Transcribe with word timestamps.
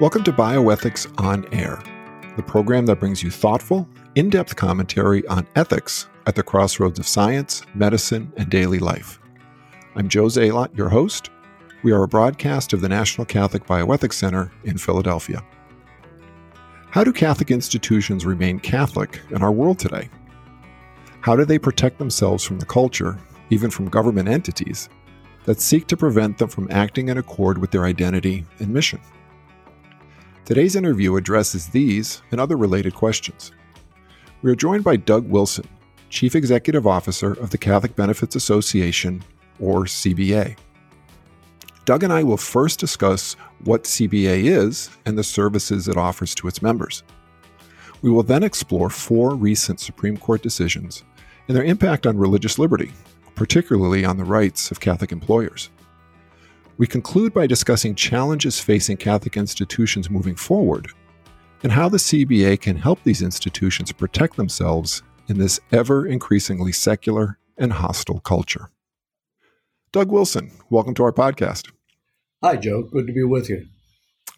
Welcome 0.00 0.22
to 0.24 0.32
Bioethics 0.32 1.12
on 1.20 1.44
Air, 1.52 1.82
the 2.36 2.42
program 2.44 2.86
that 2.86 3.00
brings 3.00 3.20
you 3.20 3.32
thoughtful, 3.32 3.88
in 4.14 4.30
depth 4.30 4.54
commentary 4.54 5.26
on 5.26 5.44
ethics 5.56 6.06
at 6.28 6.36
the 6.36 6.42
crossroads 6.44 7.00
of 7.00 7.06
science, 7.08 7.62
medicine, 7.74 8.32
and 8.36 8.48
daily 8.48 8.78
life. 8.78 9.18
I'm 9.96 10.08
Joe 10.08 10.26
Zalot, 10.26 10.76
your 10.76 10.88
host. 10.88 11.30
We 11.82 11.90
are 11.90 12.04
a 12.04 12.08
broadcast 12.08 12.72
of 12.72 12.80
the 12.80 12.88
National 12.88 13.24
Catholic 13.24 13.66
Bioethics 13.66 14.12
Center 14.12 14.52
in 14.62 14.78
Philadelphia. 14.78 15.42
How 16.92 17.02
do 17.02 17.12
Catholic 17.12 17.50
institutions 17.50 18.24
remain 18.24 18.60
Catholic 18.60 19.20
in 19.30 19.42
our 19.42 19.50
world 19.50 19.80
today? 19.80 20.10
How 21.22 21.34
do 21.34 21.44
they 21.44 21.58
protect 21.58 21.98
themselves 21.98 22.44
from 22.44 22.60
the 22.60 22.66
culture, 22.66 23.18
even 23.50 23.68
from 23.68 23.88
government 23.88 24.28
entities, 24.28 24.88
that 25.44 25.60
seek 25.60 25.88
to 25.88 25.96
prevent 25.96 26.38
them 26.38 26.48
from 26.48 26.70
acting 26.70 27.08
in 27.08 27.18
accord 27.18 27.58
with 27.58 27.72
their 27.72 27.84
identity 27.84 28.46
and 28.60 28.68
mission? 28.68 29.00
Today's 30.48 30.76
interview 30.76 31.16
addresses 31.16 31.66
these 31.66 32.22
and 32.30 32.40
other 32.40 32.56
related 32.56 32.94
questions. 32.94 33.52
We 34.40 34.50
are 34.50 34.56
joined 34.56 34.82
by 34.82 34.96
Doug 34.96 35.28
Wilson, 35.28 35.68
Chief 36.08 36.34
Executive 36.34 36.86
Officer 36.86 37.34
of 37.34 37.50
the 37.50 37.58
Catholic 37.58 37.94
Benefits 37.94 38.34
Association, 38.34 39.22
or 39.60 39.84
CBA. 39.84 40.56
Doug 41.84 42.02
and 42.02 42.10
I 42.10 42.22
will 42.22 42.38
first 42.38 42.80
discuss 42.80 43.34
what 43.64 43.84
CBA 43.84 44.44
is 44.44 44.88
and 45.04 45.18
the 45.18 45.22
services 45.22 45.86
it 45.86 45.98
offers 45.98 46.34
to 46.36 46.48
its 46.48 46.62
members. 46.62 47.02
We 48.00 48.10
will 48.10 48.22
then 48.22 48.42
explore 48.42 48.88
four 48.88 49.34
recent 49.34 49.80
Supreme 49.80 50.16
Court 50.16 50.40
decisions 50.40 51.04
and 51.46 51.54
their 51.54 51.62
impact 51.62 52.06
on 52.06 52.16
religious 52.16 52.58
liberty, 52.58 52.92
particularly 53.34 54.02
on 54.06 54.16
the 54.16 54.24
rights 54.24 54.70
of 54.70 54.80
Catholic 54.80 55.12
employers. 55.12 55.68
We 56.78 56.86
conclude 56.86 57.34
by 57.34 57.48
discussing 57.48 57.96
challenges 57.96 58.60
facing 58.60 58.98
Catholic 58.98 59.36
institutions 59.36 60.08
moving 60.08 60.36
forward 60.36 60.86
and 61.64 61.72
how 61.72 61.88
the 61.88 61.98
CBA 61.98 62.60
can 62.60 62.76
help 62.76 63.02
these 63.02 63.20
institutions 63.20 63.90
protect 63.90 64.36
themselves 64.36 65.02
in 65.26 65.38
this 65.38 65.58
ever 65.72 66.06
increasingly 66.06 66.70
secular 66.70 67.36
and 67.56 67.72
hostile 67.72 68.20
culture. 68.20 68.70
Doug 69.90 70.12
Wilson, 70.12 70.52
welcome 70.70 70.94
to 70.94 71.02
our 71.02 71.12
podcast. 71.12 71.68
Hi, 72.44 72.54
Joe. 72.54 72.84
Good 72.84 73.08
to 73.08 73.12
be 73.12 73.24
with 73.24 73.48
you. 73.48 73.66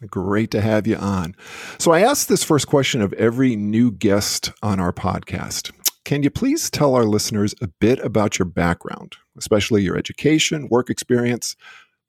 Great 0.07 0.49
to 0.49 0.61
have 0.61 0.87
you 0.87 0.95
on. 0.95 1.35
So, 1.77 1.91
I 1.91 2.01
asked 2.01 2.27
this 2.27 2.43
first 2.43 2.65
question 2.65 3.01
of 3.01 3.13
every 3.13 3.55
new 3.55 3.91
guest 3.91 4.51
on 4.63 4.79
our 4.79 4.91
podcast. 4.91 5.69
Can 6.05 6.23
you 6.23 6.31
please 6.31 6.71
tell 6.71 6.95
our 6.95 7.05
listeners 7.05 7.53
a 7.61 7.67
bit 7.67 7.99
about 7.99 8.39
your 8.39 8.47
background, 8.47 9.17
especially 9.37 9.83
your 9.83 9.95
education, 9.95 10.67
work 10.71 10.89
experience, 10.89 11.55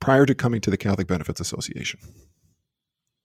prior 0.03 0.27
to 0.27 0.35
coming 0.35 0.61
to 0.61 0.71
the 0.71 0.77
Catholic 0.77 1.07
Benefits 1.07 1.41
Association? 1.41 2.01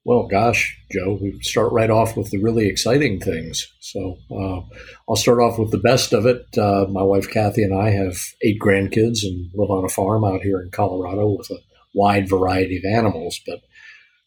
Well, 0.05 0.27
gosh, 0.27 0.79
Joe, 0.89 1.17
we 1.21 1.37
start 1.41 1.73
right 1.73 1.89
off 1.89 2.15
with 2.15 2.29
the 2.29 2.37
really 2.37 2.67
exciting 2.67 3.19
things. 3.19 3.67
So 3.81 4.17
uh, 4.31 4.61
I'll 5.09 5.17
start 5.17 5.39
off 5.39 5.59
with 5.59 5.71
the 5.71 5.79
best 5.79 6.13
of 6.13 6.25
it. 6.25 6.45
Uh, 6.57 6.85
my 6.89 7.03
wife, 7.03 7.29
Kathy, 7.29 7.63
and 7.63 7.77
I 7.77 7.89
have 7.89 8.15
eight 8.41 8.57
grandkids 8.61 9.23
and 9.23 9.49
live 9.53 9.69
on 9.69 9.83
a 9.83 9.89
farm 9.89 10.23
out 10.23 10.43
here 10.43 10.61
in 10.61 10.69
Colorado 10.71 11.35
with 11.37 11.49
a 11.49 11.57
wide 11.93 12.29
variety 12.29 12.77
of 12.77 12.85
animals. 12.85 13.41
But 13.45 13.59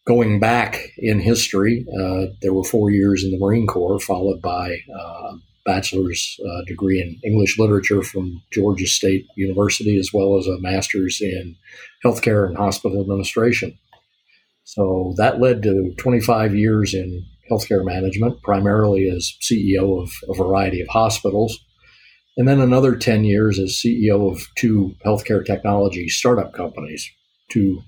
going 0.05 0.39
back 0.39 0.89
in 0.97 1.19
history, 1.19 1.85
uh, 1.99 2.33
there 2.43 2.53
were 2.53 2.63
four 2.63 2.91
years 2.91 3.23
in 3.23 3.31
the 3.31 3.39
Marine 3.39 3.65
Corps, 3.65 3.99
followed 3.99 4.41
by 4.41 4.77
uh, 4.93 5.33
bachelor's 5.65 6.39
uh, 6.45 6.61
degree 6.65 7.01
in 7.01 7.19
English 7.23 7.57
literature 7.59 8.01
from 8.01 8.41
Georgia 8.51 8.87
State 8.87 9.27
University, 9.35 9.97
as 9.97 10.11
well 10.13 10.37
as 10.37 10.47
a 10.47 10.59
master's 10.59 11.19
in 11.21 11.55
healthcare 12.03 12.45
and 12.47 12.57
hospital 12.57 13.01
administration. 13.01 13.77
So 14.63 15.13
that 15.17 15.39
led 15.39 15.63
to 15.63 15.93
25 15.97 16.55
years 16.55 16.93
in 16.93 17.25
healthcare 17.49 17.83
management, 17.83 18.41
primarily 18.41 19.09
as 19.09 19.35
CEO 19.41 20.01
of 20.01 20.11
a 20.29 20.33
variety 20.33 20.81
of 20.81 20.87
hospitals, 20.87 21.59
and 22.37 22.47
then 22.47 22.61
another 22.61 22.95
10 22.95 23.23
years 23.23 23.59
as 23.59 23.73
CEO 23.73 24.31
of 24.31 24.47
two 24.55 24.95
healthcare 25.05 25.45
technology 25.45 26.07
startup 26.07 26.53
companies, 26.53 27.09
two 27.49 27.81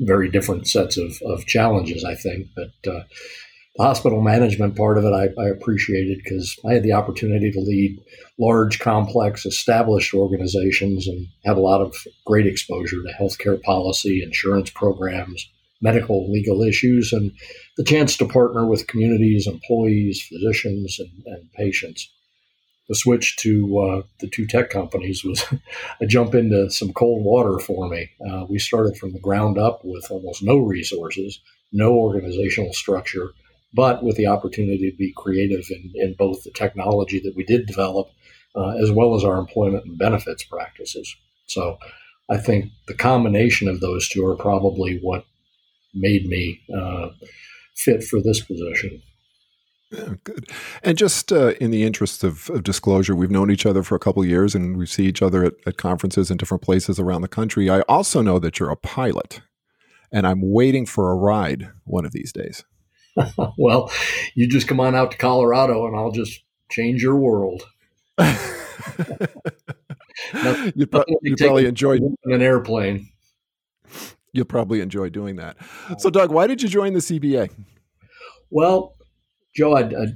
very 0.00 0.28
different 0.28 0.66
sets 0.66 0.96
of, 0.96 1.18
of 1.24 1.46
challenges, 1.46 2.04
I 2.04 2.14
think. 2.14 2.48
But 2.54 2.90
uh, 2.92 3.02
the 3.76 3.84
hospital 3.84 4.22
management 4.22 4.76
part 4.76 4.96
of 4.96 5.04
it 5.04 5.12
I, 5.12 5.28
I 5.40 5.48
appreciated 5.48 6.20
because 6.24 6.58
I 6.68 6.74
had 6.74 6.82
the 6.82 6.94
opportunity 6.94 7.50
to 7.50 7.60
lead 7.60 8.00
large, 8.38 8.78
complex, 8.78 9.44
established 9.44 10.14
organizations 10.14 11.06
and 11.06 11.26
had 11.44 11.56
a 11.56 11.60
lot 11.60 11.82
of 11.82 11.94
great 12.24 12.46
exposure 12.46 13.02
to 13.02 13.14
healthcare 13.20 13.60
policy, 13.62 14.22
insurance 14.22 14.70
programs, 14.70 15.46
medical 15.82 16.30
legal 16.32 16.62
issues, 16.62 17.12
and 17.12 17.32
the 17.76 17.84
chance 17.84 18.16
to 18.16 18.26
partner 18.26 18.66
with 18.66 18.86
communities, 18.86 19.46
employees, 19.46 20.22
physicians, 20.22 20.98
and, 20.98 21.10
and 21.26 21.52
patients. 21.52 22.10
The 22.88 22.94
switch 22.94 23.36
to 23.38 23.78
uh, 23.78 24.02
the 24.20 24.28
two 24.28 24.46
tech 24.46 24.70
companies 24.70 25.22
was 25.24 25.44
a 26.00 26.06
jump 26.06 26.34
into 26.34 26.70
some 26.70 26.92
cold 26.92 27.24
water 27.24 27.58
for 27.58 27.88
me. 27.88 28.08
Uh, 28.26 28.46
we 28.48 28.58
started 28.58 28.96
from 28.96 29.12
the 29.12 29.20
ground 29.20 29.58
up 29.58 29.80
with 29.84 30.06
almost 30.10 30.42
no 30.42 30.56
resources, 30.56 31.40
no 31.72 31.92
organizational 31.92 32.72
structure 32.72 33.32
but 33.76 34.02
with 34.02 34.16
the 34.16 34.26
opportunity 34.26 34.90
to 34.90 34.96
be 34.96 35.12
creative 35.14 35.66
in, 35.70 35.92
in 35.94 36.14
both 36.18 36.42
the 36.42 36.50
technology 36.50 37.20
that 37.20 37.36
we 37.36 37.44
did 37.44 37.66
develop 37.66 38.08
uh, 38.56 38.70
as 38.82 38.90
well 38.90 39.14
as 39.14 39.22
our 39.22 39.38
employment 39.38 39.84
and 39.84 39.98
benefits 39.98 40.42
practices. 40.42 41.14
So 41.46 41.78
I 42.30 42.38
think 42.38 42.72
the 42.88 42.94
combination 42.94 43.68
of 43.68 43.80
those 43.80 44.08
two 44.08 44.26
are 44.26 44.36
probably 44.36 44.98
what 45.02 45.26
made 45.94 46.26
me 46.26 46.60
uh, 46.74 47.08
fit 47.74 48.02
for 48.02 48.20
this 48.20 48.40
position. 48.40 49.02
Yeah, 49.92 50.14
good. 50.24 50.50
And 50.82 50.98
just 50.98 51.30
uh, 51.30 51.52
in 51.60 51.70
the 51.70 51.84
interest 51.84 52.24
of, 52.24 52.50
of, 52.50 52.64
disclosure, 52.64 53.14
we've 53.14 53.30
known 53.30 53.52
each 53.52 53.66
other 53.66 53.84
for 53.84 53.94
a 53.94 54.00
couple 54.00 54.24
years 54.24 54.54
and 54.54 54.76
we 54.76 54.86
see 54.86 55.06
each 55.06 55.22
other 55.22 55.44
at, 55.44 55.54
at 55.64 55.76
conferences 55.76 56.28
in 56.28 56.38
different 56.38 56.62
places 56.62 56.98
around 56.98 57.20
the 57.20 57.28
country. 57.28 57.70
I 57.70 57.80
also 57.82 58.20
know 58.20 58.40
that 58.40 58.58
you're 58.58 58.70
a 58.70 58.76
pilot, 58.76 59.42
and 60.10 60.26
I'm 60.26 60.40
waiting 60.42 60.86
for 60.86 61.12
a 61.12 61.14
ride 61.14 61.70
one 61.84 62.04
of 62.04 62.10
these 62.10 62.32
days. 62.32 62.64
well, 63.58 63.90
you 64.34 64.48
just 64.48 64.68
come 64.68 64.80
on 64.80 64.94
out 64.94 65.10
to 65.12 65.16
Colorado 65.18 65.86
and 65.86 65.96
I'll 65.96 66.12
just 66.12 66.42
change 66.70 67.02
your 67.02 67.16
world. 67.16 67.64
you 70.74 70.86
pro- 70.86 71.04
you 71.22 71.36
probably 71.36 71.66
enjoy 71.66 71.98
an 72.24 72.42
airplane. 72.42 73.10
You'll 74.32 74.44
probably 74.44 74.80
enjoy 74.80 75.08
doing 75.08 75.36
that. 75.36 75.56
So, 75.98 76.10
Doug, 76.10 76.30
why 76.30 76.46
did 76.46 76.62
you 76.62 76.68
join 76.68 76.92
the 76.92 76.98
CBA? 76.98 77.50
Well, 78.50 78.94
Joe, 79.54 79.74
I, 79.74 79.84
I, 79.84 80.06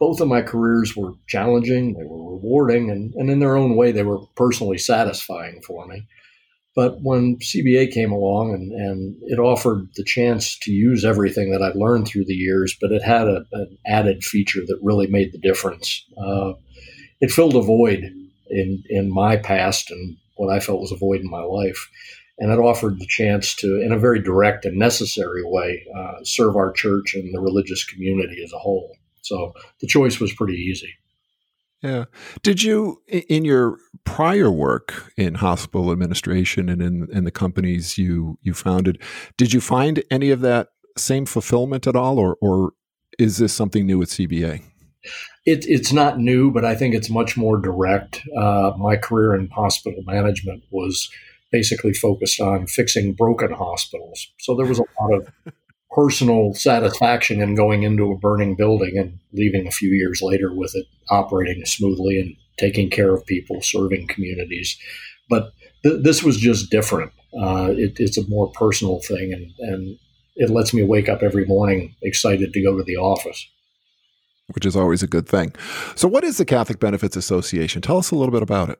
both 0.00 0.20
of 0.20 0.26
my 0.26 0.42
careers 0.42 0.96
were 0.96 1.12
challenging, 1.28 1.94
they 1.94 2.04
were 2.04 2.32
rewarding, 2.32 2.90
and, 2.90 3.14
and 3.14 3.30
in 3.30 3.38
their 3.38 3.56
own 3.56 3.76
way, 3.76 3.92
they 3.92 4.02
were 4.02 4.18
personally 4.34 4.78
satisfying 4.78 5.62
for 5.64 5.86
me. 5.86 6.08
But 6.78 7.02
when 7.02 7.38
CBA 7.38 7.90
came 7.90 8.12
along 8.12 8.54
and, 8.54 8.70
and 8.70 9.16
it 9.22 9.40
offered 9.40 9.88
the 9.96 10.04
chance 10.04 10.56
to 10.60 10.70
use 10.70 11.04
everything 11.04 11.50
that 11.50 11.60
I'd 11.60 11.74
learned 11.74 12.06
through 12.06 12.26
the 12.26 12.36
years, 12.36 12.76
but 12.80 12.92
it 12.92 13.02
had 13.02 13.26
a, 13.26 13.44
an 13.50 13.76
added 13.84 14.22
feature 14.22 14.60
that 14.64 14.78
really 14.80 15.08
made 15.08 15.32
the 15.32 15.40
difference. 15.40 16.06
Uh, 16.16 16.52
it 17.20 17.32
filled 17.32 17.56
a 17.56 17.62
void 17.62 18.04
in, 18.48 18.84
in 18.88 19.12
my 19.12 19.36
past 19.36 19.90
and 19.90 20.16
what 20.36 20.54
I 20.54 20.60
felt 20.60 20.80
was 20.80 20.92
a 20.92 20.96
void 20.96 21.20
in 21.20 21.28
my 21.28 21.42
life. 21.42 21.90
And 22.38 22.52
it 22.52 22.60
offered 22.60 23.00
the 23.00 23.08
chance 23.08 23.56
to, 23.56 23.82
in 23.82 23.90
a 23.90 23.98
very 23.98 24.22
direct 24.22 24.64
and 24.64 24.78
necessary 24.78 25.42
way, 25.44 25.84
uh, 25.98 26.22
serve 26.22 26.54
our 26.54 26.70
church 26.70 27.12
and 27.12 27.34
the 27.34 27.40
religious 27.40 27.84
community 27.84 28.40
as 28.44 28.52
a 28.52 28.58
whole. 28.58 28.96
So 29.22 29.52
the 29.80 29.88
choice 29.88 30.20
was 30.20 30.32
pretty 30.32 30.54
easy. 30.54 30.94
Yeah. 31.82 32.06
Did 32.42 32.62
you, 32.62 33.02
in 33.06 33.44
your 33.44 33.78
prior 34.04 34.50
work 34.50 35.12
in 35.16 35.36
hospital 35.36 35.92
administration 35.92 36.68
and 36.68 36.82
in, 36.82 37.08
in 37.12 37.24
the 37.24 37.30
companies 37.30 37.96
you, 37.96 38.38
you 38.42 38.52
founded, 38.52 39.00
did 39.36 39.52
you 39.52 39.60
find 39.60 40.02
any 40.10 40.30
of 40.30 40.40
that 40.40 40.68
same 40.96 41.24
fulfillment 41.24 41.86
at 41.86 41.94
all, 41.94 42.18
or, 42.18 42.36
or 42.40 42.72
is 43.18 43.38
this 43.38 43.52
something 43.52 43.86
new 43.86 44.02
at 44.02 44.08
CBA? 44.08 44.62
It, 45.46 45.64
it's 45.68 45.92
not 45.92 46.18
new, 46.18 46.50
but 46.50 46.64
I 46.64 46.74
think 46.74 46.94
it's 46.94 47.08
much 47.08 47.36
more 47.36 47.58
direct. 47.58 48.22
Uh, 48.36 48.72
my 48.76 48.96
career 48.96 49.34
in 49.34 49.48
hospital 49.48 50.02
management 50.04 50.64
was 50.70 51.08
basically 51.52 51.94
focused 51.94 52.40
on 52.40 52.66
fixing 52.66 53.14
broken 53.14 53.52
hospitals. 53.52 54.28
So 54.40 54.56
there 54.56 54.66
was 54.66 54.80
a 54.80 54.84
lot 55.00 55.14
of 55.14 55.52
personal 55.98 56.54
satisfaction 56.54 57.42
in 57.42 57.56
going 57.56 57.82
into 57.82 58.12
a 58.12 58.16
burning 58.16 58.54
building 58.54 58.96
and 58.96 59.18
leaving 59.32 59.66
a 59.66 59.72
few 59.72 59.90
years 59.90 60.22
later 60.22 60.54
with 60.54 60.72
it 60.76 60.86
operating 61.10 61.64
smoothly 61.64 62.20
and 62.20 62.36
taking 62.56 62.88
care 62.88 63.12
of 63.12 63.26
people, 63.26 63.60
serving 63.60 64.06
communities. 64.06 64.78
But 65.28 65.50
th- 65.82 66.04
this 66.04 66.22
was 66.22 66.36
just 66.36 66.70
different. 66.70 67.10
Uh, 67.36 67.72
it, 67.76 67.94
it's 67.96 68.16
a 68.16 68.28
more 68.28 68.48
personal 68.52 69.00
thing, 69.00 69.32
and, 69.32 69.52
and 69.58 69.98
it 70.36 70.50
lets 70.50 70.72
me 70.72 70.84
wake 70.84 71.08
up 71.08 71.20
every 71.20 71.44
morning 71.46 71.96
excited 72.00 72.52
to 72.52 72.62
go 72.62 72.76
to 72.76 72.84
the 72.84 72.96
office. 72.96 73.44
Which 74.54 74.64
is 74.64 74.76
always 74.76 75.02
a 75.02 75.08
good 75.08 75.28
thing. 75.28 75.52
So, 75.96 76.06
what 76.06 76.22
is 76.22 76.38
the 76.38 76.44
Catholic 76.44 76.78
Benefits 76.78 77.16
Association? 77.16 77.82
Tell 77.82 77.98
us 77.98 78.12
a 78.12 78.14
little 78.14 78.32
bit 78.32 78.42
about 78.42 78.70
it. 78.70 78.78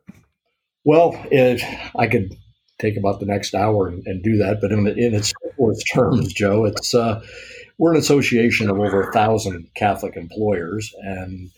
Well, 0.84 1.20
it, 1.32 1.60
I 1.96 2.06
could 2.06 2.36
take 2.78 2.96
about 2.96 3.20
the 3.20 3.26
next 3.26 3.54
hour 3.54 3.88
and, 3.88 4.06
and 4.06 4.22
do 4.22 4.36
that. 4.38 4.60
But 4.60 4.72
in, 4.72 4.86
in 4.86 5.14
its 5.14 5.32
simplest 5.42 5.84
terms, 5.92 6.32
Joe, 6.32 6.64
it's 6.64 6.94
uh, 6.94 7.20
we're 7.78 7.92
an 7.92 7.98
association 7.98 8.68
of 8.68 8.78
over 8.78 9.02
a 9.02 9.12
thousand 9.12 9.68
Catholic 9.74 10.16
employers 10.16 10.92
and 11.02 11.50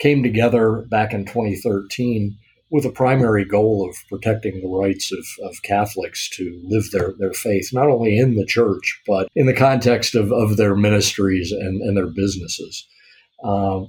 came 0.00 0.22
together 0.22 0.86
back 0.90 1.12
in 1.12 1.24
2013 1.24 2.36
with 2.70 2.84
a 2.84 2.90
primary 2.90 3.44
goal 3.44 3.88
of 3.88 3.96
protecting 4.08 4.60
the 4.60 4.68
rights 4.68 5.12
of, 5.12 5.24
of 5.48 5.62
Catholics 5.62 6.28
to 6.30 6.60
live 6.64 6.90
their, 6.90 7.14
their 7.18 7.32
faith, 7.32 7.70
not 7.72 7.88
only 7.88 8.18
in 8.18 8.34
the 8.34 8.46
church, 8.46 9.00
but 9.06 9.28
in 9.36 9.46
the 9.46 9.54
context 9.54 10.14
of, 10.14 10.32
of 10.32 10.56
their 10.56 10.74
ministries 10.74 11.52
and, 11.52 11.80
and 11.82 11.96
their 11.96 12.08
businesses. 12.08 12.86
Uh, 13.44 13.82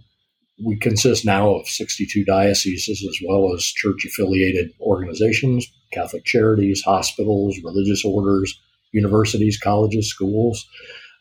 we 0.63 0.77
consist 0.77 1.25
now 1.25 1.53
of 1.53 1.67
62 1.67 2.23
dioceses 2.23 3.05
as 3.07 3.17
well 3.27 3.53
as 3.53 3.63
church 3.63 4.05
affiliated 4.05 4.71
organizations, 4.79 5.67
Catholic 5.91 6.23
charities, 6.25 6.81
hospitals, 6.83 7.57
religious 7.63 8.05
orders, 8.05 8.59
universities, 8.91 9.59
colleges, 9.59 10.09
schools. 10.09 10.65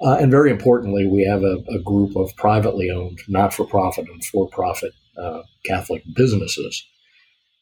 Uh, 0.00 0.16
and 0.20 0.30
very 0.30 0.50
importantly, 0.50 1.06
we 1.06 1.24
have 1.24 1.42
a, 1.42 1.58
a 1.68 1.78
group 1.80 2.16
of 2.16 2.34
privately 2.36 2.90
owned, 2.90 3.18
not 3.28 3.52
for 3.52 3.64
profit 3.66 4.06
and 4.08 4.24
for 4.24 4.48
profit 4.48 4.92
uh, 5.18 5.42
Catholic 5.64 6.02
businesses. 6.14 6.84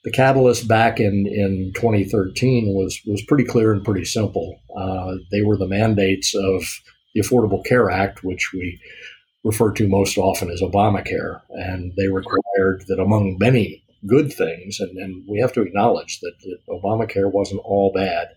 The 0.05 0.11
catalyst 0.11 0.67
back 0.67 0.99
in, 0.99 1.27
in 1.27 1.73
2013 1.75 2.75
was, 2.75 3.01
was 3.07 3.23
pretty 3.23 3.45
clear 3.45 3.73
and 3.73 3.85
pretty 3.85 4.05
simple. 4.05 4.59
Uh, 4.77 5.15
they 5.31 5.43
were 5.43 5.57
the 5.57 5.69
mandates 5.69 6.35
of 6.35 6.65
the 7.15 7.21
Affordable 7.21 7.65
Care 7.65 7.91
Act, 7.91 8.25
which 8.25 8.51
we 8.53 8.81
refer 9.45 9.73
to 9.73 9.89
most 9.89 10.19
often 10.19 10.51
as 10.51 10.61
Obamacare. 10.61 11.41
And 11.51 11.93
they 11.97 12.09
required 12.09 12.85
that, 12.89 13.01
among 13.01 13.37
many 13.39 13.85
good 14.07 14.33
things, 14.33 14.81
and, 14.81 14.97
and 14.99 15.25
we 15.29 15.39
have 15.39 15.53
to 15.53 15.63
acknowledge 15.63 16.21
that, 16.21 16.35
that 16.43 16.59
Obamacare 16.69 17.31
wasn't 17.31 17.61
all 17.65 17.93
bad, 17.93 18.29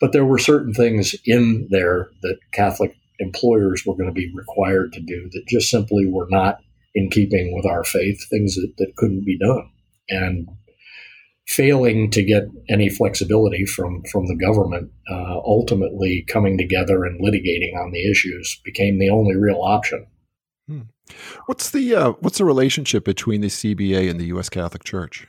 but 0.00 0.12
there 0.12 0.24
were 0.24 0.38
certain 0.38 0.74
things 0.74 1.14
in 1.24 1.68
there 1.70 2.10
that 2.22 2.38
Catholic 2.52 2.94
employers 3.20 3.84
were 3.86 3.94
going 3.94 4.08
to 4.08 4.12
be 4.12 4.32
required 4.34 4.92
to 4.92 5.00
do 5.00 5.28
that 5.32 5.46
just 5.48 5.70
simply 5.70 6.06
were 6.06 6.26
not 6.30 6.58
in 6.94 7.10
keeping 7.10 7.54
with 7.54 7.66
our 7.66 7.84
faith, 7.84 8.26
things 8.28 8.54
that, 8.54 8.74
that 8.78 8.96
couldn't 8.96 9.24
be 9.24 9.38
done. 9.38 9.70
And 10.08 10.48
failing 11.46 12.10
to 12.10 12.22
get 12.22 12.44
any 12.68 12.88
flexibility 12.88 13.66
from, 13.66 14.02
from 14.10 14.26
the 14.26 14.36
government, 14.36 14.90
uh, 15.10 15.40
ultimately 15.44 16.24
coming 16.28 16.56
together 16.56 17.04
and 17.04 17.20
litigating 17.20 17.76
on 17.76 17.92
the 17.92 18.10
issues 18.10 18.60
became 18.64 18.98
the 18.98 19.10
only 19.10 19.36
real 19.36 19.60
option. 19.60 20.06
Hmm. 20.68 20.80
What's 21.46 21.70
the 21.70 21.94
uh, 21.94 22.12
what's 22.20 22.38
the 22.38 22.44
relationship 22.44 23.04
between 23.04 23.40
the 23.40 23.48
CBA 23.48 24.10
and 24.10 24.18
the 24.18 24.26
U.S. 24.26 24.48
Catholic 24.48 24.84
Church? 24.84 25.28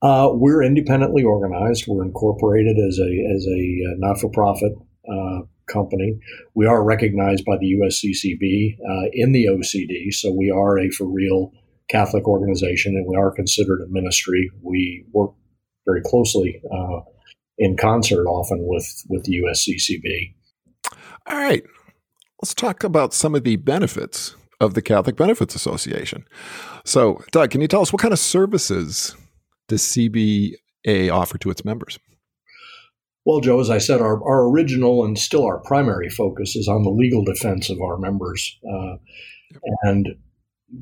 Uh, 0.00 0.30
we're 0.32 0.62
independently 0.62 1.22
organized. 1.22 1.84
We're 1.86 2.04
incorporated 2.04 2.76
as 2.78 2.98
a 2.98 3.34
as 3.34 3.46
a 3.46 3.92
uh, 3.92 3.94
not 3.98 4.18
for 4.18 4.30
profit 4.30 4.72
uh, 5.08 5.40
company. 5.70 6.18
We 6.54 6.66
are 6.66 6.82
recognized 6.82 7.44
by 7.44 7.56
the 7.58 7.74
USCCB 7.74 8.78
uh, 8.80 9.10
in 9.12 9.32
the 9.32 9.46
OCD, 9.46 10.12
so 10.12 10.32
we 10.32 10.50
are 10.50 10.78
a 10.78 10.90
for 10.90 11.06
real 11.06 11.52
Catholic 11.88 12.26
organization, 12.26 12.96
and 12.96 13.06
we 13.06 13.16
are 13.16 13.30
considered 13.30 13.82
a 13.82 13.88
ministry. 13.88 14.50
We 14.62 15.04
work 15.12 15.32
very 15.86 16.02
closely 16.02 16.60
uh, 16.72 17.00
in 17.58 17.76
concert, 17.76 18.26
often 18.26 18.66
with 18.66 19.04
with 19.08 19.24
the 19.24 19.42
USCCB. 19.42 20.34
All 21.26 21.36
right, 21.36 21.62
let's 22.42 22.54
talk 22.54 22.82
about 22.82 23.14
some 23.14 23.36
of 23.36 23.44
the 23.44 23.56
benefits 23.56 24.34
of 24.60 24.74
the 24.74 24.82
Catholic 24.82 25.16
Benefits 25.16 25.54
Association. 25.54 26.24
So, 26.84 27.22
Doug, 27.30 27.50
can 27.50 27.60
you 27.60 27.68
tell 27.68 27.82
us 27.82 27.92
what 27.92 28.02
kind 28.02 28.12
of 28.12 28.18
services 28.18 29.16
does 29.68 29.82
CBA 29.82 31.12
offer 31.12 31.38
to 31.38 31.50
its 31.50 31.64
members? 31.64 31.98
Well, 33.24 33.40
Joe, 33.40 33.60
as 33.60 33.70
I 33.70 33.78
said, 33.78 34.00
our, 34.00 34.22
our 34.24 34.48
original 34.48 35.04
and 35.04 35.16
still 35.16 35.44
our 35.44 35.60
primary 35.60 36.10
focus 36.10 36.56
is 36.56 36.66
on 36.66 36.82
the 36.82 36.90
legal 36.90 37.24
defense 37.24 37.70
of 37.70 37.80
our 37.80 37.96
members. 37.96 38.58
Uh, 38.68 38.96
and 39.84 40.08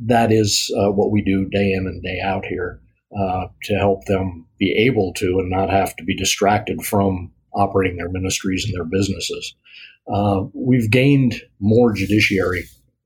that 0.07 0.33
is 0.33 0.75
uh, 0.79 0.91
what 0.91 1.11
we 1.11 1.21
do 1.21 1.47
day 1.51 1.73
in 1.73 1.87
and 1.87 2.03
day 2.03 2.21
out 2.25 2.47
here 2.47 2.81
uh, 3.19 3.49
to 3.65 3.75
help 3.75 4.07
them 4.07 4.47
be 4.59 4.73
able 4.87 5.13
to 5.15 5.39
and 5.39 5.51
not 5.51 5.69
have 5.69 5.95
to 5.97 6.05
be 6.05 6.17
distracted 6.17 6.83
from 6.83 7.31
operating 7.53 7.99
their 7.99 8.09
ministries 8.09 8.65
and 8.65 8.73
their 8.73 8.85
businesses. 8.85 9.55
Uh, 10.13 10.45
we've 10.55 10.91
gained 10.91 11.41
more 11.61 11.93
judiciary 11.93 12.65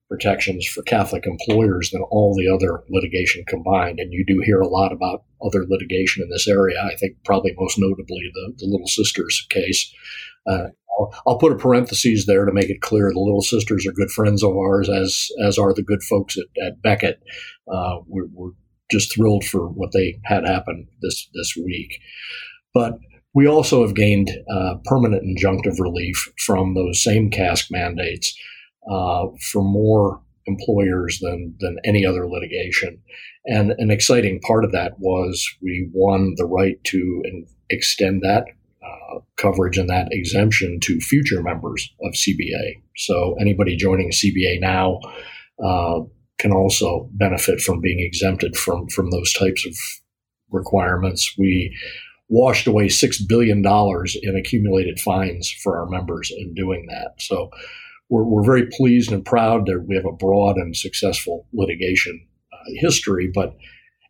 protections 0.09 0.67
for 0.67 0.83
Catholic 0.83 1.27
employers 1.27 1.91
than 1.91 2.03
all 2.03 2.35
the 2.35 2.49
other 2.49 2.85
litigation 2.89 3.45
combined. 3.49 3.99
And 3.99 4.13
you 4.13 4.25
do 4.27 4.41
hear 4.45 4.61
a 4.61 4.69
lot 4.69 4.93
about 4.93 5.25
other 5.45 5.65
litigation 5.69 6.23
in 6.23 6.31
this 6.31 6.47
area. 6.47 6.81
I 6.81 6.95
think 6.97 7.17
probably 7.25 7.55
most 7.59 7.79
notably 7.79 8.31
the, 8.33 8.55
the 8.59 8.67
Little 8.67 8.87
Sisters 8.87 9.47
case. 9.51 9.93
Uh, 10.47 10.69
I'll, 10.99 11.15
I'll, 11.27 11.39
put 11.39 11.53
a 11.53 11.57
parenthesis 11.57 12.27
there 12.27 12.45
to 12.45 12.53
make 12.53 12.71
it 12.71 12.81
clear 12.81 13.11
the 13.11 13.19
Little 13.19 13.43
Sisters 13.43 13.87
are 13.87 13.93
good 13.93 14.11
friends 14.11 14.45
of 14.45 14.57
ours, 14.57 14.89
as 14.89 15.29
as 15.45 15.59
are 15.59 15.75
the 15.75 15.83
good 15.83 16.03
folks 16.03 16.37
at, 16.37 16.65
at 16.65 16.83
Becket. 16.83 17.21
Uh, 17.67 17.97
we're, 18.07 18.29
we're 18.33 18.53
just 18.91 19.13
thrilled 19.13 19.45
for 19.45 19.69
what 19.69 19.91
they 19.93 20.21
had 20.25 20.47
happen 20.47 20.87
this 21.03 21.29
this 21.35 21.57
week. 21.57 21.99
But 22.73 22.99
we 23.35 23.47
also 23.47 23.85
have 23.85 23.95
gained 23.95 24.31
uh, 24.49 24.77
permanent 24.85 25.25
injunctive 25.25 25.81
relief 25.81 26.33
from 26.39 26.75
those 26.75 27.03
same 27.03 27.31
CASK 27.31 27.71
mandates 27.71 28.35
uh, 28.91 29.27
for 29.51 29.63
more 29.63 30.21
employers 30.47 31.19
than 31.21 31.55
than 31.61 31.79
any 31.85 32.07
other 32.07 32.29
litigation. 32.29 33.01
And 33.47 33.73
an 33.79 33.91
exciting 33.91 34.41
part 34.41 34.65
of 34.65 34.73
that 34.73 34.99
was 34.99 35.47
we 35.61 35.89
won 35.93 36.35
the 36.37 36.47
right 36.47 36.83
to 36.85 37.23
extend 37.71 38.23
that 38.23 38.45
uh, 38.83 39.21
coverage 39.37 39.79
and 39.79 39.89
that 39.89 40.09
exemption 40.11 40.79
to 40.81 41.01
future 41.01 41.43
members 41.43 41.91
of 42.03 42.13
CBA. 42.13 42.83
So 42.97 43.35
anybody 43.41 43.77
joining 43.77 44.11
CBA 44.11 44.61
now 44.61 45.01
uh, 45.63 46.01
can 46.39 46.53
also 46.53 47.09
benefit 47.13 47.61
from 47.61 47.81
being 47.81 48.01
exempted 48.01 48.57
from 48.57 48.89
from 48.89 49.11
those 49.11 49.33
types 49.33 49.67
of 49.67 49.75
requirements. 50.51 51.35
We 51.39 51.77
washed 52.35 52.67
away 52.67 52.89
six 52.89 53.23
billion 53.23 53.63
dollars 53.63 54.17
in 54.21 54.35
accumulated 54.35 54.99
fines 54.99 55.49
for 55.63 55.79
our 55.79 55.89
members 55.89 56.33
in 56.37 56.53
doing 56.53 56.87
that. 56.89 57.15
So 57.21 57.49
we're, 58.11 58.25
we're 58.25 58.45
very 58.45 58.67
pleased 58.67 59.13
and 59.13 59.25
proud 59.25 59.67
that 59.67 59.85
we 59.87 59.95
have 59.95 60.05
a 60.05 60.13
broad 60.13 60.57
and 60.57 60.77
successful 60.77 61.47
litigation 61.53 62.27
uh, 62.53 62.57
history. 62.81 63.31
But 63.33 63.57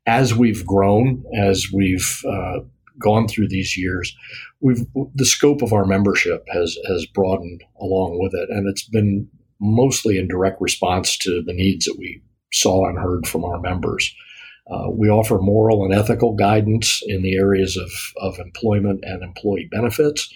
as 0.07 0.35
we've 0.35 0.65
grown, 0.65 1.23
as 1.37 1.67
we've 1.71 2.23
uh, 2.27 2.61
gone 2.99 3.29
through 3.29 3.49
these 3.49 3.77
years, 3.77 4.17
we've 4.61 4.87
the 5.15 5.27
scope 5.27 5.61
of 5.61 5.75
our 5.75 5.85
membership 5.85 6.47
has 6.51 6.79
has 6.89 7.07
broadened 7.07 7.63
along 7.79 8.19
with 8.23 8.33
it, 8.35 8.49
and 8.49 8.67
it's 8.67 8.89
been 8.89 9.29
mostly 9.61 10.19
in 10.19 10.29
direct 10.29 10.61
response 10.63 11.19
to 11.19 11.43
the 11.47 11.53
needs 11.53 11.85
that 11.85 11.99
we 11.99 12.23
saw 12.53 12.89
and 12.89 12.99
heard 12.99 13.27
from 13.27 13.45
our 13.45 13.61
members. 13.61 14.15
Uh, 14.71 14.89
we 14.91 15.09
offer 15.09 15.39
moral 15.39 15.85
and 15.85 15.93
ethical 15.93 16.35
guidance 16.35 17.03
in 17.07 17.23
the 17.23 17.37
areas 17.37 17.77
of, 17.77 17.91
of 18.17 18.39
employment 18.39 19.01
and 19.03 19.23
employee 19.23 19.69
benefits. 19.71 20.33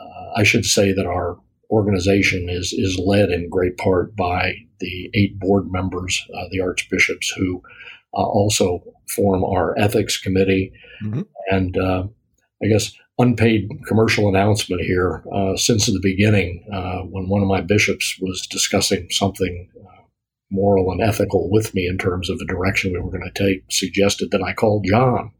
Uh, 0.00 0.32
I 0.36 0.44
should 0.44 0.64
say 0.64 0.92
that 0.92 1.06
our 1.06 1.38
organization 1.70 2.48
is 2.48 2.72
is 2.72 2.98
led 2.98 3.30
in 3.30 3.48
great 3.50 3.76
part 3.76 4.14
by 4.14 4.54
the 4.78 5.10
eight 5.14 5.38
board 5.40 5.70
members, 5.72 6.24
uh, 6.34 6.44
the 6.50 6.60
archbishops, 6.60 7.30
who 7.30 7.62
uh, 8.14 8.22
also 8.22 8.82
form 9.08 9.44
our 9.44 9.76
ethics 9.78 10.18
committee. 10.18 10.72
Mm-hmm. 11.02 11.22
And 11.50 11.76
uh, 11.76 12.06
I 12.62 12.66
guess 12.66 12.92
unpaid 13.18 13.68
commercial 13.86 14.28
announcement 14.28 14.82
here 14.82 15.24
uh, 15.32 15.56
since 15.56 15.86
the 15.86 16.00
beginning, 16.02 16.66
uh, 16.72 17.00
when 17.00 17.28
one 17.28 17.42
of 17.42 17.48
my 17.48 17.60
bishops 17.60 18.18
was 18.20 18.46
discussing 18.46 19.08
something 19.10 19.68
uh, 19.80 19.85
moral 20.50 20.90
and 20.92 21.02
ethical 21.02 21.50
with 21.50 21.74
me 21.74 21.86
in 21.86 21.98
terms 21.98 22.30
of 22.30 22.38
the 22.38 22.46
direction 22.46 22.92
we 22.92 23.00
were 23.00 23.10
going 23.10 23.30
to 23.32 23.44
take, 23.44 23.64
suggested 23.70 24.30
that 24.30 24.42
I 24.42 24.52
call 24.52 24.82
John. 24.84 25.30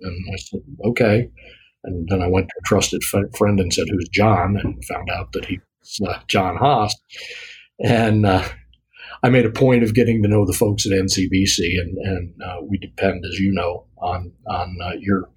And 0.00 0.26
I 0.32 0.36
said, 0.36 0.60
okay. 0.84 1.28
And 1.84 2.08
then 2.08 2.22
I 2.22 2.28
went 2.28 2.48
to 2.48 2.54
a 2.58 2.66
trusted 2.66 3.02
friend 3.04 3.60
and 3.60 3.72
said, 3.72 3.86
"Who's 3.88 4.08
John?" 4.08 4.56
and 4.56 4.84
found 4.84 5.08
out 5.10 5.32
that 5.32 5.44
he's 5.44 5.60
uh, 6.06 6.18
John 6.26 6.56
Haas. 6.56 6.94
And 7.78 8.26
uh, 8.26 8.46
I 9.22 9.30
made 9.30 9.46
a 9.46 9.50
point 9.50 9.82
of 9.82 9.94
getting 9.94 10.22
to 10.22 10.28
know 10.28 10.44
the 10.44 10.52
folks 10.52 10.86
at 10.86 10.92
NCBC, 10.92 11.80
and, 11.80 11.98
and 11.98 12.42
uh, 12.42 12.56
we 12.62 12.78
depend, 12.78 13.24
as 13.24 13.38
you 13.38 13.52
know, 13.52 13.86
on 13.98 14.32
on 14.46 14.76
uh, 14.82 14.92
your 14.98 15.30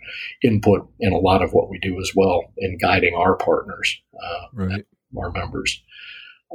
input 0.44 0.88
in 1.00 1.14
a 1.14 1.20
lot 1.20 1.44
of 1.44 1.54
what 1.54 1.70
we 1.70 1.80
do 1.80 2.00
as 2.00 2.12
well 2.16 2.52
in 2.58 2.78
guiding 2.78 3.16
our 3.16 3.36
partners, 3.36 4.02
uh, 4.24 4.46
right. 4.54 4.86
our 5.18 5.32
members. 5.32 5.82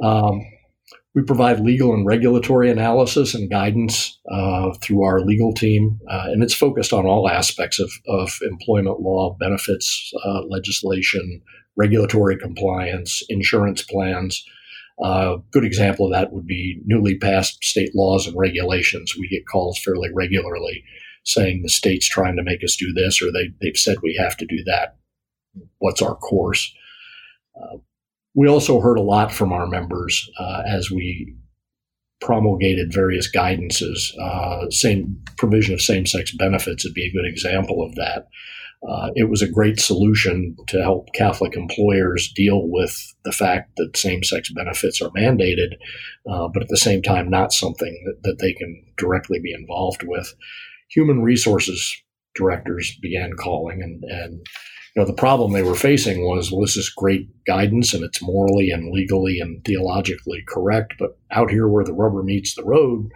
Um, 0.03 0.41
we 1.17 1.23
provide 1.23 1.59
legal 1.59 1.95
and 1.95 2.05
regulatory 2.05 2.69
analysis 2.69 3.33
and 3.33 3.49
guidance 3.49 4.19
uh, 4.31 4.71
through 4.83 5.01
our 5.01 5.21
legal 5.21 5.51
team, 5.51 5.99
uh, 6.07 6.25
and 6.27 6.43
it's 6.43 6.53
focused 6.53 6.93
on 6.93 7.07
all 7.07 7.27
aspects 7.27 7.79
of, 7.79 7.89
of 8.07 8.37
employment 8.43 8.99
law, 8.99 9.35
benefits 9.39 10.13
uh, 10.23 10.43
legislation, 10.43 11.41
regulatory 11.75 12.37
compliance, 12.37 13.23
insurance 13.29 13.81
plans. 13.81 14.45
A 14.99 15.03
uh, 15.03 15.37
good 15.49 15.65
example 15.65 16.05
of 16.05 16.11
that 16.11 16.31
would 16.33 16.45
be 16.45 16.79
newly 16.85 17.17
passed 17.17 17.63
state 17.63 17.95
laws 17.95 18.27
and 18.27 18.37
regulations. 18.37 19.15
We 19.17 19.27
get 19.27 19.47
calls 19.47 19.79
fairly 19.79 20.09
regularly 20.13 20.83
saying 21.23 21.63
the 21.63 21.69
state's 21.69 22.07
trying 22.07 22.35
to 22.35 22.43
make 22.43 22.63
us 22.63 22.75
do 22.75 22.93
this, 22.93 23.23
or 23.23 23.31
they, 23.31 23.49
they've 23.59 23.75
said 23.75 23.97
we 24.03 24.15
have 24.21 24.37
to 24.37 24.45
do 24.45 24.63
that. 24.65 24.97
What's 25.79 26.03
our 26.03 26.13
course? 26.13 26.71
Uh, 27.59 27.77
we 28.37 28.47
also 28.47 28.79
heard 28.79 28.99
a 28.99 29.01
lot 29.01 29.33
from 29.33 29.51
our 29.51 29.65
members 29.65 30.29
uh, 30.39 30.61
as 30.67 30.91
we 30.91 31.35
promulgated 32.21 32.93
various 32.93 33.29
guidances. 33.35 34.15
Uh, 34.21 34.69
same 34.69 35.19
provision 35.37 35.73
of 35.73 35.81
same-sex 35.81 36.35
benefits 36.37 36.85
would 36.85 36.93
be 36.93 37.07
a 37.07 37.11
good 37.11 37.25
example 37.27 37.83
of 37.83 37.95
that. 37.95 38.27
Uh, 38.87 39.09
it 39.15 39.27
was 39.27 39.41
a 39.41 39.49
great 39.49 39.79
solution 39.79 40.55
to 40.67 40.79
help 40.79 41.07
Catholic 41.15 41.57
employers 41.57 42.31
deal 42.35 42.67
with 42.67 43.11
the 43.25 43.31
fact 43.31 43.71
that 43.77 43.97
same-sex 43.97 44.53
benefits 44.53 45.01
are 45.01 45.09
mandated, 45.09 45.73
uh, 46.29 46.47
but 46.47 46.61
at 46.61 46.69
the 46.69 46.77
same 46.77 47.01
time 47.01 47.31
not 47.31 47.51
something 47.51 48.03
that, 48.05 48.21
that 48.21 48.37
they 48.39 48.53
can 48.53 48.83
directly 48.99 49.39
be 49.39 49.51
involved 49.51 50.03
with. 50.03 50.31
Human 50.89 51.23
resources 51.23 51.91
directors 52.35 52.95
began 53.01 53.33
calling, 53.33 53.81
and, 53.81 54.03
and 54.03 54.45
you 54.97 55.03
know 55.03 55.05
the 55.05 55.13
problem 55.13 55.53
they 55.53 55.63
were 55.63 55.75
facing 55.75 56.25
was 56.25 56.51
well, 56.51 56.61
this 56.61 56.75
is 56.75 56.89
great 56.89 57.29
guidance 57.45 57.93
and 57.93 58.03
it's 58.03 58.21
morally 58.21 58.71
and 58.71 58.91
legally 58.91 59.39
and 59.39 59.63
theologically 59.63 60.43
correct, 60.47 60.95
but 60.97 61.17
out 61.31 61.51
here 61.51 61.67
where 61.67 61.85
the 61.85 61.93
rubber 61.93 62.23
meets 62.23 62.55
the 62.55 62.63
road, 62.63 63.11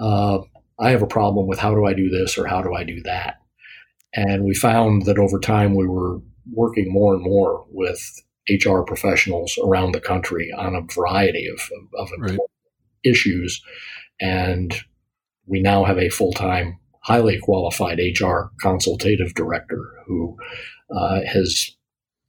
uh, 0.00 0.38
I 0.78 0.90
have 0.90 1.02
a 1.02 1.06
problem 1.06 1.46
with 1.46 1.58
how 1.58 1.74
do 1.74 1.84
I 1.84 1.92
do 1.92 2.08
this 2.08 2.38
or 2.38 2.46
how 2.46 2.62
do 2.62 2.74
I 2.74 2.84
do 2.84 3.02
that 3.02 3.40
and 4.14 4.44
we 4.44 4.54
found 4.54 5.06
that 5.06 5.18
over 5.18 5.38
time 5.38 5.74
we 5.74 5.86
were 5.86 6.20
working 6.52 6.92
more 6.92 7.14
and 7.14 7.22
more 7.22 7.64
with 7.70 8.22
HR 8.48 8.80
professionals 8.80 9.56
around 9.64 9.92
the 9.92 10.00
country 10.00 10.52
on 10.56 10.74
a 10.74 10.82
variety 10.92 11.46
of, 11.46 11.60
of, 11.98 12.10
right. 12.18 12.38
issues. 13.04 13.62
And 14.20 14.74
we 15.46 15.60
now 15.60 15.84
have 15.84 15.98
a 15.98 16.08
full 16.08 16.32
time, 16.32 16.78
highly 17.02 17.38
qualified 17.40 17.98
HR 17.98 18.50
consultative 18.60 19.34
director 19.34 19.80
who 20.06 20.36
uh, 20.94 21.20
has 21.26 21.70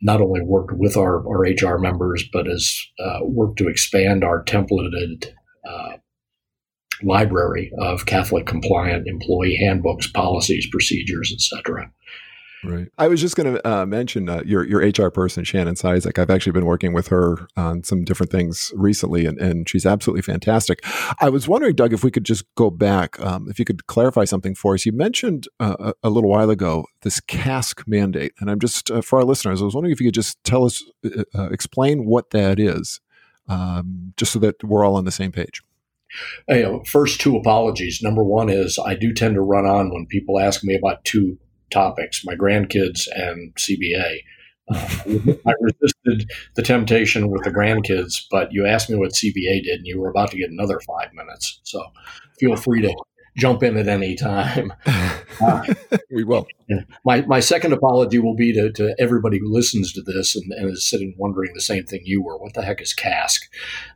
not 0.02 0.22
only 0.22 0.42
worked 0.42 0.74
with 0.74 0.98
our, 0.98 1.26
our 1.28 1.42
HR 1.42 1.78
members, 1.78 2.24
but 2.32 2.48
has 2.48 2.80
uh, 3.00 3.20
worked 3.24 3.58
to 3.60 3.68
expand 3.68 4.24
our 4.24 4.44
templated 4.44 5.28
uh, 5.68 5.98
library 7.04 7.72
of 7.78 8.06
Catholic 8.06 8.46
compliant 8.46 9.08
employee 9.08 9.56
handbooks, 9.56 10.08
policies, 10.08 10.68
procedures, 10.72 11.32
etc. 11.32 11.92
Right. 12.64 12.88
I 12.98 13.08
was 13.08 13.20
just 13.20 13.36
going 13.36 13.56
to 13.56 13.68
uh, 13.68 13.86
mention 13.88 14.30
uh, 14.30 14.44
your 14.46 14.64
your 14.66 14.82
HR 14.82 15.10
person, 15.10 15.44
Shannon 15.44 15.74
Sizek. 15.74 16.20
I've 16.20 16.30
actually 16.30 16.52
been 16.52 16.66
working 16.66 16.94
with 16.94 17.08
her 17.08 17.48
on 17.58 17.84
some 17.84 18.04
different 18.04 18.32
things 18.32 18.72
recently, 18.76 19.26
and, 19.26 19.40
and 19.40 19.68
she's 19.68 19.86
absolutely 19.86 20.22
fantastic. 20.22 20.86
I 21.20 21.30
was 21.30 21.48
wondering, 21.48 21.76
Doug, 21.76 21.92
if 21.92 22.04
we 22.04 22.12
could 22.12 22.24
just 22.24 22.44
go 22.56 22.70
back, 22.70 23.20
um, 23.20 23.48
if 23.50 23.58
you 23.58 23.66
could 23.66 23.88
clarify 23.88 24.26
something 24.26 24.54
for 24.54 24.76
us. 24.76 24.86
You 24.86 24.92
mentioned 24.92 25.48
uh, 25.60 25.76
a, 25.80 25.94
a, 26.04 26.10
little 26.10 26.30
while 26.30 26.52
ago 26.52 26.86
this 27.02 27.20
CASK 27.20 27.88
mandate, 27.88 28.34
and 28.40 28.52
I'm 28.52 28.60
just 28.60 28.92
uh, 28.92 29.02
for 29.02 29.20
our 29.20 29.26
listeners, 29.26 29.62
I 29.62 29.66
was 29.66 29.74
wondering 29.74 29.94
if 29.94 30.00
you 30.00 30.08
could 30.08 30.16
just 30.16 30.44
tell 30.44 30.66
us, 30.66 30.84
uh, 31.04 31.24
uh, 31.34 31.50
explain 31.50 32.06
what 32.06 32.30
that 32.30 32.60
is, 32.60 33.00
um, 33.48 34.14
just 34.18 34.34
so 34.34 34.40
that 34.40 34.64
we're 34.64 34.86
all 34.86 34.98
on 34.98 35.06
the 35.06 35.12
same 35.12 35.32
page. 35.32 35.64
You 36.48 36.62
know, 36.62 36.84
first 36.86 37.22
two 37.22 37.38
apologies. 37.38 38.02
Number 38.04 38.24
one 38.24 38.50
is 38.50 38.78
I 38.78 38.96
do 38.96 39.14
tend 39.14 39.36
to 39.36 39.42
run 39.42 39.66
on 39.66 39.92
when 39.92 40.06
people 40.06 40.40
ask 40.40 40.64
me 40.64 40.76
about 40.76 41.04
two 41.06 41.40
topics: 41.72 42.24
my 42.26 42.36
grandkids 42.36 43.08
and 43.14 43.54
CBA. 43.56 44.20
Uh, 44.74 45.34
I 45.46 45.54
resisted 45.60 46.30
the 46.56 46.62
temptation 46.64 47.30
with 47.30 47.44
the 47.44 47.52
grandkids, 47.52 48.24
but 48.30 48.52
you 48.52 48.66
asked 48.66 48.90
me 48.90 48.96
what 48.96 49.12
CBA 49.12 49.64
did, 49.64 49.80
and 49.80 49.88
you 49.88 50.00
were 50.00 50.10
about 50.10 50.32
to 50.32 50.38
get 50.38 50.50
another 50.50 50.80
five 50.80 51.14
minutes. 51.14 51.60
So 51.64 51.84
feel 52.40 52.56
free 52.56 52.82
to 52.82 52.94
jump 53.38 53.64
in 53.64 53.78
at 53.78 53.88
any 53.88 54.16
time. 54.16 54.74
Uh, 55.40 55.64
we 56.14 56.24
will. 56.24 56.46
My, 57.04 57.22
my 57.22 57.40
second 57.40 57.74
apology 57.74 58.20
will 58.20 58.36
be 58.36 58.54
to, 58.54 58.72
to 58.74 58.94
everybody 59.00 59.40
who 59.40 59.52
listens 59.52 59.92
to 59.94 60.02
this 60.04 60.36
and, 60.36 60.52
and, 60.52 60.70
is 60.70 60.88
sitting 60.88 61.16
wondering 61.18 61.54
the 61.56 61.62
same 61.62 61.84
thing 61.86 62.02
you 62.04 62.22
were. 62.22 62.38
What 62.38 62.54
the 62.54 62.62
heck 62.62 62.80
is 62.80 62.94
CASK? 62.94 63.50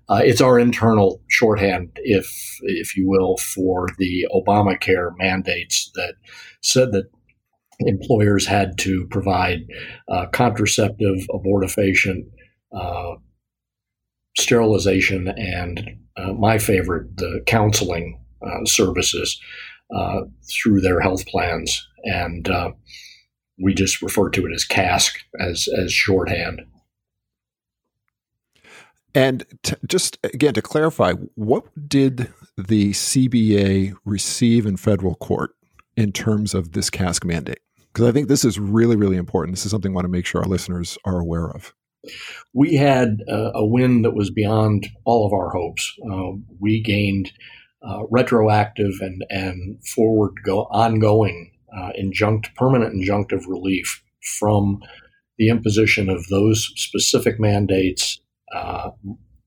Uh, 0.10 0.22
it's 0.24 0.42
our 0.42 0.58
internal 0.58 1.22
shorthand, 1.28 1.92
if 1.98 2.58
if 2.64 2.98
you 2.98 3.08
will, 3.08 3.38
for 3.38 3.90
the 4.00 4.26
Obamacare 4.34 5.12
mandates 5.20 5.92
that 5.94 6.16
said 6.62 6.94
that 6.94 7.12
employers 7.80 8.46
had 8.46 8.78
to 8.80 9.08
provide 9.10 9.60
uh, 10.10 10.28
contraceptive, 10.28 11.28
abortifacient, 11.30 12.26
uh, 12.76 13.16
sterilization, 14.38 15.28
and 15.28 15.98
uh, 16.18 16.34
my 16.34 16.58
favorite, 16.58 17.18
the 17.18 17.42
counseling 17.46 18.20
uh, 18.46 18.66
services 18.66 19.40
uh, 19.94 20.22
through 20.52 20.82
their 20.82 21.00
health 21.00 21.26
plans, 21.28 21.88
and 22.04 22.50
uh, 22.50 22.72
we 23.62 23.74
just 23.74 24.02
refer 24.02 24.30
to 24.30 24.46
it 24.46 24.54
as 24.54 24.64
CASK 24.64 25.20
as 25.40 25.68
as 25.68 25.92
shorthand. 25.92 26.62
And 29.14 29.46
t- 29.64 29.76
just 29.88 30.18
again 30.24 30.54
to 30.56 30.62
clarify, 30.62 31.14
what 31.36 31.66
did 31.88 32.34
the 32.58 32.92
CBA 32.92 33.96
receive 34.04 34.66
in 34.66 34.78
federal 34.78 35.16
court 35.16 35.52
in 35.96 36.12
terms 36.12 36.54
of 36.54 36.74
this 36.74 36.90
CASK 36.90 37.24
mandate? 37.24 37.60
Because 37.96 38.10
I 38.10 38.12
think 38.12 38.28
this 38.28 38.44
is 38.44 38.60
really, 38.60 38.98
really 38.98 39.16
important. 39.16 39.56
This 39.56 39.64
is 39.64 39.72
something 39.72 39.94
I 39.94 39.96
want 39.96 40.04
to 40.04 40.10
make 40.10 40.26
sure 40.26 40.42
our 40.42 40.50
listeners 40.50 40.98
are 41.06 41.18
aware 41.18 41.50
of. 41.50 41.74
We 42.54 42.76
had 42.76 43.20
uh, 43.32 43.52
a 43.56 43.66
win 43.66 44.02
that 44.02 44.14
was 44.14 44.30
beyond 44.30 44.88
all 45.06 45.26
of 45.26 45.32
our 45.32 45.52
hopes. 45.52 45.96
Uh, 46.06 46.32
we 46.60 46.84
gained 46.84 47.32
uh, 47.88 48.02
retroactive 48.12 48.96
and, 49.00 49.24
and 49.30 49.80
forward 49.88 50.34
go 50.44 50.64
ongoing 50.64 51.54
uh, 51.74 51.92
injunct 51.96 52.54
permanent 52.58 52.94
injunctive 52.94 53.48
relief 53.48 54.04
from 54.40 54.82
the 55.38 55.48
imposition 55.48 56.10
of 56.10 56.28
those 56.28 56.74
specific 56.76 57.40
mandates. 57.40 58.20
Uh, 58.54 58.90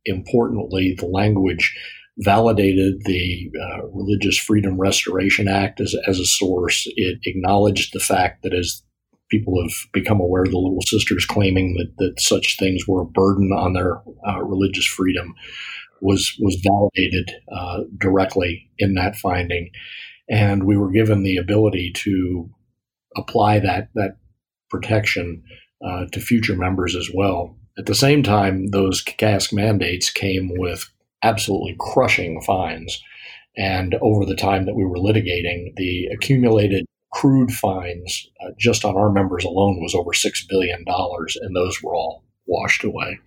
importantly, 0.07 0.95
the 0.99 1.07
language 1.07 1.76
validated 2.18 3.04
the 3.04 3.50
uh, 3.60 3.87
Religious 3.88 4.38
Freedom 4.38 4.78
Restoration 4.78 5.48
Act 5.48 5.80
as, 5.80 5.94
as 6.06 6.18
a 6.18 6.26
source. 6.26 6.87
It 6.96 7.20
acknowledged 7.25 7.92
the 7.92 8.00
fact 8.00 8.42
that 8.42 8.54
as 8.54 8.82
people 9.30 9.62
have 9.62 9.72
become 9.92 10.20
aware 10.20 10.42
of 10.42 10.50
the 10.50 10.58
Little 10.58 10.82
Sisters 10.82 11.25
claiming 11.25 11.75
that, 11.75 11.92
that 11.98 12.20
such 12.20 12.56
things 12.58 12.87
were 12.88 13.02
a 13.02 13.06
burden 13.06 13.52
on 13.52 13.72
their 13.72 14.02
uh, 14.26 14.42
religious 14.42 14.87
freedom, 14.87 15.34
was 16.00 16.37
was 16.40 16.60
validated 16.64 17.32
uh, 17.52 17.80
directly 17.98 18.70
in 18.78 18.94
that 18.94 19.16
finding, 19.16 19.70
and 20.28 20.64
we 20.64 20.76
were 20.76 20.90
given 20.90 21.22
the 21.22 21.37
ability 21.37 21.92
to 21.94 22.48
apply 23.16 23.58
that 23.58 23.88
that 23.94 24.16
protection 24.70 25.42
uh, 25.84 26.04
to 26.12 26.20
future 26.20 26.56
members 26.56 26.94
as 26.94 27.10
well. 27.14 27.56
At 27.78 27.87
the 27.87 27.94
same 27.94 28.22
time, 28.22 28.68
those 28.68 29.00
CASK 29.02 29.52
mandates 29.52 30.10
came 30.10 30.50
with 30.56 30.90
absolutely 31.22 31.76
crushing 31.78 32.40
fines, 32.42 33.00
and 33.56 33.96
over 34.00 34.25
the 34.25 34.37
time 34.37 34.66
that 34.66 34.76
we 34.76 34.84
were 34.84 34.96
litigating, 34.96 35.75
the 35.76 36.06
accumulated 36.12 36.84
crude 37.12 37.50
fines 37.50 38.28
uh, 38.44 38.50
just 38.58 38.84
on 38.84 38.96
our 38.96 39.10
members 39.10 39.44
alone 39.44 39.80
was 39.80 39.94
over 39.94 40.12
six 40.12 40.46
billion 40.46 40.84
dollars, 40.84 41.37
and 41.40 41.56
those 41.56 41.82
were 41.82 41.94
all 41.94 42.25
washed 42.46 42.84
away. 42.84 43.18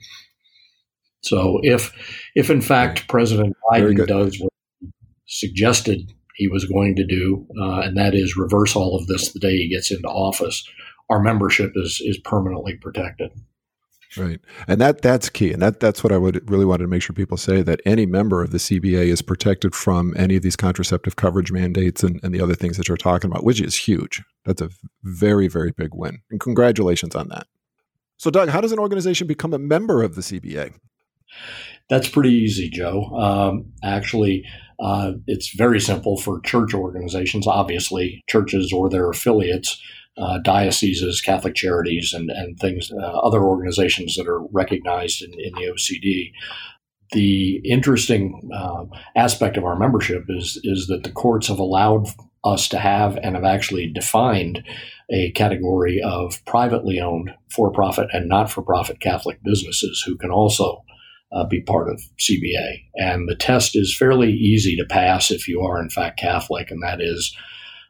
So 1.24 1.60
if 1.64 1.92
if 2.36 2.50
in 2.50 2.62
fact 2.62 3.08
President 3.08 3.56
Biden 3.70 4.08
does 4.08 4.40
what 4.40 4.52
he 4.80 4.92
suggested 5.28 6.12
he 6.36 6.48
was 6.48 6.66
going 6.66 6.96
to 6.96 7.06
do, 7.06 7.46
uh, 7.60 7.82
and 7.82 7.98
that 7.98 8.16
is 8.16 8.38
reverse 8.38 8.76
all 8.76 8.96
of 8.96 9.08
this 9.08 9.32
the 9.32 9.40
day 9.40 9.58
he 9.58 9.70
gets 9.70 9.92
into 9.92 10.08
office, 10.08 10.68
our 11.10 11.22
membership 11.22 11.74
is 11.76 12.02
is 12.04 12.18
permanently 12.20 12.76
protected. 12.78 13.32
Right, 14.18 14.42
and 14.68 14.82
that 14.82 15.02
that's 15.02 15.30
key, 15.30 15.54
and 15.54 15.62
that 15.62 15.80
that's 15.80 16.04
what 16.04 16.12
I 16.12 16.18
would 16.18 16.50
really 16.50 16.66
want 16.66 16.82
to 16.82 16.88
make 16.88 17.02
sure 17.02 17.14
people 17.14 17.38
say 17.38 17.62
that 17.62 17.80
any 17.86 18.06
member 18.06 18.44
of 18.44 18.52
the 18.52 18.58
CBA 18.58 19.06
is 19.06 19.22
protected 19.22 19.74
from 19.74 20.14
any 20.18 20.36
of 20.36 20.44
these 20.44 20.58
contraceptive 20.58 21.16
coverage 21.16 21.50
mandates 21.52 22.04
and, 22.04 22.20
and 22.22 22.36
the 22.36 22.42
other 22.42 22.56
things 22.56 22.76
that 22.76 22.90
you're 22.90 22.98
talking 22.98 23.32
about, 23.32 23.46
which 23.46 23.62
is 23.62 23.76
huge. 23.76 24.22
That's 24.44 24.62
a 24.62 24.70
very 25.04 25.48
very 25.48 25.72
big 25.72 25.94
win, 25.94 26.20
and 26.30 26.42
congratulations 26.42 27.16
on 27.16 27.30
that. 27.30 27.48
So, 28.18 28.30
Doug, 28.30 28.50
how 28.50 28.60
does 28.62 28.72
an 28.72 28.80
organization 28.80 29.28
become 29.28 29.54
a 29.54 29.58
member 29.60 30.04
of 30.04 30.16
the 30.16 30.22
CBA? 30.22 30.74
That's 31.90 32.08
pretty 32.08 32.32
easy, 32.32 32.70
Joe. 32.70 33.06
Um, 33.18 33.74
actually, 33.84 34.46
uh, 34.80 35.14
it's 35.28 35.56
very 35.56 35.80
simple 35.80 36.18
for 36.18 36.40
church 36.42 36.74
organizations, 36.74 37.48
obviously, 37.48 38.24
churches 38.30 38.72
or 38.74 38.90
their 38.90 39.10
affiliates, 39.10 39.82
uh, 40.22 40.38
dioceses, 40.40 41.20
Catholic 41.22 41.56
charities, 41.56 42.14
and, 42.14 42.30
and 42.30 42.60
things, 42.60 42.92
uh, 42.92 43.20
other 43.20 43.44
organizations 43.44 44.16
that 44.16 44.28
are 44.28 44.42
recognized 44.52 45.24
in, 45.24 45.34
in 45.34 45.52
the 45.54 45.72
OCD. 45.72 46.32
The 47.12 47.60
interesting 47.66 48.50
uh, 48.54 48.86
aspect 49.16 49.58
of 49.58 49.66
our 49.66 49.78
membership 49.78 50.26
is, 50.30 50.60
is 50.64 50.88
that 50.88 51.04
the 51.04 51.12
courts 51.12 51.48
have 51.48 51.60
allowed 51.60 52.08
us 52.44 52.68
to 52.70 52.80
have 52.80 53.18
and 53.18 53.36
have 53.36 53.44
actually 53.44 53.92
defined 53.92 54.64
a 55.12 55.32
category 55.32 56.02
of 56.02 56.44
privately 56.46 57.00
owned 57.00 57.32
for 57.50 57.72
profit 57.72 58.08
and 58.14 58.30
not 58.30 58.50
for 58.50 58.62
profit 58.62 59.00
Catholic 59.00 59.40
businesses 59.44 60.04
who 60.06 60.18
can 60.18 60.32
also 60.32 60.84
uh, 61.32 61.46
be 61.46 61.62
part 61.62 61.90
of 61.90 62.02
CBA. 62.20 62.84
And 62.96 63.28
the 63.28 63.36
test 63.36 63.76
is 63.76 63.96
fairly 63.96 64.32
easy 64.32 64.76
to 64.78 64.86
pass 64.86 65.32
if 65.32 65.48
you 65.48 65.62
are, 65.62 65.82
in 65.82 65.90
fact, 65.90 66.20
Catholic, 66.20 66.72
and 66.72 66.82
that 66.84 67.02
is 67.02 67.36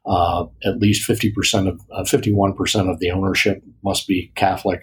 uh, 0.05 0.45
at 0.65 0.79
least 0.79 1.07
50% 1.07 1.67
of 1.67 1.79
uh, 1.91 2.03
51% 2.03 2.91
of 2.91 2.99
the 2.99 3.11
ownership 3.11 3.63
must 3.83 4.07
be 4.07 4.31
Catholic. 4.35 4.81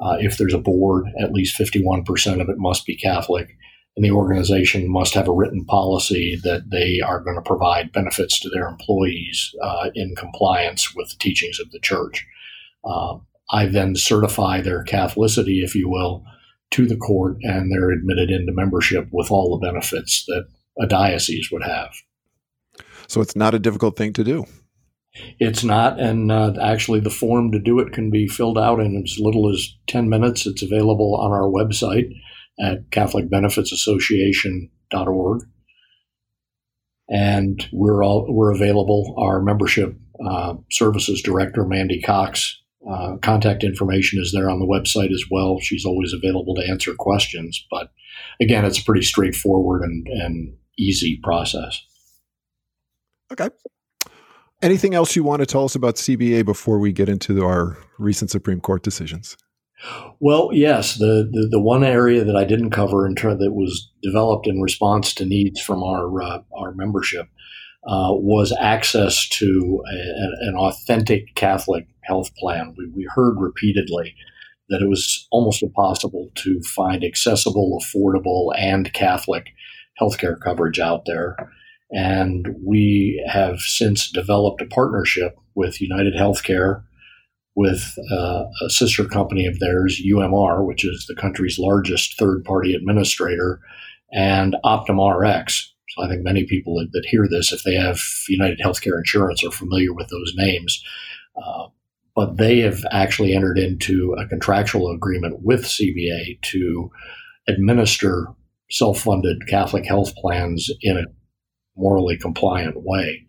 Uh, 0.00 0.16
if 0.18 0.36
there's 0.36 0.54
a 0.54 0.58
board, 0.58 1.06
at 1.20 1.32
least 1.32 1.58
51% 1.58 2.40
of 2.40 2.48
it 2.48 2.58
must 2.58 2.86
be 2.86 2.96
Catholic. 2.96 3.56
And 3.96 4.04
the 4.04 4.10
organization 4.10 4.90
must 4.90 5.14
have 5.14 5.28
a 5.28 5.32
written 5.32 5.64
policy 5.66 6.38
that 6.44 6.70
they 6.70 7.00
are 7.00 7.20
going 7.20 7.36
to 7.36 7.42
provide 7.42 7.92
benefits 7.92 8.40
to 8.40 8.48
their 8.48 8.66
employees 8.66 9.54
uh, 9.62 9.90
in 9.94 10.14
compliance 10.16 10.94
with 10.94 11.10
the 11.10 11.16
teachings 11.18 11.60
of 11.60 11.70
the 11.70 11.80
church. 11.80 12.26
Uh, 12.84 13.18
I 13.50 13.66
then 13.66 13.94
certify 13.96 14.62
their 14.62 14.82
Catholicity, 14.84 15.62
if 15.62 15.74
you 15.74 15.90
will, 15.90 16.24
to 16.70 16.86
the 16.86 16.96
court, 16.96 17.36
and 17.42 17.70
they're 17.70 17.90
admitted 17.90 18.30
into 18.30 18.52
membership 18.52 19.08
with 19.12 19.30
all 19.30 19.58
the 19.58 19.66
benefits 19.66 20.24
that 20.26 20.46
a 20.80 20.86
diocese 20.86 21.50
would 21.52 21.62
have. 21.62 21.90
So 23.12 23.20
it's 23.20 23.36
not 23.36 23.52
a 23.52 23.58
difficult 23.58 23.94
thing 23.94 24.14
to 24.14 24.24
do. 24.24 24.46
It's 25.38 25.62
not, 25.62 26.00
and 26.00 26.32
uh, 26.32 26.54
actually, 26.62 27.00
the 27.00 27.10
form 27.10 27.52
to 27.52 27.58
do 27.58 27.78
it 27.78 27.92
can 27.92 28.10
be 28.10 28.26
filled 28.26 28.56
out 28.56 28.80
in 28.80 29.02
as 29.04 29.18
little 29.18 29.52
as 29.52 29.76
10 29.88 30.08
minutes. 30.08 30.46
It's 30.46 30.62
available 30.62 31.14
on 31.16 31.30
our 31.30 31.42
website 31.42 32.10
at 32.58 32.88
CatholicBenefitsAssociation.org. 32.88 35.42
And 37.10 37.68
we're 37.70 38.02
all 38.02 38.24
we're 38.30 38.50
available. 38.50 39.14
Our 39.18 39.42
membership 39.42 39.94
uh, 40.26 40.54
services 40.70 41.20
director, 41.20 41.66
Mandy 41.66 42.00
Cox, 42.00 42.62
uh, 42.90 43.18
contact 43.20 43.62
information 43.62 44.22
is 44.22 44.32
there 44.32 44.48
on 44.48 44.58
the 44.58 44.64
website 44.64 45.12
as 45.12 45.26
well. 45.30 45.60
She's 45.60 45.84
always 45.84 46.14
available 46.14 46.54
to 46.54 46.66
answer 46.66 46.94
questions. 46.94 47.62
But 47.70 47.90
again, 48.40 48.64
it's 48.64 48.78
a 48.78 48.84
pretty 48.84 49.02
straightforward 49.02 49.82
and, 49.82 50.06
and 50.06 50.54
easy 50.78 51.20
process. 51.22 51.78
Okay. 53.32 53.48
Anything 54.60 54.94
else 54.94 55.16
you 55.16 55.24
want 55.24 55.40
to 55.40 55.46
tell 55.46 55.64
us 55.64 55.74
about 55.74 55.96
CBA 55.96 56.44
before 56.44 56.78
we 56.78 56.92
get 56.92 57.08
into 57.08 57.44
our 57.44 57.78
recent 57.98 58.30
Supreme 58.30 58.60
Court 58.60 58.82
decisions? 58.82 59.36
Well, 60.20 60.50
yes. 60.52 60.96
The, 60.98 61.28
the, 61.30 61.48
the 61.50 61.60
one 61.60 61.82
area 61.82 62.24
that 62.24 62.36
I 62.36 62.44
didn't 62.44 62.70
cover 62.70 63.06
in 63.06 63.16
term 63.16 63.38
that 63.38 63.52
was 63.52 63.90
developed 64.02 64.46
in 64.46 64.60
response 64.60 65.14
to 65.14 65.24
needs 65.24 65.60
from 65.60 65.82
our 65.82 66.22
uh, 66.22 66.42
our 66.56 66.72
membership 66.72 67.26
uh, 67.84 68.12
was 68.12 68.56
access 68.60 69.28
to 69.30 69.82
a, 69.92 70.48
an 70.48 70.54
authentic 70.56 71.34
Catholic 71.34 71.88
health 72.02 72.32
plan. 72.36 72.74
We, 72.78 72.86
we 72.94 73.08
heard 73.12 73.40
repeatedly 73.40 74.14
that 74.68 74.82
it 74.82 74.88
was 74.88 75.26
almost 75.32 75.62
impossible 75.62 76.30
to 76.36 76.60
find 76.62 77.02
accessible, 77.02 77.80
affordable, 77.82 78.52
and 78.56 78.92
Catholic 78.92 79.48
healthcare 80.00 80.36
coverage 80.40 80.78
out 80.78 81.04
there. 81.06 81.36
And 81.92 82.48
we 82.64 83.22
have 83.30 83.60
since 83.60 84.10
developed 84.10 84.62
a 84.62 84.66
partnership 84.66 85.36
with 85.54 85.80
United 85.80 86.14
Healthcare, 86.14 86.82
with 87.54 87.94
uh, 88.10 88.44
a 88.64 88.70
sister 88.70 89.04
company 89.04 89.46
of 89.46 89.58
theirs, 89.58 90.00
UMR, 90.02 90.64
which 90.66 90.84
is 90.84 91.04
the 91.06 91.14
country's 91.14 91.58
largest 91.58 92.18
third 92.18 92.44
party 92.44 92.74
administrator, 92.74 93.60
and 94.10 94.56
OptumRx. 94.64 95.66
So 95.90 96.02
I 96.02 96.08
think 96.08 96.22
many 96.22 96.44
people 96.44 96.76
that, 96.76 96.88
that, 96.92 97.06
hear 97.06 97.28
this, 97.28 97.52
if 97.52 97.62
they 97.64 97.74
have 97.74 98.00
United 98.28 98.58
Healthcare 98.64 98.96
insurance, 98.96 99.44
are 99.44 99.50
familiar 99.50 99.92
with 99.92 100.08
those 100.08 100.32
names. 100.34 100.82
Uh, 101.36 101.66
but 102.14 102.36
they 102.36 102.60
have 102.60 102.84
actually 102.90 103.34
entered 103.34 103.58
into 103.58 104.14
a 104.18 104.26
contractual 104.26 104.90
agreement 104.90 105.42
with 105.42 105.64
CBA 105.64 106.40
to 106.42 106.90
administer 107.48 108.28
self 108.70 109.00
funded 109.00 109.46
Catholic 109.46 109.84
health 109.84 110.14
plans 110.16 110.70
in 110.80 110.96
a 110.96 111.04
morally 111.76 112.16
compliant 112.16 112.82
way. 112.82 113.26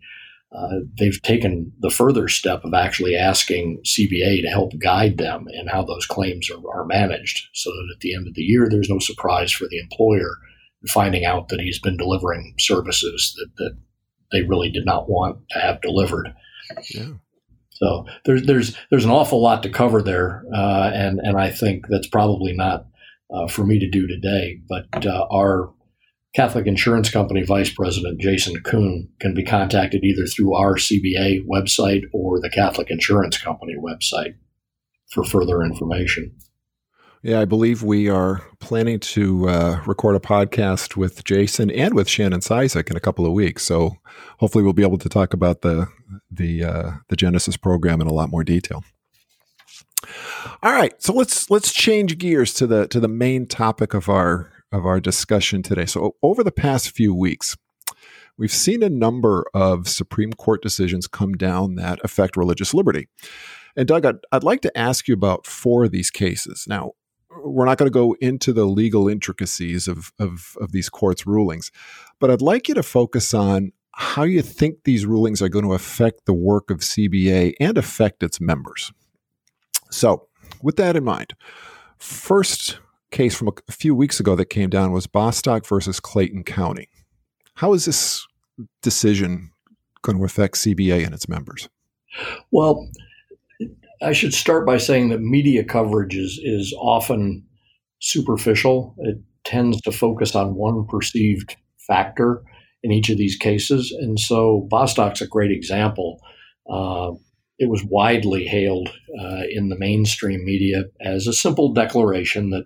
Uh, 0.55 0.81
they've 0.99 1.21
taken 1.23 1.71
the 1.79 1.89
further 1.89 2.27
step 2.27 2.63
of 2.63 2.73
actually 2.75 3.15
asking 3.15 3.81
CBA 3.83 4.41
to 4.43 4.49
help 4.49 4.71
guide 4.77 5.17
them 5.17 5.47
in 5.51 5.67
how 5.67 5.83
those 5.83 6.05
claims 6.05 6.49
are, 6.51 6.59
are 6.71 6.85
managed 6.85 7.47
so 7.53 7.71
that 7.71 7.89
at 7.95 7.99
the 8.01 8.13
end 8.13 8.27
of 8.27 8.35
the 8.35 8.43
year, 8.43 8.67
there's 8.69 8.89
no 8.89 8.99
surprise 8.99 9.51
for 9.51 9.67
the 9.67 9.79
employer 9.79 10.37
finding 10.87 11.25
out 11.25 11.47
that 11.47 11.61
he's 11.61 11.79
been 11.79 11.97
delivering 11.97 12.53
services 12.59 13.33
that, 13.37 13.63
that 13.63 13.77
they 14.31 14.41
really 14.41 14.69
did 14.69 14.85
not 14.85 15.09
want 15.09 15.37
to 15.51 15.59
have 15.59 15.81
delivered. 15.81 16.33
Yeah. 16.89 17.13
So 17.71 18.05
there's 18.25 18.45
there's 18.45 18.77
there's 18.89 19.05
an 19.05 19.11
awful 19.11 19.41
lot 19.41 19.63
to 19.63 19.69
cover 19.69 20.01
there, 20.01 20.43
uh, 20.53 20.91
and 20.93 21.19
and 21.19 21.37
I 21.37 21.49
think 21.49 21.85
that's 21.89 22.07
probably 22.07 22.53
not 22.53 22.85
uh, 23.33 23.47
for 23.47 23.65
me 23.65 23.79
to 23.79 23.89
do 23.89 24.07
today. 24.07 24.59
But 24.69 25.05
uh, 25.05 25.27
our 25.31 25.73
Catholic 26.35 26.65
Insurance 26.65 27.11
Company 27.11 27.43
Vice 27.43 27.71
President 27.71 28.19
Jason 28.19 28.59
Kuhn 28.63 29.09
can 29.19 29.35
be 29.35 29.43
contacted 29.43 30.03
either 30.03 30.25
through 30.25 30.55
our 30.55 30.75
CBA 30.75 31.45
website 31.45 32.01
or 32.11 32.39
the 32.39 32.49
Catholic 32.49 32.89
Insurance 32.89 33.37
Company 33.37 33.75
website 33.79 34.33
for 35.11 35.23
further 35.23 35.61
information. 35.61 36.35
Yeah, 37.21 37.39
I 37.39 37.45
believe 37.45 37.83
we 37.83 38.09
are 38.09 38.41
planning 38.59 38.99
to 38.99 39.47
uh, 39.47 39.81
record 39.85 40.15
a 40.15 40.19
podcast 40.19 40.97
with 40.97 41.23
Jason 41.23 41.71
and 41.71 41.93
with 41.93 42.09
Shannon 42.09 42.41
Cizik 42.41 42.89
in 42.89 42.97
a 42.97 42.99
couple 42.99 43.25
of 43.25 43.31
weeks. 43.31 43.63
So 43.63 43.95
hopefully, 44.39 44.63
we'll 44.63 44.73
be 44.73 44.83
able 44.83 44.97
to 44.97 45.07
talk 45.07 45.33
about 45.33 45.61
the 45.61 45.87
the 46.29 46.63
uh, 46.63 46.91
the 47.07 47.15
Genesis 47.15 47.55
program 47.55 48.01
in 48.01 48.07
a 48.07 48.13
lot 48.13 48.29
more 48.29 48.43
detail. 48.43 48.83
All 50.61 50.73
right, 50.73 51.01
so 51.01 51.13
let's 51.13 51.49
let's 51.49 51.71
change 51.71 52.17
gears 52.17 52.53
to 52.55 52.67
the 52.67 52.87
to 52.87 52.99
the 52.99 53.07
main 53.07 53.47
topic 53.47 53.93
of 53.93 54.09
our 54.09 54.51
of 54.73 54.85
our 54.85 54.99
discussion 54.99 55.61
today. 55.61 55.85
So, 55.85 56.15
over 56.21 56.43
the 56.43 56.51
past 56.51 56.91
few 56.91 57.13
weeks, 57.13 57.55
we've 58.37 58.51
seen 58.51 58.83
a 58.83 58.89
number 58.89 59.45
of 59.53 59.87
Supreme 59.87 60.33
Court 60.33 60.61
decisions 60.61 61.07
come 61.07 61.33
down 61.33 61.75
that 61.75 61.99
affect 62.03 62.35
religious 62.35 62.73
liberty. 62.73 63.07
And, 63.77 63.87
Doug, 63.87 64.05
I'd, 64.05 64.17
I'd 64.31 64.43
like 64.43 64.61
to 64.61 64.77
ask 64.77 65.07
you 65.07 65.13
about 65.13 65.45
four 65.45 65.85
of 65.85 65.91
these 65.91 66.09
cases. 66.11 66.65
Now, 66.67 66.91
we're 67.43 67.65
not 67.65 67.77
going 67.77 67.89
to 67.89 67.93
go 67.93 68.15
into 68.19 68.51
the 68.51 68.65
legal 68.65 69.07
intricacies 69.07 69.87
of, 69.87 70.11
of, 70.19 70.57
of 70.59 70.71
these 70.71 70.89
courts' 70.89 71.25
rulings, 71.25 71.71
but 72.19 72.29
I'd 72.29 72.41
like 72.41 72.67
you 72.67 72.75
to 72.75 72.83
focus 72.83 73.33
on 73.33 73.71
how 73.95 74.23
you 74.23 74.41
think 74.41 74.83
these 74.83 75.05
rulings 75.05 75.41
are 75.41 75.49
going 75.49 75.65
to 75.65 75.73
affect 75.73 76.25
the 76.25 76.33
work 76.33 76.71
of 76.71 76.79
CBA 76.79 77.53
and 77.59 77.77
affect 77.77 78.23
its 78.23 78.41
members. 78.41 78.91
So, 79.91 80.27
with 80.63 80.77
that 80.77 80.95
in 80.95 81.03
mind, 81.03 81.35
first 81.99 82.79
case 83.13 83.35
from 83.35 83.47
a 83.47 83.71
few 83.71 83.95
weeks 83.95 84.19
ago 84.19 84.35
that 84.35 84.45
came 84.45 84.69
down 84.69 84.91
was 84.91 85.07
Bostock 85.07 85.65
versus 85.65 85.99
Clayton 85.99 86.43
County. 86.43 86.89
How 87.55 87.73
is 87.73 87.85
this 87.85 88.27
decision 88.81 89.51
going 90.01 90.17
to 90.17 90.25
affect 90.25 90.55
CBA 90.55 91.05
and 91.05 91.13
its 91.13 91.29
members? 91.29 91.69
Well, 92.51 92.89
I 94.01 94.11
should 94.11 94.33
start 94.33 94.65
by 94.65 94.77
saying 94.77 95.09
that 95.09 95.21
media 95.21 95.63
coverage 95.63 96.15
is, 96.15 96.39
is 96.43 96.75
often 96.77 97.45
superficial. 98.01 98.95
It 98.99 99.17
tends 99.45 99.79
to 99.81 99.91
focus 99.91 100.35
on 100.35 100.55
one 100.55 100.85
perceived 100.87 101.55
factor 101.87 102.41
in 102.81 102.91
each 102.91 103.09
of 103.09 103.17
these 103.17 103.37
cases. 103.37 103.95
And 103.97 104.19
so 104.19 104.67
Bostock's 104.69 105.21
a 105.21 105.27
great 105.27 105.51
example. 105.51 106.19
Uh, 106.69 107.11
it 107.59 107.69
was 107.69 107.83
widely 107.83 108.45
hailed 108.45 108.89
uh, 109.19 109.43
in 109.49 109.69
the 109.69 109.77
mainstream 109.77 110.43
media 110.43 110.85
as 110.99 111.27
a 111.27 111.33
simple 111.33 111.71
declaration 111.71 112.49
that 112.49 112.65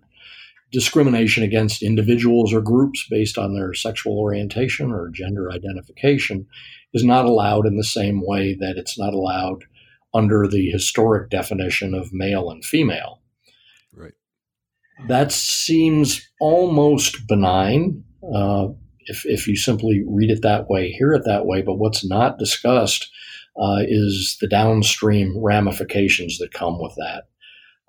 discrimination 0.71 1.43
against 1.43 1.81
individuals 1.81 2.53
or 2.53 2.61
groups 2.61 3.05
based 3.09 3.37
on 3.37 3.53
their 3.53 3.73
sexual 3.73 4.17
orientation 4.17 4.91
or 4.91 5.09
gender 5.09 5.51
identification 5.51 6.45
is 6.93 7.03
not 7.03 7.25
allowed 7.25 7.65
in 7.65 7.77
the 7.77 7.83
same 7.83 8.21
way 8.25 8.55
that 8.59 8.77
it's 8.77 8.97
not 8.97 9.13
allowed 9.13 9.63
under 10.13 10.47
the 10.47 10.69
historic 10.69 11.29
definition 11.29 11.93
of 11.93 12.13
male 12.13 12.49
and 12.49 12.65
female. 12.65 13.21
Right. 13.93 14.13
That 15.07 15.31
seems 15.31 16.27
almost 16.39 17.27
benign 17.27 18.03
uh, 18.33 18.69
if, 19.07 19.25
if 19.25 19.47
you 19.47 19.55
simply 19.55 20.03
read 20.05 20.29
it 20.29 20.41
that 20.41 20.69
way, 20.69 20.91
hear 20.91 21.13
it 21.13 21.23
that 21.25 21.45
way. 21.45 21.61
But 21.61 21.75
what's 21.75 22.07
not 22.07 22.37
discussed 22.37 23.09
uh, 23.59 23.79
is 23.87 24.37
the 24.41 24.47
downstream 24.47 25.35
ramifications 25.37 26.37
that 26.37 26.53
come 26.53 26.79
with 26.79 26.93
that. 26.95 27.23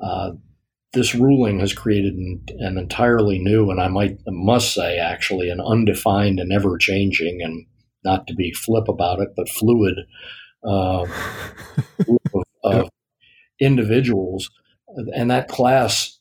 Uh, 0.00 0.30
this 0.92 1.14
ruling 1.14 1.60
has 1.60 1.72
created 1.72 2.14
an, 2.14 2.44
an, 2.60 2.78
entirely 2.78 3.38
new, 3.38 3.70
and 3.70 3.80
I 3.80 3.88
might 3.88 4.18
must 4.26 4.72
say 4.72 4.98
actually 4.98 5.50
an 5.50 5.60
undefined 5.60 6.40
and 6.40 6.52
ever 6.52 6.78
changing, 6.78 7.40
and 7.42 7.66
not 8.04 8.26
to 8.26 8.34
be 8.34 8.52
flip 8.52 8.88
about 8.88 9.20
it, 9.20 9.28
but 9.36 9.48
fluid 9.48 9.96
uh, 10.64 11.04
group 12.04 12.22
of, 12.34 12.42
of 12.64 12.88
individuals, 13.60 14.50
and 15.14 15.30
that 15.30 15.48
class, 15.48 16.18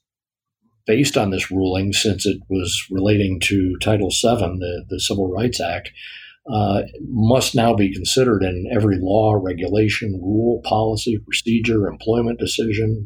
based 0.85 1.17
on 1.17 1.29
this 1.29 1.49
ruling, 1.49 1.93
since 1.93 2.25
it 2.25 2.39
was 2.49 2.85
relating 2.91 3.39
to 3.41 3.77
Title 3.81 4.09
VII, 4.09 4.59
the, 4.59 4.85
the 4.89 4.99
Civil 4.99 5.31
Rights 5.31 5.61
Act. 5.61 5.91
Uh, 6.49 6.83
must 7.09 7.55
now 7.55 7.75
be 7.75 7.93
considered 7.93 8.41
in 8.41 8.71
every 8.73 8.97
law, 8.97 9.33
regulation, 9.33 10.17
rule, 10.23 10.61
policy, 10.63 11.17
procedure, 11.17 11.87
employment 11.87 12.39
decision, 12.39 13.05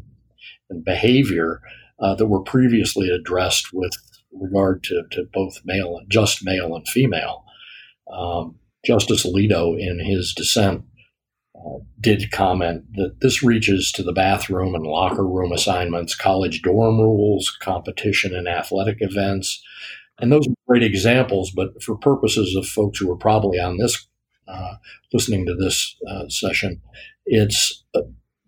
and 0.72 0.84
behavior 0.84 1.60
uh, 2.00 2.14
that 2.16 2.26
were 2.26 2.42
previously 2.42 3.08
addressed 3.08 3.72
with 3.72 3.92
regard 4.32 4.82
to, 4.84 5.02
to 5.10 5.24
both 5.32 5.60
male 5.64 5.96
and 5.98 6.10
just 6.10 6.44
male 6.44 6.74
and 6.74 6.88
female. 6.88 7.44
Um, 8.12 8.56
Justice 8.84 9.24
Alito, 9.24 9.78
in 9.78 10.00
his 10.00 10.34
dissent, 10.34 10.84
uh, 11.54 11.78
did 12.00 12.32
comment 12.32 12.84
that 12.94 13.20
this 13.20 13.42
reaches 13.42 13.92
to 13.92 14.02
the 14.02 14.12
bathroom 14.12 14.74
and 14.74 14.84
locker 14.84 15.26
room 15.26 15.52
assignments, 15.52 16.16
college 16.16 16.62
dorm 16.62 16.98
rules, 16.98 17.56
competition 17.60 18.34
and 18.34 18.48
athletic 18.48 18.96
events. 19.00 19.62
And 20.18 20.32
those 20.32 20.46
are 20.48 20.54
great 20.66 20.82
examples, 20.82 21.52
but 21.52 21.80
for 21.82 21.96
purposes 21.96 22.56
of 22.56 22.66
folks 22.66 22.98
who 22.98 23.10
are 23.10 23.16
probably 23.16 23.60
on 23.60 23.76
this, 23.76 24.06
uh, 24.48 24.74
listening 25.12 25.46
to 25.46 25.54
this 25.54 25.96
uh, 26.08 26.28
session, 26.28 26.80
it's 27.26 27.84
uh, 27.94 28.00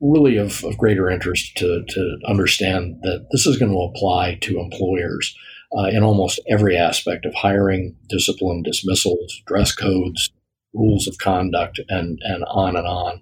really 0.04 0.36
of, 0.36 0.62
of, 0.64 0.76
greater 0.76 1.08
interest 1.08 1.56
to, 1.56 1.82
to 1.88 2.18
understand 2.26 2.96
that 3.02 3.26
this 3.32 3.46
is 3.46 3.56
going 3.56 3.72
to 3.72 3.78
apply 3.78 4.38
to 4.42 4.58
employers 4.58 5.34
uh, 5.76 5.84
in 5.84 6.02
almost 6.02 6.40
every 6.48 6.76
aspect 6.76 7.24
of 7.24 7.34
hiring, 7.34 7.96
discipline, 8.08 8.62
dismissals, 8.62 9.42
dress 9.46 9.74
codes, 9.74 10.30
rules 10.74 11.08
of 11.08 11.16
conduct, 11.18 11.80
and, 11.88 12.18
and 12.22 12.44
on 12.48 12.76
and 12.76 12.86
on. 12.86 13.20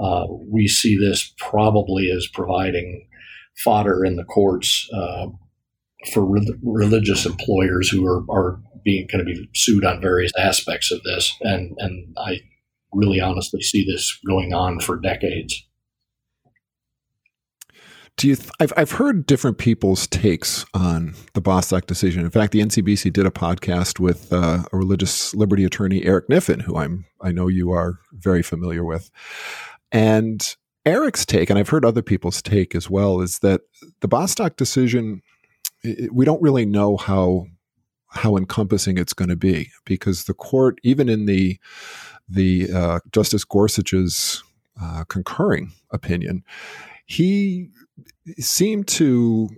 Uh, 0.00 0.26
we 0.46 0.68
see 0.68 0.96
this 0.96 1.32
probably 1.38 2.10
as 2.10 2.28
providing 2.32 3.06
fodder 3.64 4.04
in 4.04 4.16
the 4.16 4.24
courts 4.24 4.88
uh, 4.94 5.26
for 6.12 6.24
re- 6.24 6.58
religious 6.62 7.26
employers 7.26 7.88
who 7.88 8.06
are, 8.06 8.22
are 8.30 8.60
being 8.84 9.06
going 9.10 9.24
to 9.24 9.30
be 9.30 9.48
sued 9.54 9.84
on 9.84 10.00
various 10.00 10.32
aspects 10.38 10.90
of 10.90 11.02
this. 11.02 11.34
And, 11.40 11.74
and 11.78 12.14
I 12.18 12.40
really 12.92 13.20
honestly 13.20 13.62
see 13.62 13.84
this 13.84 14.18
going 14.26 14.52
on 14.52 14.80
for 14.80 14.98
decades. 14.98 15.66
Do 18.20 18.28
you? 18.28 18.36
Th- 18.36 18.50
I've 18.60 18.72
I've 18.76 18.90
heard 18.90 19.24
different 19.24 19.56
people's 19.56 20.06
takes 20.06 20.66
on 20.74 21.14
the 21.32 21.40
Bostock 21.40 21.86
decision. 21.86 22.22
In 22.22 22.30
fact, 22.30 22.52
the 22.52 22.60
NCBC 22.60 23.10
did 23.14 23.24
a 23.24 23.30
podcast 23.30 23.98
with 23.98 24.30
uh, 24.30 24.64
a 24.70 24.76
religious 24.76 25.34
liberty 25.34 25.64
attorney, 25.64 26.04
Eric 26.04 26.28
Kniffin, 26.28 26.60
who 26.60 26.76
I'm 26.76 27.06
I 27.22 27.32
know 27.32 27.48
you 27.48 27.70
are 27.70 27.98
very 28.12 28.42
familiar 28.42 28.84
with, 28.84 29.10
and 29.90 30.54
Eric's 30.84 31.24
take, 31.24 31.48
and 31.48 31.58
I've 31.58 31.70
heard 31.70 31.82
other 31.82 32.02
people's 32.02 32.42
take 32.42 32.74
as 32.74 32.90
well, 32.90 33.22
is 33.22 33.38
that 33.38 33.62
the 34.00 34.08
Bostock 34.08 34.56
decision, 34.56 35.22
it, 35.82 36.12
we 36.12 36.26
don't 36.26 36.42
really 36.42 36.66
know 36.66 36.98
how 36.98 37.46
how 38.08 38.36
encompassing 38.36 38.98
it's 38.98 39.14
going 39.14 39.30
to 39.30 39.36
be 39.36 39.70
because 39.86 40.24
the 40.24 40.34
court, 40.34 40.78
even 40.82 41.08
in 41.08 41.24
the 41.24 41.58
the 42.28 42.70
uh, 42.70 43.00
Justice 43.12 43.46
Gorsuch's 43.46 44.42
uh, 44.78 45.04
concurring 45.08 45.72
opinion, 45.90 46.44
he 47.06 47.70
seemed 48.38 48.88
to 48.88 49.48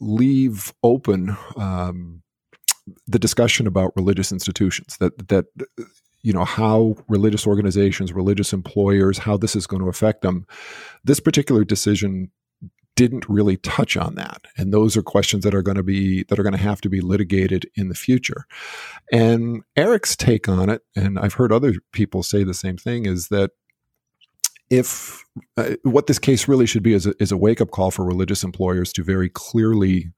leave 0.00 0.72
open 0.82 1.36
um, 1.56 2.22
the 3.06 3.18
discussion 3.18 3.66
about 3.66 3.92
religious 3.96 4.32
institutions 4.32 4.96
that 4.98 5.28
that 5.28 5.46
you 6.22 6.32
know 6.32 6.44
how 6.44 6.96
religious 7.08 7.46
organizations 7.46 8.12
religious 8.12 8.52
employers 8.52 9.18
how 9.18 9.36
this 9.36 9.56
is 9.56 9.66
going 9.66 9.82
to 9.82 9.88
affect 9.88 10.22
them. 10.22 10.46
This 11.04 11.20
particular 11.20 11.64
decision 11.64 12.30
didn't 12.96 13.28
really 13.28 13.56
touch 13.58 13.96
on 13.96 14.16
that 14.16 14.42
and 14.56 14.72
those 14.72 14.96
are 14.96 15.02
questions 15.02 15.44
that 15.44 15.54
are 15.54 15.62
going 15.62 15.76
to 15.76 15.84
be 15.84 16.24
that 16.24 16.38
are 16.38 16.42
going 16.42 16.56
to 16.56 16.58
have 16.58 16.80
to 16.80 16.88
be 16.88 17.00
litigated 17.00 17.70
in 17.76 17.88
the 17.88 17.94
future. 17.94 18.44
And 19.12 19.62
eric's 19.76 20.16
take 20.16 20.48
on 20.48 20.68
it 20.68 20.82
and 20.96 21.18
i've 21.18 21.34
heard 21.34 21.52
other 21.52 21.74
people 21.92 22.22
say 22.22 22.42
the 22.42 22.54
same 22.54 22.76
thing 22.76 23.06
is 23.06 23.28
that 23.28 23.52
if 24.70 25.24
uh, 25.56 25.76
what 25.82 26.06
this 26.06 26.18
case 26.18 26.48
really 26.48 26.66
should 26.66 26.82
be 26.82 26.92
is 26.92 27.06
a, 27.06 27.14
is 27.20 27.32
a 27.32 27.36
wake 27.36 27.60
up 27.60 27.70
call 27.70 27.90
for 27.90 28.04
religious 28.04 28.42
employers 28.42 28.92
to 28.92 29.02
very 29.02 29.28
clearly 29.28 30.12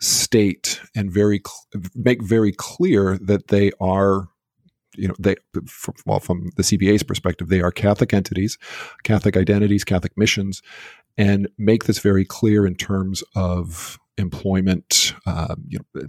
state 0.00 0.80
and 0.94 1.10
very 1.10 1.40
cl- 1.44 1.82
make 1.94 2.22
very 2.22 2.52
clear 2.52 3.18
that 3.18 3.48
they 3.48 3.72
are 3.80 4.28
you 4.94 5.08
know 5.08 5.14
they 5.18 5.36
from, 5.66 5.94
well 6.04 6.20
from 6.20 6.50
the 6.56 6.62
CBA's 6.62 7.02
perspective 7.02 7.48
they 7.48 7.60
are 7.60 7.72
Catholic 7.72 8.12
entities, 8.14 8.58
Catholic 9.04 9.36
identities, 9.36 9.84
Catholic 9.84 10.12
missions, 10.16 10.62
and 11.18 11.48
make 11.58 11.84
this 11.84 11.98
very 11.98 12.24
clear 12.24 12.66
in 12.66 12.74
terms 12.74 13.22
of 13.34 13.98
employment, 14.18 15.14
um, 15.26 15.64
you 15.68 15.78
know, 15.94 16.02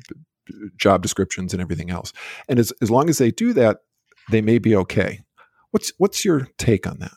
job 0.77 1.01
descriptions 1.01 1.53
and 1.53 1.61
everything 1.61 1.89
else. 1.89 2.13
And 2.47 2.59
as 2.59 2.71
as 2.81 2.91
long 2.91 3.09
as 3.09 3.17
they 3.17 3.31
do 3.31 3.53
that, 3.53 3.79
they 4.31 4.41
may 4.41 4.59
be 4.59 4.75
okay. 4.75 5.21
What's 5.71 5.91
what's 5.97 6.23
your 6.23 6.47
take 6.57 6.87
on 6.87 6.99
that? 6.99 7.13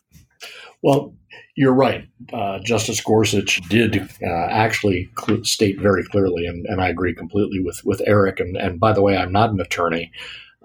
Well, 0.82 1.14
you're 1.56 1.74
right. 1.74 2.08
Uh, 2.32 2.58
Justice 2.64 3.00
Gorsuch 3.00 3.60
did 3.68 4.00
uh, 4.22 4.46
actually 4.50 5.10
cl- 5.18 5.44
state 5.44 5.78
very 5.80 6.04
clearly, 6.04 6.46
and, 6.46 6.66
and, 6.66 6.80
I 6.80 6.88
agree 6.88 7.14
completely 7.14 7.60
with, 7.60 7.84
with 7.84 8.02
Eric. 8.06 8.40
And, 8.40 8.56
and 8.56 8.80
by 8.80 8.92
the 8.92 9.02
way, 9.02 9.16
I'm 9.16 9.32
not 9.32 9.50
an 9.50 9.60
attorney, 9.60 10.10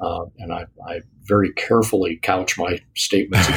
uh, 0.01 0.25
and 0.37 0.53
I, 0.53 0.65
I, 0.87 1.01
very 1.23 1.51
carefully 1.53 2.19
couch 2.21 2.55
my 2.55 2.79
statements 2.95 3.49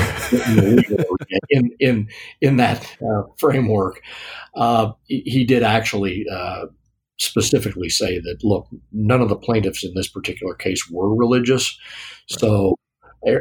in, 1.51 1.71
in, 1.81 2.09
in 2.41 2.57
that 2.57 2.97
uh, 3.03 3.25
framework. 3.37 4.01
Uh, 4.55 4.93
he 5.05 5.45
did 5.45 5.63
actually 5.63 6.25
uh, 6.33 6.65
specifically 7.19 7.91
say 7.91 8.19
that, 8.21 8.39
look, 8.43 8.67
none 8.91 9.21
of 9.21 9.29
the 9.29 9.37
plaintiffs 9.37 9.85
in 9.85 9.93
this 9.95 10.09
particular 10.09 10.55
case 10.55 10.89
were 10.91 11.15
religious. 11.15 11.79
So 12.27 12.75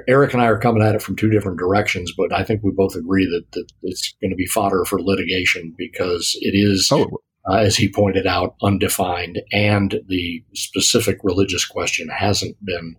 Eric 0.08 0.34
and 0.34 0.42
I 0.42 0.48
are 0.48 0.60
coming 0.60 0.84
at 0.84 0.96
it 0.96 1.02
from 1.02 1.16
two 1.16 1.30
different 1.30 1.60
directions, 1.60 2.14
but 2.16 2.34
I 2.34 2.44
think 2.44 2.62
we 2.64 2.72
both 2.72 2.96
agree 2.96 3.26
that, 3.26 3.52
that 3.54 3.72
it's 3.84 4.14
going 4.22 4.32
to 4.32 4.38
be 4.38 4.46
fodder 4.48 4.86
for 4.86 5.02
litigation 5.02 5.74
because 5.78 6.38
it 6.42 6.56
is, 6.56 6.90
oh. 6.92 7.22
uh, 7.50 7.56
as 7.56 7.76
he 7.76 7.92
pointed 7.92 8.26
out, 8.26 8.56
undefined, 8.62 9.42
and 9.52 10.00
the 10.08 10.44
specific 10.54 11.20
religious 11.24 11.66
question 11.66 12.10
hasn't 12.10 12.56
been 12.64 12.96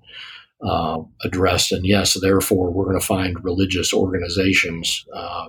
uh, 0.67 0.99
addressed. 1.25 1.73
And 1.73 1.87
yes, 1.87 2.19
therefore, 2.21 2.71
we're 2.71 2.87
going 2.87 3.01
to 3.01 3.07
find 3.07 3.45
religious 3.45 3.93
organizations 3.93 5.05
uh, 5.15 5.49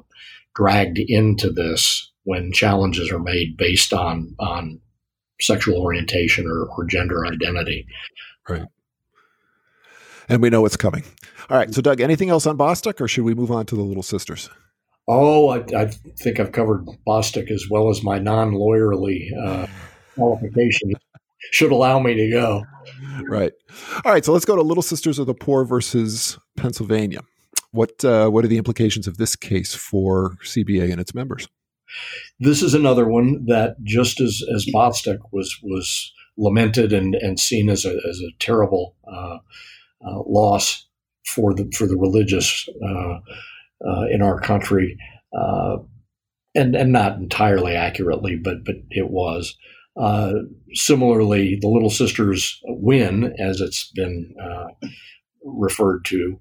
dragged 0.55 0.99
into 0.99 1.49
this 1.49 2.11
when 2.23 2.51
challenges 2.51 3.11
are 3.11 3.19
made 3.19 3.57
based 3.57 3.93
on 3.93 4.35
on 4.39 4.79
sexual 5.41 5.81
orientation 5.81 6.45
or, 6.47 6.65
or 6.65 6.85
gender 6.85 7.25
identity. 7.25 7.87
Right 8.47 8.67
and 10.29 10.41
we 10.41 10.49
know 10.49 10.65
it's 10.65 10.77
coming. 10.77 11.03
All 11.49 11.57
right. 11.57 11.73
So, 11.73 11.81
Doug, 11.81 11.99
anything 11.99 12.29
else 12.29 12.45
on 12.45 12.55
Bostock, 12.55 13.01
or 13.01 13.07
should 13.07 13.23
we 13.23 13.33
move 13.33 13.51
on 13.51 13.65
to 13.67 13.75
the 13.75 13.81
Little 13.81 14.03
Sisters? 14.03 14.49
Oh, 15.07 15.49
I, 15.49 15.63
I 15.75 15.85
think 16.21 16.39
I've 16.39 16.51
covered 16.51 16.85
Bostock 17.05 17.49
as 17.49 17.65
well 17.69 17.89
as 17.89 18.03
my 18.03 18.19
non-lawyerly 18.19 19.25
uh, 19.43 19.65
qualifications 20.15 20.93
should 21.51 21.71
allow 21.71 21.99
me 21.99 22.13
to 22.13 22.29
go. 22.29 22.63
Right. 23.23 23.51
All 24.05 24.11
right. 24.11 24.23
So 24.23 24.31
let's 24.31 24.45
go 24.45 24.55
to 24.55 24.61
Little 24.61 24.83
Sisters 24.83 25.17
of 25.17 25.25
the 25.25 25.33
Poor 25.33 25.65
versus 25.65 26.37
Pennsylvania. 26.57 27.21
What 27.71 28.03
uh, 28.05 28.29
what 28.29 28.45
are 28.45 28.47
the 28.47 28.57
implications 28.57 29.07
of 29.07 29.17
this 29.17 29.35
case 29.35 29.75
for 29.75 30.37
CBA 30.43 30.91
and 30.91 30.99
its 30.99 31.13
members? 31.13 31.47
This 32.39 32.61
is 32.61 32.73
another 32.73 33.07
one 33.07 33.45
that, 33.47 33.75
just 33.83 34.21
as 34.21 34.41
as 34.55 34.65
Bostock 34.71 35.31
was 35.31 35.57
was 35.63 36.11
lamented 36.37 36.93
and, 36.93 37.15
and 37.15 37.39
seen 37.39 37.69
as 37.69 37.85
a 37.85 37.99
as 38.09 38.21
a 38.21 38.31
terrible 38.39 38.95
uh, 39.11 39.37
uh, 40.05 40.21
loss 40.25 40.87
for 41.25 41.53
the 41.53 41.69
for 41.75 41.87
the 41.87 41.97
religious 41.97 42.67
uh, 42.83 43.19
uh, 43.87 44.05
in 44.11 44.21
our 44.21 44.39
country, 44.39 44.97
and 46.55 46.75
and 46.75 46.91
not 46.91 47.17
entirely 47.17 47.75
accurately, 47.75 48.35
but 48.35 48.63
but 48.65 48.75
it 48.89 49.09
was. 49.09 49.55
similarly, 50.73 51.57
the 51.61 51.67
Little 51.67 51.89
Sisters 51.89 52.59
win, 52.65 53.33
as 53.39 53.61
it's 53.61 53.91
been 53.91 54.33
referred 55.43 56.05
to, 56.05 56.39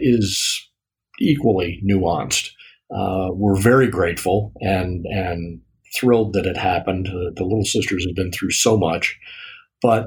is 0.00 0.68
equally 1.20 1.80
nuanced. 1.84 2.50
Uh, 2.94 3.30
we're 3.32 3.60
very 3.60 3.88
grateful 3.88 4.52
and 4.60 5.06
and 5.06 5.60
thrilled 5.94 6.32
that 6.32 6.46
it 6.46 6.56
happened. 6.56 7.08
Uh, 7.08 7.30
the 7.34 7.44
Little 7.44 7.64
Sisters 7.64 8.04
have 8.06 8.14
been 8.14 8.32
through 8.32 8.50
so 8.50 8.76
much, 8.76 9.18
but 9.80 10.06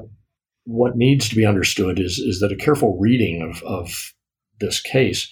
what 0.68 0.96
needs 0.96 1.30
to 1.30 1.34
be 1.34 1.46
understood 1.46 1.98
is, 1.98 2.18
is 2.18 2.40
that 2.40 2.52
a 2.52 2.56
careful 2.56 2.98
reading 2.98 3.40
of, 3.40 3.62
of 3.62 4.12
this 4.60 4.82
case 4.82 5.30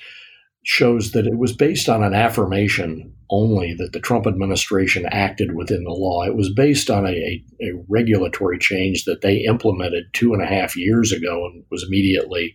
shows 0.65 1.13
that 1.13 1.27
it 1.27 1.37
was 1.37 1.55
based 1.55 1.91
on 1.91 2.03
an 2.03 2.15
affirmation 2.15 3.13
only 3.29 3.75
that 3.75 3.93
the 3.93 4.01
Trump 4.01 4.27
administration 4.27 5.05
acted 5.11 5.55
within 5.55 5.85
the 5.85 5.91
law. 5.91 6.23
It 6.23 6.37
was 6.37 6.51
based 6.51 6.89
on 6.89 7.05
a, 7.05 7.11
a, 7.11 7.45
a, 7.61 7.85
regulatory 7.87 8.59
change 8.59 9.05
that 9.05 9.21
they 9.21 9.45
implemented 9.45 10.05
two 10.15 10.33
and 10.33 10.43
a 10.43 10.47
half 10.47 10.75
years 10.75 11.13
ago 11.13 11.45
and 11.45 11.65
was 11.71 11.85
immediately 11.87 12.55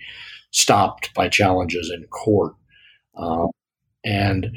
stopped 0.49 1.13
by 1.13 1.29
challenges 1.29 1.91
in 1.95 2.03
court. 2.07 2.55
Uh, 3.15 3.45
and 4.03 4.47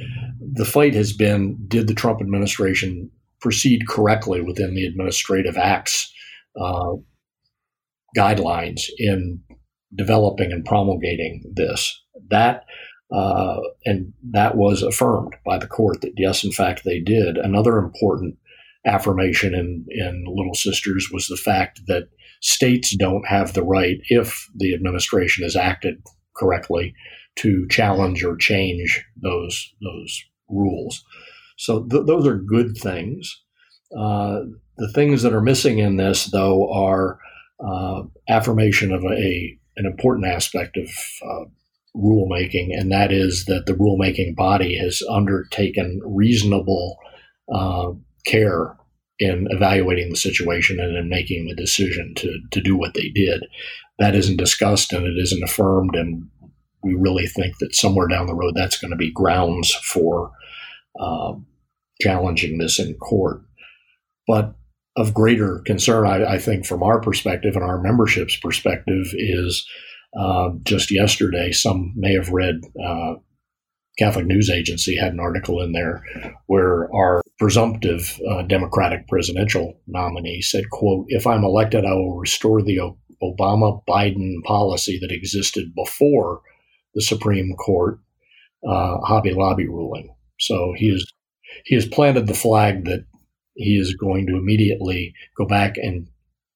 the 0.40 0.64
fight 0.64 0.94
has 0.94 1.12
been 1.12 1.58
did 1.68 1.88
the 1.88 1.94
Trump 1.94 2.22
administration 2.22 3.10
proceed 3.40 3.86
correctly 3.86 4.40
within 4.40 4.74
the 4.74 4.86
administrative 4.86 5.58
acts 5.58 6.10
uh, 6.58 6.94
guidelines 8.16 8.82
in 8.98 9.40
developing 9.94 10.52
and 10.52 10.64
promulgating 10.64 11.42
this. 11.54 12.00
That 12.30 12.64
uh, 13.14 13.60
and 13.84 14.12
that 14.32 14.56
was 14.56 14.82
affirmed 14.82 15.34
by 15.44 15.58
the 15.58 15.66
court 15.66 16.00
that 16.00 16.12
yes, 16.16 16.42
in 16.42 16.52
fact, 16.52 16.82
they 16.84 17.00
did. 17.00 17.36
Another 17.36 17.78
important 17.78 18.36
affirmation 18.86 19.54
in, 19.54 19.86
in 19.90 20.24
Little 20.26 20.54
Sisters 20.54 21.10
was 21.12 21.26
the 21.26 21.36
fact 21.36 21.82
that 21.86 22.08
states 22.40 22.96
don't 22.96 23.26
have 23.26 23.52
the 23.52 23.62
right, 23.62 23.98
if 24.08 24.48
the 24.54 24.74
administration 24.74 25.44
has 25.44 25.56
acted 25.56 26.02
correctly, 26.36 26.94
to 27.36 27.66
challenge 27.68 28.24
or 28.24 28.36
change 28.36 29.04
those 29.16 29.72
those 29.82 30.24
rules. 30.48 31.04
So 31.56 31.84
th- 31.84 32.06
those 32.06 32.26
are 32.26 32.36
good 32.36 32.76
things. 32.76 33.42
Uh, 33.96 34.40
the 34.76 34.90
things 34.92 35.22
that 35.22 35.32
are 35.32 35.40
missing 35.40 35.78
in 35.78 35.96
this, 35.96 36.26
though, 36.26 36.72
are 36.72 37.18
uh, 37.60 38.02
affirmation 38.28 38.92
of 38.92 39.04
a 39.04 39.58
an 39.76 39.86
important 39.86 40.26
aspect 40.26 40.76
of 40.76 40.88
uh, 41.24 41.44
rulemaking, 41.96 42.68
and 42.70 42.90
that 42.92 43.12
is 43.12 43.44
that 43.46 43.66
the 43.66 43.74
rulemaking 43.74 44.36
body 44.36 44.76
has 44.76 45.02
undertaken 45.10 46.00
reasonable 46.04 46.96
uh, 47.52 47.92
care 48.26 48.76
in 49.18 49.46
evaluating 49.50 50.10
the 50.10 50.16
situation 50.16 50.80
and 50.80 50.96
in 50.96 51.08
making 51.08 51.46
the 51.46 51.54
decision 51.54 52.14
to 52.16 52.40
to 52.50 52.60
do 52.60 52.76
what 52.76 52.94
they 52.94 53.08
did. 53.08 53.44
That 53.98 54.14
isn't 54.14 54.38
discussed 54.38 54.92
and 54.92 55.06
it 55.06 55.20
isn't 55.20 55.44
affirmed, 55.44 55.94
and 55.94 56.28
we 56.82 56.94
really 56.94 57.26
think 57.26 57.58
that 57.58 57.74
somewhere 57.74 58.08
down 58.08 58.26
the 58.26 58.34
road 58.34 58.54
that's 58.54 58.78
going 58.78 58.90
to 58.90 58.96
be 58.96 59.12
grounds 59.12 59.72
for 59.74 60.30
uh, 61.00 61.34
challenging 62.00 62.58
this 62.58 62.78
in 62.78 62.94
court. 62.94 63.42
But 64.26 64.54
of 64.96 65.14
greater 65.14 65.60
concern, 65.66 66.06
I, 66.06 66.34
I, 66.34 66.38
think, 66.38 66.66
from 66.66 66.82
our 66.82 67.00
perspective 67.00 67.56
and 67.56 67.64
our 67.64 67.80
membership's 67.80 68.36
perspective, 68.36 69.06
is 69.12 69.66
uh, 70.18 70.50
just 70.62 70.90
yesterday, 70.90 71.50
some 71.50 71.92
may 71.96 72.14
have 72.14 72.28
read 72.28 72.60
uh, 72.84 73.14
Catholic 73.98 74.26
News 74.26 74.50
Agency 74.50 74.96
had 74.96 75.12
an 75.12 75.20
article 75.20 75.60
in 75.60 75.72
there 75.72 76.02
where 76.46 76.88
our 76.94 77.22
presumptive 77.38 78.18
uh, 78.30 78.42
Democratic 78.42 79.08
presidential 79.08 79.80
nominee 79.86 80.42
said, 80.42 80.70
quote, 80.70 81.06
if 81.08 81.26
I'm 81.26 81.44
elected, 81.44 81.84
I 81.84 81.92
will 81.94 82.16
restore 82.16 82.62
the 82.62 82.80
o- 82.80 82.98
Obama-Biden 83.22 84.42
policy 84.44 84.98
that 85.00 85.12
existed 85.12 85.74
before 85.74 86.40
the 86.94 87.02
Supreme 87.02 87.54
Court 87.56 87.98
uh, 88.66 88.98
Hobby 88.98 89.32
Lobby 89.32 89.66
ruling. 89.66 90.14
So 90.38 90.74
he 90.76 90.90
has, 90.90 91.04
he 91.64 91.74
has 91.74 91.86
planted 91.86 92.26
the 92.26 92.34
flag 92.34 92.84
that 92.84 93.04
he 93.54 93.78
is 93.78 93.94
going 93.94 94.26
to 94.26 94.36
immediately 94.36 95.14
go 95.36 95.46
back 95.46 95.76
and 95.76 96.08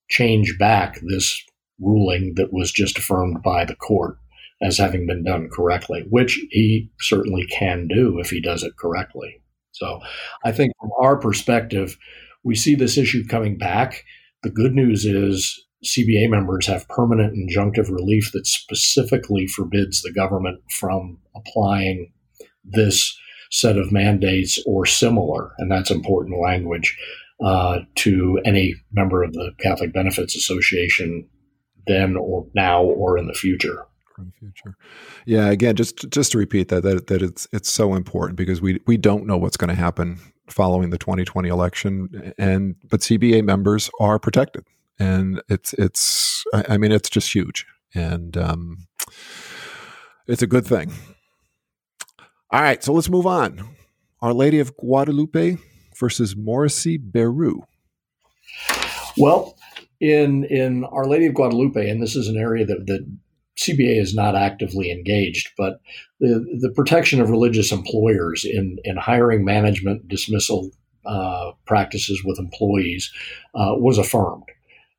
change 0.08 0.58
back 0.58 1.00
this 1.02 1.42
ruling 1.80 2.34
that 2.36 2.52
was 2.52 2.72
just 2.72 2.98
affirmed 2.98 3.42
by 3.42 3.64
the 3.64 3.76
court 3.76 4.16
as 4.60 4.78
having 4.78 5.06
been 5.06 5.22
done 5.22 5.48
correctly, 5.52 6.04
which 6.10 6.40
he 6.50 6.90
certainly 7.00 7.46
can 7.46 7.86
do 7.86 8.18
if 8.18 8.30
he 8.30 8.40
does 8.40 8.64
it 8.64 8.76
correctly. 8.76 9.40
So 9.70 10.00
I 10.44 10.50
think 10.50 10.72
from 10.80 10.90
our 11.00 11.16
perspective, 11.16 11.96
we 12.42 12.56
see 12.56 12.74
this 12.74 12.98
issue 12.98 13.24
coming 13.26 13.56
back. 13.56 14.04
The 14.42 14.50
good 14.50 14.74
news 14.74 15.04
is 15.04 15.64
CBA 15.84 16.28
members 16.28 16.66
have 16.66 16.88
permanent 16.88 17.34
injunctive 17.34 17.88
relief 17.88 18.32
that 18.32 18.46
specifically 18.46 19.46
forbids 19.46 20.02
the 20.02 20.12
government 20.12 20.60
from 20.70 21.18
applying 21.36 22.12
this 22.64 23.16
set 23.50 23.76
of 23.76 23.92
mandates 23.92 24.62
or 24.66 24.86
similar, 24.86 25.52
and 25.58 25.70
that's 25.70 25.90
important 25.90 26.40
language, 26.40 26.98
uh, 27.42 27.80
to 27.96 28.40
any 28.44 28.74
member 28.92 29.22
of 29.22 29.32
the 29.32 29.52
Catholic 29.60 29.92
Benefits 29.92 30.36
Association 30.36 31.28
then 31.86 32.16
or 32.16 32.46
now 32.54 32.82
or 32.82 33.16
in 33.16 33.26
the 33.26 33.34
future 33.34 33.86
in 34.18 34.26
the 34.26 34.32
future. 34.32 34.76
Yeah, 35.24 35.48
again, 35.48 35.76
just 35.76 36.08
just 36.10 36.32
to 36.32 36.38
repeat 36.38 36.68
that 36.68 36.82
that 36.82 37.06
that 37.06 37.22
it's 37.22 37.46
it's 37.52 37.70
so 37.70 37.94
important 37.94 38.36
because 38.36 38.60
we 38.60 38.80
we 38.86 38.96
don't 38.96 39.26
know 39.26 39.36
what's 39.36 39.56
going 39.56 39.68
to 39.68 39.74
happen 39.74 40.18
following 40.48 40.90
the 40.90 40.98
2020 40.98 41.48
election, 41.48 42.32
and 42.38 42.76
but 42.88 43.00
CBA 43.00 43.44
members 43.44 43.90
are 44.00 44.18
protected, 44.18 44.64
and 44.98 45.42
it's 45.48 45.72
it's 45.74 46.44
I, 46.52 46.78
mean 46.78 46.92
it's 46.92 47.10
just 47.10 47.34
huge, 47.34 47.66
and 47.94 48.36
um, 48.36 48.86
it's 50.26 50.42
a 50.42 50.46
good 50.46 50.66
thing. 50.66 50.92
All 52.50 52.62
right, 52.62 52.82
so 52.82 52.92
let's 52.92 53.10
move 53.10 53.26
on. 53.26 53.68
Our 54.22 54.32
Lady 54.32 54.58
of 54.58 54.76
Guadalupe 54.76 55.58
versus 55.98 56.34
Morrissey-Berru. 56.36 57.60
Well, 59.16 59.56
in 60.00 60.44
in 60.44 60.84
Our 60.84 61.06
Lady 61.06 61.26
of 61.26 61.34
Guadalupe, 61.34 61.88
and 61.88 62.02
this 62.02 62.16
is 62.16 62.28
an 62.28 62.38
area 62.38 62.64
that 62.64 62.86
that 62.86 63.06
CBA 63.58 64.00
is 64.00 64.14
not 64.14 64.36
actively 64.36 64.90
engaged, 64.90 65.50
but 65.58 65.80
the, 66.20 66.58
the 66.60 66.70
protection 66.70 67.20
of 67.20 67.28
religious 67.28 67.72
employers 67.72 68.44
in, 68.44 68.78
in 68.84 68.96
hiring 68.96 69.44
management 69.44 70.06
dismissal 70.06 70.70
uh, 71.04 71.50
practices 71.66 72.22
with 72.24 72.38
employees 72.38 73.12
uh, 73.54 73.74
was 73.76 73.98
affirmed. 73.98 74.44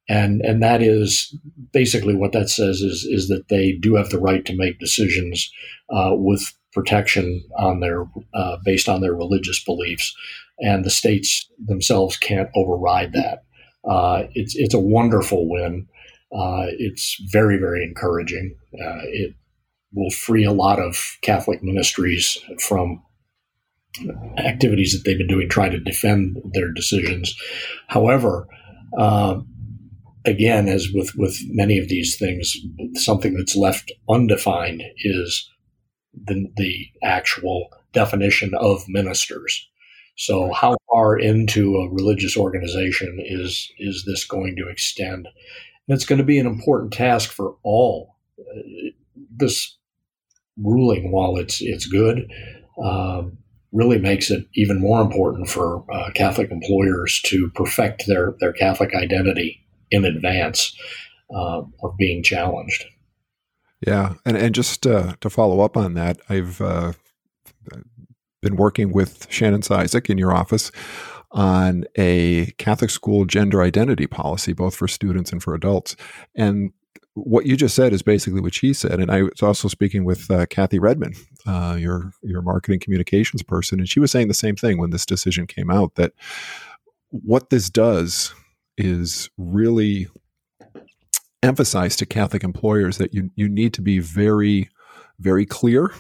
And, 0.10 0.42
and 0.42 0.62
that 0.62 0.82
is 0.82 1.34
basically 1.72 2.16
what 2.16 2.34
that 2.34 2.50
says 2.50 2.82
is, 2.82 3.06
is 3.06 3.28
that 3.30 3.48
they 3.48 3.74
do 3.74 3.96
have 3.96 4.10
the 4.10 4.20
right 4.20 4.44
to 4.44 4.58
make 4.58 4.80
decisions 4.80 5.50
uh, 5.90 6.12
with 6.14 6.54
protection 6.80 7.44
on 7.58 7.80
their 7.80 8.06
uh, 8.34 8.58
based 8.64 8.90
on 8.90 9.02
their 9.02 9.14
religious 9.14 9.64
beliefs, 9.64 10.16
and 10.60 10.86
the 10.86 10.90
states 10.90 11.50
themselves 11.68 12.18
can't 12.18 12.50
override 12.56 13.14
that. 13.14 13.44
Uh, 13.90 14.24
it's 14.34 14.56
it's 14.56 14.74
a 14.74 14.80
wonderful 14.80 15.50
win. 15.50 15.88
Uh, 16.32 16.68
it's 16.78 17.18
very, 17.32 17.58
very 17.58 17.84
encouraging. 17.84 18.56
Uh, 18.74 19.02
it 19.06 19.34
will 19.94 20.12
free 20.12 20.46
a 20.46 20.52
lot 20.52 20.80
of 20.80 21.18
Catholic 21.22 21.64
ministries 21.64 22.38
from 22.60 23.02
activities 24.38 24.94
that 24.94 25.02
they've 25.04 25.18
been 25.18 25.28
doing 25.28 25.50
trying 25.50 25.72
to 25.72 25.80
defend 25.80 26.38
their 26.54 26.72
decisions. 26.72 27.36
However, 27.88 28.48
uh, 28.98 29.40
again, 30.26 30.68
as 30.68 30.90
with, 30.94 31.16
with 31.16 31.36
many 31.48 31.80
of 31.80 31.90
these 31.90 32.18
things, 32.18 32.56
something 32.94 33.34
that's 33.34 33.56
left 33.56 33.92
undefined 34.08 34.84
is 35.04 35.50
the, 36.26 36.52
the 36.58 36.88
actual 37.04 37.70
definition 37.94 38.54
of 38.56 38.88
ministers. 38.88 39.68
So, 40.16 40.52
how 40.52 40.76
far 40.92 41.18
into 41.18 41.78
a 41.78 41.90
religious 41.90 42.36
organization 42.36 43.20
is 43.24 43.72
is 43.80 44.04
this 44.06 44.26
going 44.26 44.56
to 44.58 44.68
extend? 44.68 45.28
And 45.88 45.96
it's 45.96 46.06
going 46.06 46.20
to 46.20 46.26
be 46.26 46.40
an 46.40 46.46
important 46.46 46.92
task 46.92 47.32
for 47.32 47.56
all. 47.64 48.18
Uh, 48.38 48.90
this 49.38 49.78
ruling, 50.58 51.12
while 51.12 51.38
it's 51.38 51.62
it's 51.62 51.86
good, 51.86 52.30
um, 52.84 53.38
really 53.72 53.98
makes 53.98 54.30
it 54.30 54.46
even 54.56 54.82
more 54.82 55.02
important 55.02 55.48
for 55.48 55.86
uh, 55.92 56.12
Catholic 56.14 56.52
employers 56.52 57.22
to 57.28 57.50
perfect 57.56 58.06
their 58.08 58.36
their 58.40 58.54
Catholic 58.54 58.94
identity 58.94 59.66
in 59.90 60.06
advance 60.06 60.76
uh, 61.34 61.62
of 61.82 61.98
being 61.98 62.24
challenged. 62.24 62.86
Yeah, 63.86 64.16
and 64.26 64.36
and 64.36 64.54
just 64.54 64.86
uh, 64.86 65.14
to 65.22 65.30
follow 65.30 65.62
up 65.62 65.78
on 65.78 65.94
that, 65.94 66.20
I've 66.30 66.60
uh, 66.60 66.94
been 68.42 68.56
working 68.56 68.92
with 68.92 69.28
Shannon 69.30 69.62
Cizik 69.62 70.10
in 70.10 70.18
your 70.18 70.34
office 70.34 70.72
on 71.32 71.86
a 71.98 72.48
Catholic 72.58 72.90
school 72.90 73.26
gender 73.26 73.62
identity 73.62 74.08
policy, 74.08 74.54
both 74.54 74.76
for 74.76 74.88
students 74.88 75.32
and 75.32 75.42
for 75.44 75.54
adults. 75.54 75.96
And 76.36 76.72
what 77.14 77.46
you 77.46 77.56
just 77.56 77.76
said 77.76 77.94
is 77.94 78.02
basically 78.02 78.42
what 78.42 78.54
she 78.54 78.74
said. 78.74 79.00
And 79.00 79.12
I 79.12 79.24
was 79.24 79.42
also 79.42 79.68
speaking 79.68 80.06
with 80.06 80.30
uh, 80.32 80.46
Kathy 80.48 80.80
Redman, 80.80 81.14
uh, 81.46 81.78
your 81.80 82.12
your 82.22 82.42
marketing 82.42 82.80
communications 82.80 83.44
person, 83.44 83.80
and 83.80 83.88
she 83.88 84.00
was 84.00 84.12
saying 84.12 84.28
the 84.28 84.34
same 84.34 84.56
thing 84.56 84.78
when 84.78 84.90
this 84.90 85.06
decision 85.06 85.48
came 85.48 85.70
out. 85.70 85.96
That 85.96 86.14
what 87.10 87.50
this 87.50 87.70
does 87.70 88.34
is 88.78 89.30
really 89.38 90.08
emphasize 91.44 91.96
to 91.98 92.06
Catholic 92.06 92.44
employers 92.44 92.98
that 92.98 93.14
you 93.14 93.32
you 93.36 93.48
need 93.48 93.74
to 93.74 93.82
be 93.82 94.00
very 94.00 94.70
very 95.20 95.46
clear 95.46 95.92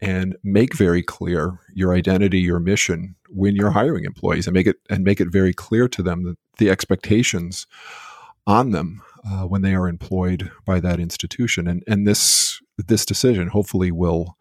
and 0.00 0.36
make 0.44 0.76
very 0.76 1.02
clear 1.02 1.58
your 1.74 1.92
identity, 1.92 2.38
your 2.38 2.60
mission 2.60 3.16
when 3.28 3.56
you're 3.56 3.70
hiring 3.70 4.04
employees, 4.04 4.46
and 4.46 4.54
make 4.54 4.66
it 4.66 4.76
and 4.88 5.04
make 5.04 5.20
it 5.20 5.28
very 5.30 5.52
clear 5.52 5.88
to 5.88 6.02
them 6.02 6.24
that 6.24 6.36
the 6.58 6.70
expectations 6.70 7.66
on 8.46 8.70
them 8.70 9.02
uh, 9.26 9.42
when 9.42 9.62
they 9.62 9.74
are 9.74 9.88
employed 9.88 10.50
by 10.64 10.80
that 10.80 11.00
institution. 11.00 11.66
And 11.66 11.82
and 11.86 12.06
this 12.06 12.60
this 12.76 13.04
decision 13.04 13.48
hopefully 13.48 13.90
will 13.90 14.36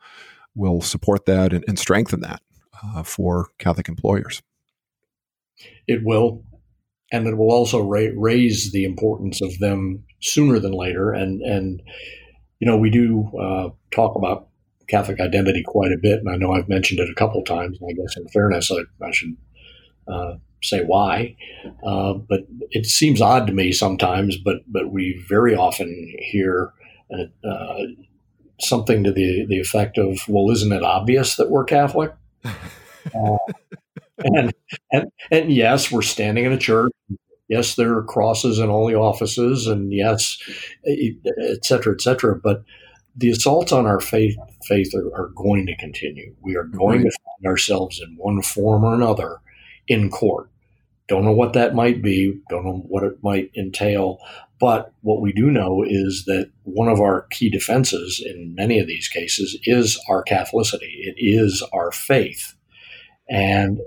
will 0.55 0.81
support 0.81 1.25
that 1.25 1.53
and, 1.53 1.63
and 1.67 1.77
strengthen 1.77 2.21
that 2.21 2.41
uh, 2.83 3.03
for 3.03 3.49
Catholic 3.59 3.87
employers. 3.87 4.41
It 5.87 6.01
will, 6.03 6.43
and 7.11 7.27
it 7.27 7.37
will 7.37 7.51
also 7.51 7.81
ra- 7.81 8.11
raise 8.15 8.71
the 8.71 8.83
importance 8.83 9.41
of 9.41 9.57
them 9.59 10.03
sooner 10.21 10.59
than 10.59 10.71
later. 10.71 11.11
And 11.11 11.41
and 11.41 11.81
you 12.59 12.67
know 12.67 12.77
we 12.77 12.89
do 12.89 13.29
uh, 13.39 13.69
talk 13.91 14.15
about 14.15 14.47
Catholic 14.87 15.19
identity 15.19 15.63
quite 15.65 15.91
a 15.91 15.97
bit, 16.01 16.19
and 16.19 16.29
I 16.29 16.37
know 16.37 16.53
I've 16.53 16.69
mentioned 16.69 16.99
it 16.99 17.09
a 17.09 17.15
couple 17.15 17.43
times. 17.43 17.77
And 17.79 17.89
I 17.89 17.93
guess 17.93 18.17
in 18.17 18.27
fairness, 18.29 18.71
I, 18.71 19.05
I 19.05 19.11
should 19.11 19.35
uh, 20.07 20.33
say 20.63 20.83
why. 20.83 21.35
Uh, 21.85 22.13
but 22.13 22.41
it 22.71 22.85
seems 22.85 23.21
odd 23.21 23.47
to 23.47 23.53
me 23.53 23.71
sometimes, 23.71 24.37
but 24.37 24.57
but 24.67 24.91
we 24.91 25.23
very 25.27 25.55
often 25.55 26.13
hear 26.19 26.73
uh, 27.11 27.77
something 28.59 29.03
to 29.03 29.11
the 29.11 29.45
the 29.47 29.59
effect 29.59 29.97
of, 29.97 30.19
"Well, 30.27 30.51
isn't 30.51 30.71
it 30.71 30.83
obvious 30.83 31.35
that 31.35 31.49
we're 31.49 31.65
Catholic?" 31.65 32.13
And, 34.19 34.53
and 34.91 35.11
and 35.31 35.51
yes, 35.51 35.91
we're 35.91 36.01
standing 36.01 36.45
in 36.45 36.51
a 36.51 36.57
church. 36.57 36.91
Yes, 37.49 37.75
there 37.75 37.95
are 37.95 38.03
crosses 38.03 38.59
in 38.59 38.69
all 38.69 38.87
the 38.87 38.95
offices, 38.95 39.67
and 39.67 39.93
yes, 39.93 40.37
et 40.85 41.63
cetera, 41.63 41.93
et 41.93 42.01
cetera. 42.01 42.35
But 42.35 42.63
the 43.15 43.29
assaults 43.29 43.71
on 43.71 43.85
our 43.85 43.99
faith 43.99 44.35
faith 44.67 44.93
are, 44.95 45.13
are 45.15 45.29
going 45.29 45.65
to 45.67 45.77
continue. 45.77 46.35
We 46.41 46.55
are 46.55 46.65
going 46.65 47.03
right. 47.03 47.11
to 47.11 47.17
find 47.23 47.51
ourselves 47.51 48.01
in 48.01 48.15
one 48.17 48.41
form 48.41 48.83
or 48.83 48.93
another 48.93 49.39
in 49.87 50.09
court. 50.09 50.49
Don't 51.07 51.23
know 51.23 51.31
what 51.31 51.53
that 51.53 51.73
might 51.73 52.01
be. 52.01 52.41
Don't 52.49 52.65
know 52.65 52.83
what 52.87 53.03
it 53.03 53.23
might 53.23 53.51
entail. 53.55 54.19
But 54.59 54.91
what 55.01 55.21
we 55.21 55.31
do 55.31 55.51
know 55.51 55.85
is 55.87 56.25
that 56.25 56.49
one 56.63 56.89
of 56.89 56.99
our 56.99 57.27
key 57.29 57.49
defenses 57.49 58.21
in 58.23 58.55
many 58.55 58.79
of 58.79 58.87
these 58.87 59.07
cases 59.07 59.57
is 59.63 59.97
our 60.09 60.23
Catholicity. 60.23 60.95
It 60.97 61.15
is 61.17 61.63
our 61.71 61.91
faith. 61.91 62.55
And 63.29 63.79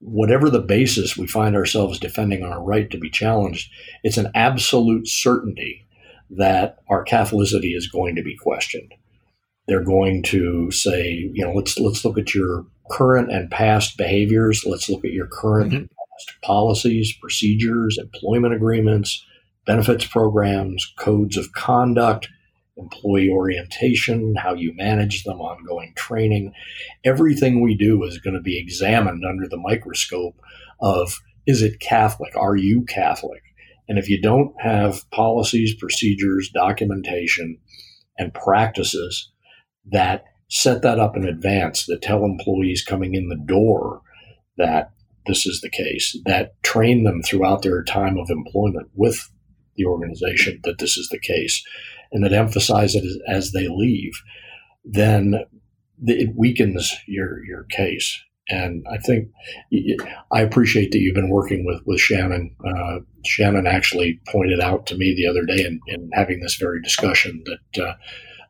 whatever 0.00 0.48
the 0.48 0.60
basis 0.60 1.16
we 1.16 1.26
find 1.26 1.56
ourselves 1.56 1.98
defending 1.98 2.42
our 2.42 2.62
right 2.62 2.90
to 2.90 2.98
be 2.98 3.10
challenged, 3.10 3.70
it's 4.02 4.16
an 4.16 4.30
absolute 4.34 5.08
certainty 5.08 5.86
that 6.30 6.78
our 6.88 7.04
Catholicity 7.04 7.76
is 7.76 7.88
going 7.88 8.14
to 8.16 8.22
be 8.22 8.36
questioned. 8.36 8.94
They're 9.66 9.84
going 9.84 10.22
to 10.24 10.70
say, 10.70 11.30
you 11.32 11.44
know, 11.44 11.52
let's 11.52 11.78
let's 11.78 12.04
look 12.04 12.18
at 12.18 12.34
your 12.34 12.66
current 12.90 13.30
and 13.30 13.50
past 13.50 13.98
behaviors. 13.98 14.64
Let's 14.64 14.88
look 14.88 15.04
at 15.04 15.12
your 15.12 15.26
current 15.26 15.72
mm-hmm. 15.72 15.84
past 15.84 16.40
policies, 16.42 17.14
procedures, 17.20 17.98
employment 17.98 18.54
agreements, 18.54 19.24
benefits 19.66 20.06
programs, 20.06 20.90
codes 20.98 21.36
of 21.36 21.52
conduct, 21.52 22.28
employee 22.78 23.28
orientation, 23.30 24.34
how 24.36 24.54
you 24.54 24.72
manage 24.76 25.24
them, 25.24 25.40
ongoing 25.40 25.92
training. 25.96 26.52
Everything 27.04 27.60
we 27.60 27.76
do 27.76 28.02
is 28.04 28.18
going 28.18 28.34
to 28.34 28.40
be 28.40 28.58
examined 28.58 29.24
under 29.24 29.48
the 29.48 29.56
microscope 29.56 30.36
of 30.80 31.20
is 31.46 31.62
it 31.62 31.80
Catholic? 31.80 32.36
Are 32.36 32.56
you 32.56 32.84
Catholic? 32.84 33.42
And 33.88 33.98
if 33.98 34.08
you 34.08 34.20
don't 34.20 34.54
have 34.60 35.10
policies, 35.10 35.74
procedures, 35.74 36.50
documentation, 36.50 37.58
and 38.18 38.34
practices 38.34 39.30
that 39.90 40.24
set 40.50 40.82
that 40.82 41.00
up 41.00 41.16
in 41.16 41.24
advance, 41.24 41.86
that 41.86 42.02
tell 42.02 42.24
employees 42.24 42.84
coming 42.84 43.14
in 43.14 43.28
the 43.28 43.42
door 43.46 44.02
that 44.58 44.90
this 45.26 45.46
is 45.46 45.60
the 45.60 45.70
case, 45.70 46.16
that 46.26 46.62
train 46.62 47.04
them 47.04 47.22
throughout 47.22 47.62
their 47.62 47.82
time 47.82 48.18
of 48.18 48.30
employment 48.30 48.88
with 48.94 49.30
the 49.76 49.84
organization 49.84 50.60
that 50.64 50.78
this 50.78 50.96
is 50.96 51.08
the 51.10 51.20
case, 51.20 51.62
and 52.12 52.24
that 52.24 52.32
emphasize 52.32 52.94
it 52.94 53.04
as, 53.04 53.18
as 53.28 53.52
they 53.52 53.68
leave, 53.68 54.12
then 54.84 55.44
it 56.06 56.34
weakens 56.36 56.94
your 57.06 57.44
your 57.44 57.64
case. 57.64 58.20
And 58.50 58.86
I 58.90 58.96
think 58.96 59.28
I 60.32 60.40
appreciate 60.40 60.92
that 60.92 61.00
you've 61.00 61.14
been 61.14 61.30
working 61.30 61.66
with 61.66 61.82
with 61.84 62.00
Shannon. 62.00 62.54
Uh, 62.64 63.00
Shannon 63.24 63.66
actually 63.66 64.20
pointed 64.28 64.60
out 64.60 64.86
to 64.86 64.96
me 64.96 65.14
the 65.14 65.28
other 65.28 65.44
day 65.44 65.64
in, 65.64 65.80
in 65.86 66.10
having 66.14 66.40
this 66.40 66.56
very 66.56 66.80
discussion 66.82 67.44
that. 67.46 67.84
Uh, 67.84 67.94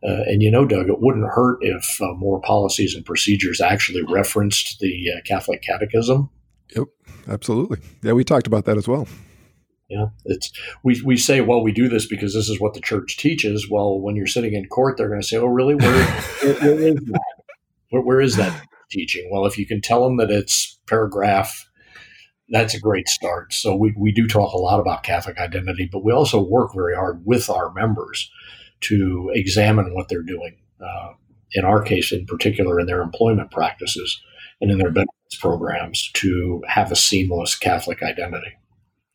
uh, 0.01 0.23
and 0.27 0.43
you 0.43 0.49
know, 0.49 0.65
Doug, 0.65 0.89
it 0.89 1.01
wouldn't 1.01 1.27
hurt 1.29 1.59
if 1.61 2.01
uh, 2.01 2.13
more 2.15 2.41
policies 2.41 2.95
and 2.95 3.05
procedures 3.05 3.61
actually 3.61 4.05
referenced 4.09 4.79
the 4.79 5.09
uh, 5.11 5.21
Catholic 5.25 5.61
Catechism. 5.61 6.31
Yep, 6.77 6.87
absolutely. 7.27 7.79
Yeah, 8.05 8.13
we 8.13 8.23
talked 8.23 8.47
about 8.47 8.65
that 8.67 8.77
as 8.77 8.87
well. 8.87 9.09
Yeah, 9.89 10.09
it's 10.27 10.53
we, 10.83 11.01
we 11.03 11.17
say, 11.17 11.41
well, 11.41 11.63
we 11.63 11.73
do 11.73 11.89
this 11.89 12.07
because 12.07 12.35
this 12.35 12.51
is 12.51 12.61
what 12.61 12.75
the 12.75 12.81
church 12.81 13.17
teaches. 13.17 13.71
Well, 13.71 13.99
when 13.99 14.17
you're 14.17 14.27
sitting 14.27 14.53
in 14.53 14.67
court, 14.67 14.97
they're 14.97 15.09
going 15.09 15.23
to 15.23 15.27
say, 15.27 15.39
oh, 15.39 15.47
really? 15.47 15.77
Where, 15.77 16.05
where, 16.43 16.55
where 16.61 16.89
is 16.89 17.01
that? 17.07 17.21
Where, 17.91 18.03
where 18.03 18.21
is 18.21 18.37
that 18.37 18.67
teaching? 18.91 19.29
Well, 19.33 19.47
if 19.47 19.57
you 19.57 19.67
can 19.67 19.81
tell 19.81 20.05
them 20.05 20.19
that 20.19 20.31
it's 20.31 20.79
paragraph, 20.87 21.67
that's 22.51 22.75
a 22.75 22.81
great 22.81 23.09
start. 23.09 23.53
So 23.55 23.75
we, 23.75 23.95
we 23.97 24.13
do 24.13 24.27
talk 24.27 24.53
a 24.53 24.59
lot 24.59 24.81
about 24.81 25.05
Catholic 25.05 25.39
identity, 25.39 25.89
but 25.91 26.05
we 26.05 26.13
also 26.13 26.43
work 26.43 26.75
very 26.75 26.95
hard 26.95 27.23
with 27.25 27.49
our 27.49 27.73
members 27.73 28.31
to 28.81 29.31
examine 29.35 29.95
what 29.95 30.09
they're 30.09 30.23
doing. 30.23 30.57
Uh, 30.81 31.13
in 31.53 31.65
our 31.65 31.83
case, 31.83 32.13
in 32.13 32.27
particular, 32.27 32.79
in 32.79 32.87
their 32.87 33.01
employment 33.01 33.51
practices 33.51 34.21
and 34.61 34.71
in 34.71 34.79
their 34.79 34.91
benefits 34.91 35.37
programs 35.41 36.11
to 36.13 36.63
have 36.69 36.93
a 36.93 36.97
seamless 36.97 37.57
Catholic 37.57 38.03
identity. 38.03 38.53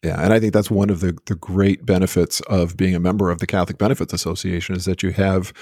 Yeah, 0.04 0.22
and 0.22 0.34
I 0.34 0.40
think 0.42 0.52
that's 0.52 0.70
one 0.70 0.90
of 0.90 1.00
the, 1.00 1.18
the 1.28 1.36
great 1.36 1.86
benefits 1.86 2.42
of 2.42 2.76
being 2.76 2.94
a 2.94 3.00
member 3.00 3.32
of 3.32 3.40
the 3.40 3.48
Catholic 3.48 3.78
Benefits 3.78 4.12
Association 4.12 4.76
is 4.76 4.84
that 4.84 5.02
you 5.02 5.12
have 5.12 5.54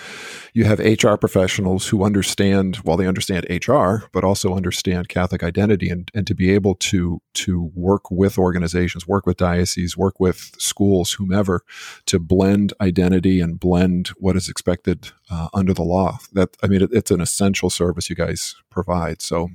you 0.55 0.65
have 0.65 0.79
HR 0.79 1.13
professionals 1.15 1.87
who 1.87 2.03
understand 2.03 2.79
well 2.83 2.97
they 2.97 3.05
understand 3.05 3.45
HR, 3.51 4.07
but 4.11 4.23
also 4.23 4.55
understand 4.55 5.09
Catholic 5.09 5.43
identity 5.43 5.89
and, 5.89 6.09
and 6.15 6.25
to 6.25 6.33
be 6.33 6.49
able 6.49 6.73
to 6.75 7.21
to 7.35 7.71
work 7.75 8.09
with 8.09 8.39
organizations, 8.39 9.07
work 9.07 9.27
with 9.27 9.37
dioceses, 9.37 9.95
work 9.95 10.19
with 10.19 10.55
schools, 10.57 11.13
whomever, 11.13 11.61
to 12.07 12.17
blend 12.17 12.73
identity 12.81 13.39
and 13.39 13.59
blend 13.59 14.07
what 14.17 14.35
is 14.35 14.49
expected 14.49 15.11
uh, 15.29 15.49
under 15.53 15.73
the 15.73 15.83
law. 15.83 16.17
That 16.33 16.57
I 16.63 16.67
mean, 16.67 16.81
it, 16.81 16.89
it's 16.91 17.11
an 17.11 17.21
essential 17.21 17.69
service 17.69 18.09
you 18.09 18.15
guys 18.15 18.55
provide. 18.71 19.21
So 19.21 19.49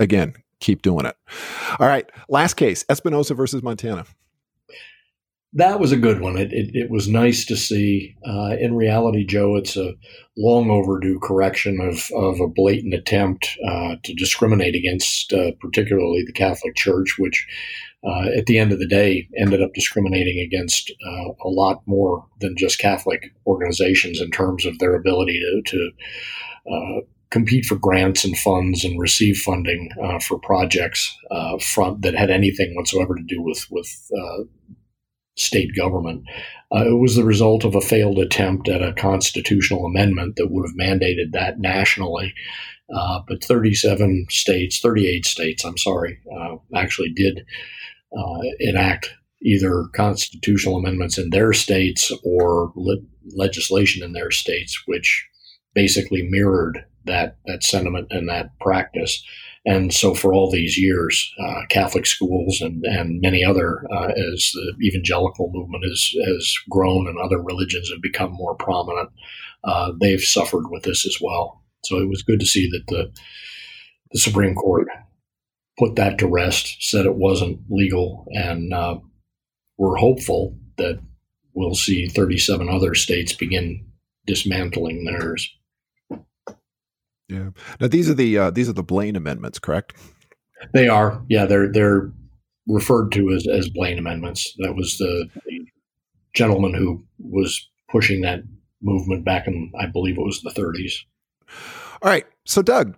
again, 0.00 0.34
keep 0.60 0.82
doing 0.82 1.06
it. 1.06 1.16
All 1.78 1.86
right, 1.86 2.10
last 2.28 2.54
case: 2.54 2.84
Espinoza 2.84 3.36
versus 3.36 3.62
Montana. 3.62 4.04
That 5.52 5.80
was 5.80 5.90
a 5.90 5.96
good 5.96 6.20
one. 6.20 6.36
It, 6.36 6.52
it, 6.52 6.70
it 6.74 6.90
was 6.90 7.08
nice 7.08 7.46
to 7.46 7.56
see. 7.56 8.14
Uh, 8.28 8.56
in 8.60 8.74
reality, 8.74 9.24
Joe, 9.24 9.56
it's 9.56 9.74
a 9.74 9.94
long 10.36 10.70
overdue 10.70 11.18
correction 11.18 11.80
of, 11.80 12.10
of 12.14 12.40
a 12.40 12.48
blatant 12.48 12.92
attempt 12.92 13.56
uh, 13.66 13.96
to 14.02 14.12
discriminate 14.12 14.74
against, 14.74 15.32
uh, 15.32 15.52
particularly 15.60 16.24
the 16.26 16.32
Catholic 16.34 16.76
Church, 16.76 17.16
which 17.18 17.46
uh, 18.06 18.28
at 18.36 18.44
the 18.44 18.58
end 18.58 18.70
of 18.70 18.78
the 18.78 18.86
day 18.86 19.28
ended 19.34 19.62
up 19.62 19.72
discriminating 19.72 20.40
against 20.40 20.92
uh, 21.06 21.30
a 21.42 21.48
lot 21.48 21.80
more 21.86 22.26
than 22.40 22.54
just 22.56 22.78
Catholic 22.78 23.32
organizations 23.46 24.20
in 24.20 24.30
terms 24.30 24.66
of 24.66 24.78
their 24.78 24.94
ability 24.94 25.40
to, 25.40 25.62
to 25.70 25.90
uh, 26.70 27.00
compete 27.30 27.64
for 27.64 27.76
grants 27.76 28.24
and 28.24 28.36
funds 28.38 28.84
and 28.84 29.00
receive 29.00 29.36
funding 29.36 29.90
uh, 30.02 30.18
for 30.20 30.38
projects 30.38 31.16
uh, 31.30 31.58
from 31.58 32.00
that 32.00 32.14
had 32.14 32.30
anything 32.30 32.74
whatsoever 32.74 33.14
to 33.14 33.22
do 33.22 33.42
with 33.42 33.66
with 33.70 34.10
uh, 34.16 34.44
state 35.36 35.74
government. 35.76 36.22
Uh, 36.74 36.86
it 36.86 36.98
was 36.98 37.16
the 37.16 37.24
result 37.24 37.64
of 37.64 37.74
a 37.74 37.80
failed 37.80 38.18
attempt 38.18 38.68
at 38.68 38.82
a 38.82 38.94
constitutional 38.94 39.84
amendment 39.84 40.36
that 40.36 40.50
would 40.50 40.66
have 40.66 40.76
mandated 40.76 41.32
that 41.32 41.58
nationally. 41.58 42.32
Uh, 42.94 43.20
but 43.26 43.42
37 43.42 44.26
states, 44.30 44.78
38 44.78 45.26
states, 45.26 45.64
I'm 45.64 45.76
sorry, 45.76 46.20
uh, 46.38 46.56
actually 46.74 47.10
did 47.10 47.44
enact 48.60 49.12
either 49.42 49.84
constitutional 49.94 50.76
amendments 50.76 51.18
in 51.18 51.30
their 51.30 51.52
states 51.52 52.12
or 52.24 52.72
le- 52.74 53.02
legislation 53.34 54.02
in 54.02 54.12
their 54.12 54.30
states, 54.30 54.82
which 54.86 55.28
basically 55.74 56.22
mirrored 56.22 56.84
that 57.06 57.38
that 57.46 57.62
sentiment 57.62 58.08
and 58.10 58.28
that 58.28 58.58
practice. 58.60 59.24
And 59.66 59.92
so, 59.92 60.14
for 60.14 60.32
all 60.32 60.48
these 60.48 60.78
years, 60.78 61.34
uh, 61.44 61.62
Catholic 61.68 62.06
schools 62.06 62.60
and, 62.60 62.84
and 62.84 63.20
many 63.20 63.44
other, 63.44 63.84
uh, 63.92 64.12
as 64.12 64.52
the 64.54 64.74
evangelical 64.80 65.50
movement 65.52 65.84
has, 65.84 66.08
has 66.24 66.54
grown 66.70 67.08
and 67.08 67.18
other 67.18 67.42
religions 67.42 67.90
have 67.90 68.00
become 68.00 68.30
more 68.32 68.54
prominent, 68.54 69.10
uh, 69.64 69.90
they've 70.00 70.22
suffered 70.22 70.70
with 70.70 70.84
this 70.84 71.04
as 71.04 71.18
well. 71.20 71.64
So, 71.84 71.98
it 71.98 72.08
was 72.08 72.22
good 72.22 72.38
to 72.38 72.46
see 72.46 72.70
that 72.70 72.84
the, 72.86 73.12
the 74.12 74.20
Supreme 74.20 74.54
Court 74.54 74.86
put 75.76 75.96
that 75.96 76.18
to 76.18 76.28
rest, 76.28 76.76
said 76.80 77.04
it 77.04 77.16
wasn't 77.16 77.60
legal, 77.68 78.24
and 78.30 78.72
uh, 78.72 78.98
we're 79.78 79.96
hopeful 79.96 80.56
that 80.78 81.00
we'll 81.54 81.74
see 81.74 82.06
37 82.06 82.68
other 82.68 82.94
states 82.94 83.32
begin 83.32 83.84
dismantling 84.26 85.04
theirs. 85.04 85.55
Yeah. 87.28 87.50
Now 87.80 87.88
these 87.88 88.08
are 88.08 88.14
the 88.14 88.38
uh, 88.38 88.50
these 88.50 88.68
are 88.68 88.74
the 88.74 88.82
Blaine 88.82 89.16
amendments, 89.16 89.58
correct? 89.58 89.94
They 90.72 90.88
are. 90.88 91.22
Yeah, 91.28 91.46
they're 91.46 91.70
they're 91.72 92.12
referred 92.66 93.12
to 93.12 93.32
as, 93.32 93.46
as 93.46 93.68
Blaine 93.68 93.98
amendments. 93.98 94.54
That 94.58 94.74
was 94.74 94.96
the, 94.98 95.28
the 95.46 95.66
gentleman 96.34 96.74
who 96.74 97.04
was 97.18 97.68
pushing 97.88 98.22
that 98.22 98.40
movement 98.82 99.24
back 99.24 99.46
in, 99.46 99.72
I 99.78 99.86
believe 99.86 100.18
it 100.18 100.22
was 100.22 100.40
the 100.42 100.50
30s. 100.50 100.92
All 102.02 102.10
right. 102.10 102.26
So, 102.44 102.62
Doug, 102.62 102.96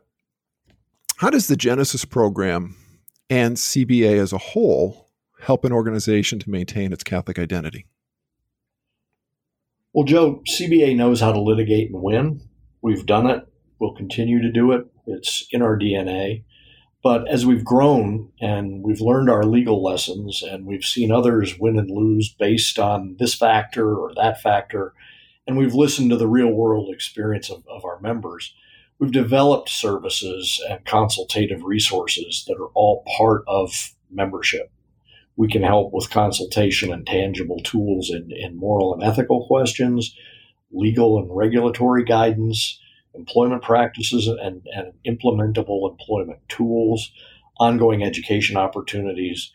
how 1.16 1.30
does 1.30 1.48
the 1.48 1.56
Genesis 1.56 2.04
program 2.04 2.76
and 3.30 3.56
CBA 3.56 4.18
as 4.18 4.32
a 4.32 4.38
whole 4.38 5.10
help 5.40 5.64
an 5.64 5.72
organization 5.72 6.38
to 6.40 6.50
maintain 6.50 6.92
its 6.92 7.04
Catholic 7.04 7.38
identity? 7.38 7.86
Well, 9.92 10.04
Joe, 10.04 10.42
CBA 10.48 10.96
knows 10.96 11.20
how 11.20 11.32
to 11.32 11.40
litigate 11.40 11.90
and 11.90 12.02
win. 12.02 12.40
We've 12.82 13.06
done 13.06 13.28
it. 13.28 13.46
We'll 13.78 13.94
continue 13.94 14.42
to 14.42 14.50
do 14.50 14.72
it. 14.72 14.86
It's 15.06 15.46
in 15.50 15.62
our 15.62 15.78
DNA. 15.78 16.44
But 17.02 17.28
as 17.28 17.46
we've 17.46 17.64
grown 17.64 18.32
and 18.40 18.82
we've 18.82 19.00
learned 19.00 19.30
our 19.30 19.44
legal 19.44 19.82
lessons 19.82 20.42
and 20.42 20.66
we've 20.66 20.84
seen 20.84 21.12
others 21.12 21.58
win 21.58 21.78
and 21.78 21.90
lose 21.90 22.28
based 22.28 22.78
on 22.78 23.16
this 23.18 23.34
factor 23.34 23.96
or 23.96 24.12
that 24.14 24.40
factor, 24.40 24.94
and 25.46 25.56
we've 25.56 25.74
listened 25.74 26.10
to 26.10 26.16
the 26.16 26.26
real 26.26 26.50
world 26.50 26.92
experience 26.92 27.50
of, 27.50 27.64
of 27.68 27.84
our 27.84 28.00
members, 28.00 28.52
we've 28.98 29.12
developed 29.12 29.68
services 29.68 30.60
and 30.68 30.84
consultative 30.84 31.62
resources 31.62 32.44
that 32.48 32.56
are 32.56 32.70
all 32.74 33.04
part 33.16 33.44
of 33.46 33.92
membership. 34.10 34.72
We 35.36 35.48
can 35.48 35.62
help 35.62 35.92
with 35.92 36.10
consultation 36.10 36.92
and 36.92 37.06
tangible 37.06 37.60
tools 37.60 38.10
in, 38.10 38.32
in 38.32 38.56
moral 38.56 38.92
and 38.92 39.04
ethical 39.04 39.46
questions 39.46 40.14
legal 40.70 41.18
and 41.18 41.34
regulatory 41.34 42.04
guidance, 42.04 42.78
employment 43.18 43.62
practices 43.62 44.28
and, 44.28 44.62
and 44.74 44.92
implementable 45.06 45.90
employment 45.90 46.40
tools, 46.48 47.10
ongoing 47.58 48.02
education 48.02 48.56
opportunities, 48.56 49.52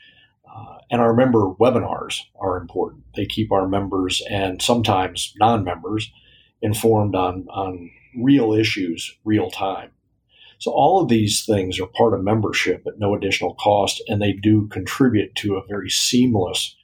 uh, 0.54 0.78
and 0.92 1.02
our 1.02 1.14
member 1.14 1.54
webinars 1.60 2.20
are 2.40 2.58
important. 2.58 3.04
They 3.16 3.26
keep 3.26 3.52
our 3.52 3.68
members 3.68 4.22
and 4.30 4.62
sometimes 4.62 5.34
non 5.40 5.64
members 5.64 6.12
informed 6.62 7.16
on, 7.16 7.48
on 7.50 7.90
real 8.22 8.54
issues, 8.54 9.18
real 9.26 9.50
time. 9.50 9.92
So, 10.60 10.72
all 10.72 11.02
of 11.02 11.10
these 11.10 11.44
things 11.46 11.80
are 11.80 11.88
part 11.88 12.14
of 12.14 12.24
membership 12.24 12.84
at 12.86 13.00
no 13.00 13.16
additional 13.16 13.56
cost, 13.56 14.02
and 14.08 14.22
they 14.22 14.34
do 14.34 14.68
contribute 14.68 15.36
to 15.36 15.56
a 15.56 15.66
very 15.68 15.90
seamless 15.90 16.76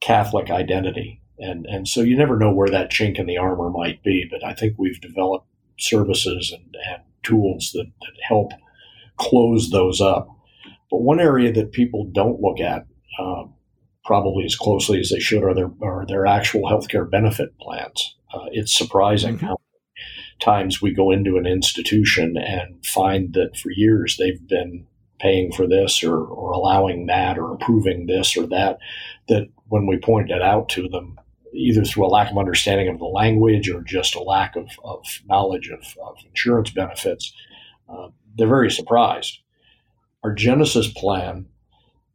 Catholic 0.00 0.50
identity. 0.50 1.22
And, 1.38 1.66
and 1.66 1.86
so 1.86 2.00
you 2.00 2.16
never 2.16 2.36
know 2.36 2.52
where 2.52 2.68
that 2.68 2.90
chink 2.90 3.18
in 3.18 3.26
the 3.26 3.38
armor 3.38 3.70
might 3.70 4.02
be, 4.02 4.26
but 4.30 4.44
I 4.44 4.54
think 4.54 4.74
we've 4.78 5.00
developed 5.00 5.46
services 5.78 6.52
and, 6.52 6.74
and 6.90 7.02
tools 7.22 7.70
that, 7.74 7.86
that 8.00 8.12
help 8.22 8.52
close 9.16 9.70
those 9.70 10.00
up. 10.00 10.28
But 10.90 11.02
one 11.02 11.20
area 11.20 11.52
that 11.52 11.72
people 11.72 12.04
don't 12.04 12.40
look 12.40 12.60
at 12.60 12.86
uh, 13.18 13.44
probably 14.04 14.44
as 14.44 14.56
closely 14.56 15.00
as 15.00 15.10
they 15.10 15.18
should 15.18 15.42
are 15.42 15.54
their, 15.54 15.70
are 15.82 16.06
their 16.06 16.26
actual 16.26 16.62
healthcare 16.62 17.10
benefit 17.10 17.58
plans. 17.58 18.16
Uh, 18.32 18.46
it's 18.52 18.76
surprising 18.76 19.36
mm-hmm. 19.36 19.46
how 19.46 19.56
times 20.40 20.82
we 20.82 20.92
go 20.92 21.10
into 21.10 21.36
an 21.36 21.46
institution 21.46 22.36
and 22.36 22.84
find 22.84 23.32
that 23.34 23.56
for 23.56 23.70
years 23.70 24.16
they've 24.16 24.46
been 24.46 24.86
paying 25.18 25.50
for 25.50 25.66
this 25.66 26.04
or, 26.04 26.18
or 26.18 26.52
allowing 26.52 27.06
that 27.06 27.38
or 27.38 27.52
approving 27.52 28.06
this 28.06 28.36
or 28.36 28.46
that, 28.46 28.78
that 29.28 29.48
when 29.68 29.86
we 29.86 29.96
point 29.98 30.30
it 30.30 30.42
out 30.42 30.68
to 30.68 30.88
them, 30.88 31.18
either 31.56 31.84
through 31.84 32.06
a 32.06 32.08
lack 32.08 32.30
of 32.30 32.38
understanding 32.38 32.88
of 32.88 32.98
the 32.98 33.04
language 33.04 33.68
or 33.68 33.82
just 33.82 34.14
a 34.14 34.22
lack 34.22 34.56
of, 34.56 34.68
of 34.84 35.04
knowledge 35.26 35.68
of, 35.68 35.80
of 36.02 36.16
insurance 36.28 36.70
benefits, 36.70 37.32
uh, 37.88 38.08
they're 38.36 38.48
very 38.48 38.70
surprised. 38.70 39.40
Our 40.22 40.32
Genesis 40.32 40.92
plan 40.92 41.46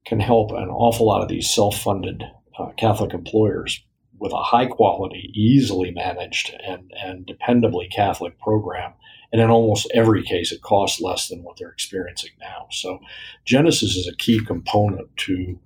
can 0.06 0.20
help 0.20 0.52
an 0.52 0.70
awful 0.70 1.08
lot 1.08 1.22
of 1.22 1.30
these 1.30 1.54
self 1.54 1.78
funded 1.80 2.24
uh, 2.58 2.72
Catholic 2.78 3.14
employers 3.14 3.84
with 4.20 4.34
a 4.34 4.44
high 4.44 4.68
quality, 4.68 5.32
easily 5.34 5.92
managed, 5.92 6.54
and, 6.66 6.92
and 7.04 7.26
dependably 7.26 7.92
Catholic 7.92 8.38
program. 8.40 8.94
And 9.32 9.42
in 9.42 9.50
almost 9.50 9.90
every 9.94 10.24
case, 10.24 10.52
it 10.52 10.62
costs 10.62 11.02
less 11.02 11.28
than 11.28 11.44
what 11.44 11.58
they're 11.58 11.72
experiencing 11.72 12.32
now. 12.40 12.68
So, 12.70 13.00
Genesis 13.46 13.96
is 13.96 14.08
a 14.08 14.16
key 14.16 14.44
component 14.46 15.16
to 15.18 15.58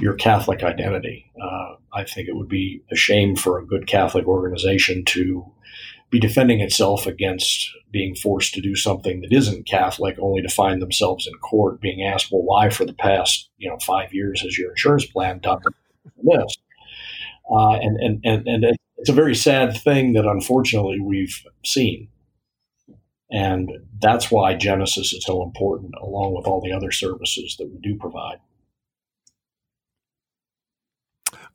your 0.00 0.14
Catholic 0.14 0.62
identity. 0.62 1.30
Uh, 1.40 1.74
I 1.92 2.04
think 2.04 2.28
it 2.28 2.36
would 2.36 2.48
be 2.48 2.82
a 2.90 2.96
shame 2.96 3.36
for 3.36 3.58
a 3.58 3.66
good 3.66 3.86
Catholic 3.86 4.26
organization 4.26 5.04
to 5.06 5.44
be 6.10 6.20
defending 6.20 6.60
itself 6.60 7.06
against 7.06 7.70
being 7.90 8.14
forced 8.14 8.54
to 8.54 8.60
do 8.60 8.76
something 8.76 9.22
that 9.22 9.32
isn't 9.32 9.66
Catholic, 9.66 10.16
only 10.20 10.42
to 10.42 10.48
find 10.48 10.80
themselves 10.80 11.26
in 11.26 11.32
court 11.34 11.80
being 11.80 12.02
asked, 12.02 12.30
"Well, 12.30 12.42
why 12.42 12.70
for 12.70 12.84
the 12.84 12.92
past 12.92 13.48
you 13.58 13.68
know 13.68 13.78
five 13.78 14.12
years 14.12 14.42
has 14.42 14.58
your 14.58 14.70
insurance 14.70 15.06
plan 15.06 15.40
done 15.40 15.62
this?" 16.22 16.56
Uh, 17.50 17.76
and, 17.76 17.96
and 17.96 18.20
and 18.24 18.46
and 18.46 18.76
it's 18.98 19.10
a 19.10 19.14
very 19.14 19.34
sad 19.34 19.76
thing 19.76 20.12
that 20.12 20.26
unfortunately 20.26 21.00
we've 21.00 21.42
seen, 21.64 22.08
and 23.30 23.70
that's 23.98 24.30
why 24.30 24.54
Genesis 24.54 25.12
is 25.12 25.24
so 25.24 25.42
important, 25.42 25.92
along 26.00 26.34
with 26.34 26.46
all 26.46 26.60
the 26.60 26.72
other 26.72 26.92
services 26.92 27.56
that 27.58 27.70
we 27.70 27.78
do 27.78 27.96
provide. 27.96 28.38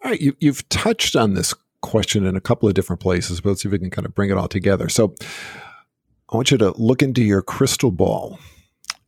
All 0.04 0.12
right, 0.12 0.22
you, 0.22 0.36
you've 0.40 0.68
touched 0.70 1.16
on 1.16 1.34
this 1.34 1.54
question 1.82 2.26
in 2.26 2.36
a 2.36 2.42
couple 2.42 2.68
of 2.68 2.76
different 2.76 3.02
places, 3.02 3.42
but 3.42 3.50
let's 3.50 3.64
see 3.64 3.70
if 3.70 3.74
we 3.74 3.80
can 3.80 3.90
kind 3.90 4.06
of 4.06 4.14
bring 4.14 4.30
it 4.30 4.38
all 4.38 4.48
together. 4.48 4.90
So, 4.90 5.16
I 6.30 6.36
want 6.36 6.52
you 6.52 6.58
to 6.58 6.72
look 6.72 7.02
into 7.02 7.24
your 7.24 7.42
crystal 7.42 7.90
ball 7.90 8.38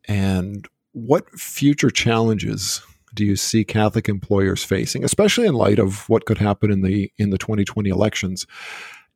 and 0.07 0.65
what 0.93 1.29
future 1.37 1.89
challenges 1.89 2.81
do 3.13 3.25
you 3.25 3.35
see 3.35 3.63
Catholic 3.65 4.07
employers 4.07 4.63
facing, 4.63 5.03
especially 5.03 5.45
in 5.45 5.53
light 5.53 5.79
of 5.79 6.07
what 6.07 6.25
could 6.25 6.37
happen 6.37 6.71
in 6.71 6.81
the 6.81 7.11
in 7.17 7.29
the 7.29 7.37
2020 7.37 7.89
elections? 7.89 8.45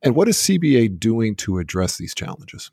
And 0.02 0.14
what 0.14 0.28
is 0.28 0.36
CBA 0.36 0.98
doing 0.98 1.34
to 1.36 1.58
address 1.58 1.96
these 1.96 2.14
challenges? 2.14 2.70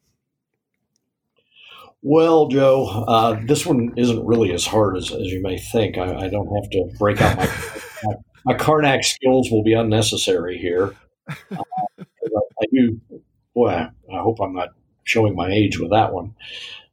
Well, 2.02 2.48
Joe, 2.48 3.06
uh, 3.08 3.40
this 3.46 3.66
one 3.66 3.94
isn't 3.96 4.26
really 4.26 4.52
as 4.54 4.66
hard 4.66 4.98
as, 4.98 5.12
as 5.12 5.28
you 5.28 5.42
may 5.42 5.58
think. 5.58 5.98
I, 5.98 6.26
I 6.26 6.30
don't 6.30 6.54
have 6.54 6.70
to 6.72 6.90
break 6.98 7.22
out 7.22 7.38
my, 7.38 7.46
my 8.04 8.16
my 8.46 8.54
Carnac 8.56 9.04
skills 9.04 9.50
will 9.52 9.64
be 9.64 9.74
unnecessary 9.74 10.58
here. 10.58 10.96
Uh, 12.34 12.40
I, 12.62 12.66
do, 12.72 13.02
boy, 13.54 13.70
I, 13.70 13.90
I, 14.14 14.22
hope 14.22 14.40
I'm 14.40 14.54
not 14.54 14.70
showing 15.04 15.36
my 15.36 15.50
age 15.50 15.80
with 15.80 15.92
that 15.92 16.14
one. 16.14 16.34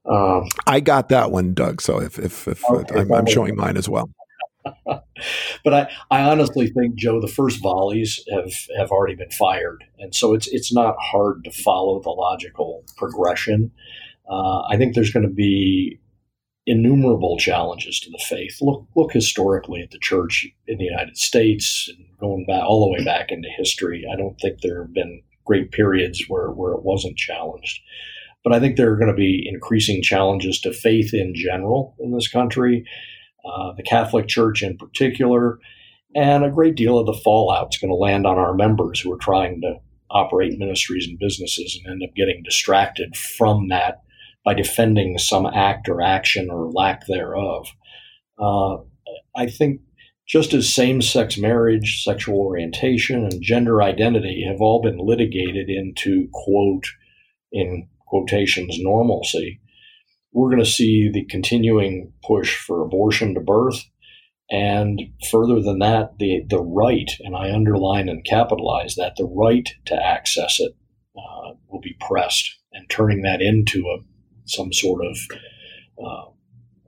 Um, 0.04 0.48
I 0.66 0.80
got 0.80 1.10
that 1.10 1.30
one, 1.30 1.54
Doug. 1.54 1.80
So 1.80 2.00
if, 2.00 2.18
if, 2.18 2.48
if 2.48 2.64
okay, 2.64 3.00
I'm, 3.00 3.12
I'm, 3.12 3.26
showing 3.26 3.54
mine 3.54 3.76
as 3.76 3.88
well. 3.88 4.10
but 4.86 5.74
I, 5.74 5.90
I 6.10 6.22
honestly 6.22 6.68
think 6.68 6.96
Joe, 6.96 7.20
the 7.20 7.28
first 7.28 7.62
volleys 7.62 8.24
have, 8.32 8.52
have 8.78 8.90
already 8.90 9.14
been 9.14 9.30
fired, 9.30 9.84
and 9.98 10.14
so 10.14 10.34
it's 10.34 10.48
it's 10.48 10.72
not 10.72 10.96
hard 10.98 11.44
to 11.44 11.50
follow 11.50 12.00
the 12.00 12.10
logical 12.10 12.84
progression. 12.96 13.70
Uh, 14.28 14.62
I 14.62 14.76
think 14.76 14.94
there's 14.94 15.12
going 15.12 15.26
to 15.26 15.32
be 15.32 16.00
innumerable 16.68 17.38
challenges 17.38 17.98
to 17.98 18.10
the 18.10 18.22
faith. 18.28 18.58
Look, 18.60 18.86
look 18.94 19.12
historically 19.12 19.80
at 19.80 19.90
the 19.90 19.98
church 19.98 20.46
in 20.66 20.76
the 20.76 20.84
United 20.84 21.16
States 21.16 21.88
and 21.88 22.06
going 22.20 22.44
back 22.46 22.62
all 22.62 22.84
the 22.84 22.92
way 22.92 23.02
back 23.02 23.30
into 23.30 23.48
history. 23.56 24.04
I 24.12 24.16
don't 24.16 24.38
think 24.38 24.60
there 24.60 24.82
have 24.82 24.92
been 24.92 25.22
great 25.46 25.72
periods 25.72 26.24
where, 26.28 26.50
where 26.50 26.72
it 26.72 26.82
wasn't 26.82 27.16
challenged. 27.16 27.80
But 28.44 28.52
I 28.52 28.60
think 28.60 28.76
there 28.76 28.92
are 28.92 28.98
going 28.98 29.10
to 29.10 29.16
be 29.16 29.48
increasing 29.50 30.02
challenges 30.02 30.60
to 30.60 30.72
faith 30.72 31.14
in 31.14 31.32
general 31.34 31.96
in 31.98 32.12
this 32.12 32.28
country, 32.28 32.84
uh, 33.44 33.72
the 33.72 33.82
Catholic 33.82 34.28
Church 34.28 34.62
in 34.62 34.76
particular, 34.76 35.58
and 36.14 36.44
a 36.44 36.50
great 36.50 36.74
deal 36.74 36.98
of 36.98 37.06
the 37.06 37.20
fallout 37.24 37.68
is 37.72 37.80
going 37.80 37.90
to 37.90 37.96
land 37.96 38.26
on 38.26 38.38
our 38.38 38.54
members 38.54 39.00
who 39.00 39.12
are 39.12 39.18
trying 39.18 39.62
to 39.62 39.76
operate 40.10 40.58
ministries 40.58 41.06
and 41.08 41.18
businesses 41.18 41.78
and 41.78 41.90
end 41.90 42.02
up 42.02 42.14
getting 42.14 42.42
distracted 42.42 43.16
from 43.16 43.68
that 43.68 44.02
by 44.48 44.54
defending 44.54 45.18
some 45.18 45.44
act 45.44 45.90
or 45.90 46.00
action 46.00 46.48
or 46.50 46.72
lack 46.72 47.06
thereof. 47.06 47.68
Uh, 48.38 48.78
I 49.36 49.46
think 49.46 49.82
just 50.26 50.54
as 50.54 50.72
same 50.72 51.02
sex 51.02 51.36
marriage, 51.36 52.02
sexual 52.02 52.38
orientation, 52.38 53.24
and 53.24 53.42
gender 53.42 53.82
identity 53.82 54.46
have 54.48 54.62
all 54.62 54.80
been 54.80 54.96
litigated 54.96 55.68
into, 55.68 56.28
quote, 56.32 56.86
in 57.52 57.88
quotations, 58.06 58.78
normalcy, 58.78 59.60
we're 60.32 60.48
going 60.48 60.64
to 60.64 60.70
see 60.70 61.10
the 61.12 61.26
continuing 61.26 62.10
push 62.26 62.56
for 62.56 62.82
abortion 62.82 63.34
to 63.34 63.40
birth. 63.40 63.84
And 64.50 64.98
further 65.30 65.60
than 65.60 65.80
that, 65.80 66.12
the, 66.18 66.42
the 66.48 66.62
right, 66.62 67.10
and 67.20 67.36
I 67.36 67.52
underline 67.52 68.08
and 68.08 68.24
capitalize 68.24 68.94
that, 68.94 69.12
the 69.18 69.26
right 69.26 69.68
to 69.88 69.94
access 69.94 70.58
it 70.58 70.72
uh, 71.18 71.52
will 71.68 71.82
be 71.82 71.96
pressed 72.00 72.56
and 72.72 72.88
turning 72.88 73.20
that 73.22 73.42
into 73.42 73.80
a 73.80 74.07
some 74.48 74.72
sort 74.72 75.04
of 75.04 75.16
uh, 76.04 76.30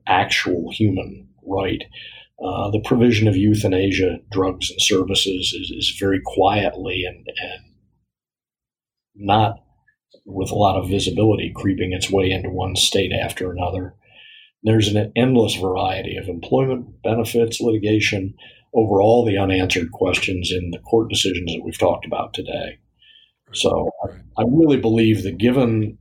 actual 0.07 0.71
human 0.73 1.29
right. 1.47 1.83
Uh, 2.43 2.71
the 2.71 2.81
provision 2.81 3.29
of 3.29 3.37
euthanasia 3.37 4.19
drugs 4.31 4.71
and 4.71 4.81
services 4.81 5.53
is, 5.53 5.71
is 5.71 5.97
very 5.99 6.21
quietly 6.25 7.05
and, 7.07 7.27
and 7.27 7.65
not 9.15 9.57
with 10.25 10.51
a 10.51 10.55
lot 10.55 10.77
of 10.77 10.89
visibility 10.89 11.53
creeping 11.55 11.93
its 11.93 12.11
way 12.11 12.31
into 12.31 12.49
one 12.49 12.77
state 12.77 13.13
after 13.13 13.53
another. 13.53 13.95
There's 14.63 14.89
an 14.89 15.13
endless 15.17 15.55
variety 15.55 16.17
of 16.17 16.29
employment 16.29 17.03
benefits, 17.03 17.61
litigation 17.61 18.35
over 18.75 19.01
all 19.01 19.25
the 19.25 19.39
unanswered 19.39 19.91
questions 19.93 20.51
in 20.53 20.71
the 20.71 20.79
court 20.79 21.11
decisions 21.11 21.53
that 21.53 21.63
we've 21.65 21.79
talked 21.79 22.07
about 22.07 22.35
today. 22.35 22.79
So 23.53 23.91
I, 24.05 24.43
I 24.43 24.45
really 24.47 24.77
believe 24.77 25.25
that 25.25 25.39
given 25.39 25.99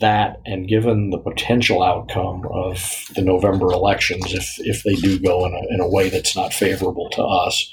that 0.00 0.40
and 0.46 0.68
given 0.68 1.10
the 1.10 1.18
potential 1.18 1.82
outcome 1.82 2.46
of 2.50 3.04
the 3.14 3.22
November 3.22 3.66
elections, 3.66 4.32
if, 4.32 4.54
if 4.58 4.82
they 4.84 4.94
do 4.94 5.18
go 5.18 5.44
in 5.44 5.52
a, 5.52 5.74
in 5.74 5.80
a 5.80 5.88
way 5.88 6.08
that's 6.08 6.34
not 6.34 6.54
favorable 6.54 7.10
to 7.10 7.22
us, 7.22 7.70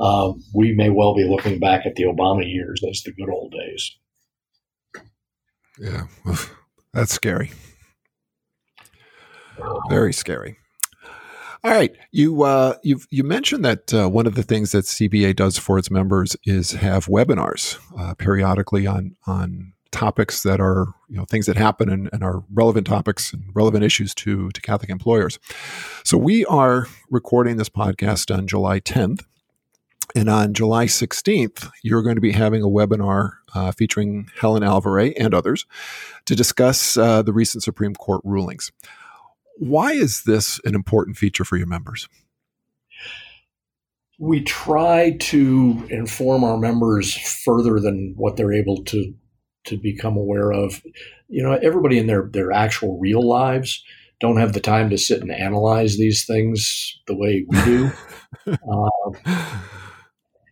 um, 0.00 0.42
we 0.54 0.72
may 0.74 0.90
well 0.90 1.14
be 1.14 1.24
looking 1.24 1.58
back 1.58 1.84
at 1.84 1.96
the 1.96 2.04
Obama 2.04 2.48
years 2.48 2.82
as 2.88 3.02
the 3.02 3.12
good 3.12 3.28
old 3.28 3.52
days. 3.52 3.96
Yeah, 5.78 6.06
that's 6.92 7.12
scary. 7.12 7.52
Very 9.88 10.12
scary. 10.12 10.58
All 11.64 11.72
right, 11.72 11.96
you 12.12 12.44
uh, 12.44 12.74
you 12.84 13.00
you 13.10 13.24
mentioned 13.24 13.64
that 13.64 13.92
uh, 13.92 14.08
one 14.08 14.28
of 14.28 14.36
the 14.36 14.44
things 14.44 14.70
that 14.72 14.84
CBA 14.84 15.34
does 15.34 15.58
for 15.58 15.76
its 15.76 15.90
members 15.90 16.36
is 16.44 16.72
have 16.72 17.06
webinars 17.06 17.78
uh, 17.98 18.14
periodically 18.14 18.86
on 18.86 19.16
on 19.26 19.72
topics 19.90 20.42
that 20.42 20.60
are 20.60 20.86
you 21.08 21.16
know 21.16 21.24
things 21.24 21.46
that 21.46 21.56
happen 21.56 21.88
and, 21.88 22.08
and, 22.12 22.22
are 22.22 22.44
relevant 22.52 22.86
topics 22.86 23.32
and 23.32 23.44
relevant 23.54 23.84
issues 23.84 24.14
to 24.14 24.50
to 24.50 24.60
Catholic 24.60 24.90
employers. 24.90 25.38
So 26.04 26.18
we 26.18 26.44
are 26.46 26.86
recording 27.10 27.56
this 27.56 27.68
podcast 27.68 28.34
on 28.34 28.46
July 28.46 28.80
10th, 28.80 29.24
And 30.14 30.28
on 30.28 30.54
July 30.54 30.86
16th, 30.86 31.70
you're 31.82 32.02
going 32.02 32.14
to 32.16 32.20
be 32.20 32.32
having 32.32 32.62
a 32.62 32.68
webinar 32.68 33.32
uh, 33.54 33.72
featuring 33.72 34.28
Helen 34.40 34.62
Alvaré 34.62 35.12
and 35.18 35.34
others 35.34 35.66
to 36.26 36.34
discuss 36.34 36.96
uh, 36.96 37.22
the 37.22 37.32
recent 37.32 37.62
Supreme 37.62 37.94
Court 37.94 38.20
rulings. 38.24 38.72
Why 39.58 39.92
is 39.92 40.22
this 40.22 40.60
an 40.64 40.74
important 40.74 41.16
feature 41.16 41.44
for 41.44 41.56
your 41.56 41.66
members? 41.66 42.08
We 44.18 44.42
try 44.42 45.16
to 45.20 45.86
inform 45.90 46.42
our 46.42 46.58
members 46.58 47.14
further 47.14 47.78
than 47.78 48.14
what 48.16 48.36
they're 48.36 48.52
able 48.52 48.82
to 48.84 49.14
to 49.64 49.76
become 49.76 50.16
aware 50.16 50.52
of. 50.52 50.82
You 51.28 51.42
know, 51.42 51.52
everybody 51.52 51.98
in 51.98 52.06
their 52.06 52.28
their 52.32 52.52
actual 52.52 52.98
real 52.98 53.22
lives 53.22 53.82
don't 54.20 54.38
have 54.38 54.52
the 54.52 54.60
time 54.60 54.90
to 54.90 54.98
sit 54.98 55.20
and 55.20 55.30
analyze 55.30 55.96
these 55.96 56.24
things 56.24 56.98
the 57.06 57.16
way 57.16 57.44
we 57.48 57.64
do. 57.64 57.90
um, 58.46 59.36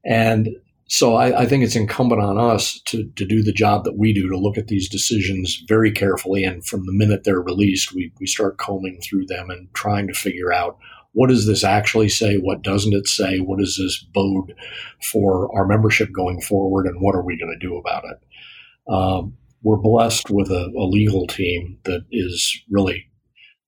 and 0.04 0.48
so 0.88 1.16
I, 1.16 1.42
I, 1.42 1.46
think 1.46 1.64
it's 1.64 1.74
incumbent 1.74 2.22
on 2.22 2.38
us 2.38 2.80
to, 2.86 3.10
to 3.16 3.24
do 3.24 3.42
the 3.42 3.52
job 3.52 3.82
that 3.84 3.98
we 3.98 4.12
do 4.12 4.28
to 4.28 4.38
look 4.38 4.56
at 4.56 4.68
these 4.68 4.88
decisions 4.88 5.64
very 5.66 5.90
carefully. 5.90 6.44
And 6.44 6.64
from 6.64 6.86
the 6.86 6.92
minute 6.92 7.24
they're 7.24 7.40
released, 7.40 7.92
we, 7.92 8.12
we 8.20 8.26
start 8.26 8.58
combing 8.58 9.00
through 9.02 9.26
them 9.26 9.50
and 9.50 9.72
trying 9.74 10.06
to 10.06 10.14
figure 10.14 10.52
out 10.52 10.78
what 11.12 11.28
does 11.28 11.46
this 11.46 11.64
actually 11.64 12.10
say? 12.10 12.36
What 12.36 12.62
doesn't 12.62 12.94
it 12.94 13.08
say? 13.08 13.38
What 13.38 13.58
does 13.58 13.76
this 13.78 13.98
bode 13.98 14.54
for 15.02 15.50
our 15.56 15.66
membership 15.66 16.12
going 16.12 16.40
forward? 16.40 16.86
And 16.86 17.00
what 17.00 17.14
are 17.16 17.24
we 17.24 17.38
going 17.38 17.58
to 17.58 17.66
do 17.66 17.76
about 17.76 18.04
it? 18.04 18.20
Um, 18.88 19.36
we're 19.62 19.76
blessed 19.76 20.30
with 20.30 20.50
a, 20.50 20.72
a, 20.76 20.86
legal 20.86 21.26
team 21.26 21.78
that 21.84 22.04
is 22.12 22.62
really 22.70 23.08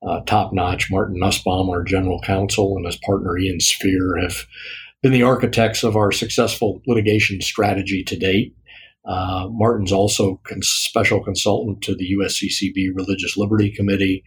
uh, 0.06 0.20
top 0.26 0.52
notch. 0.52 0.90
Martin 0.90 1.18
Nussbaum, 1.18 1.68
our 1.68 1.82
general 1.82 2.20
counsel, 2.20 2.76
and 2.76 2.86
his 2.86 2.96
partner 2.96 3.36
Ian 3.36 3.58
Speir 3.58 4.20
have 4.22 4.46
been 5.02 5.12
the 5.12 5.24
architects 5.24 5.82
of 5.82 5.96
our 5.96 6.12
successful 6.12 6.80
litigation 6.86 7.40
strategy 7.40 8.04
to 8.04 8.16
date. 8.16 8.54
Uh, 9.04 9.48
Martin's 9.50 9.92
also 9.92 10.40
cons- 10.44 10.68
special 10.68 11.22
consultant 11.22 11.82
to 11.82 11.94
the 11.94 12.14
USCCB 12.20 12.90
Religious 12.94 13.36
Liberty 13.36 13.70
Committee, 13.70 14.22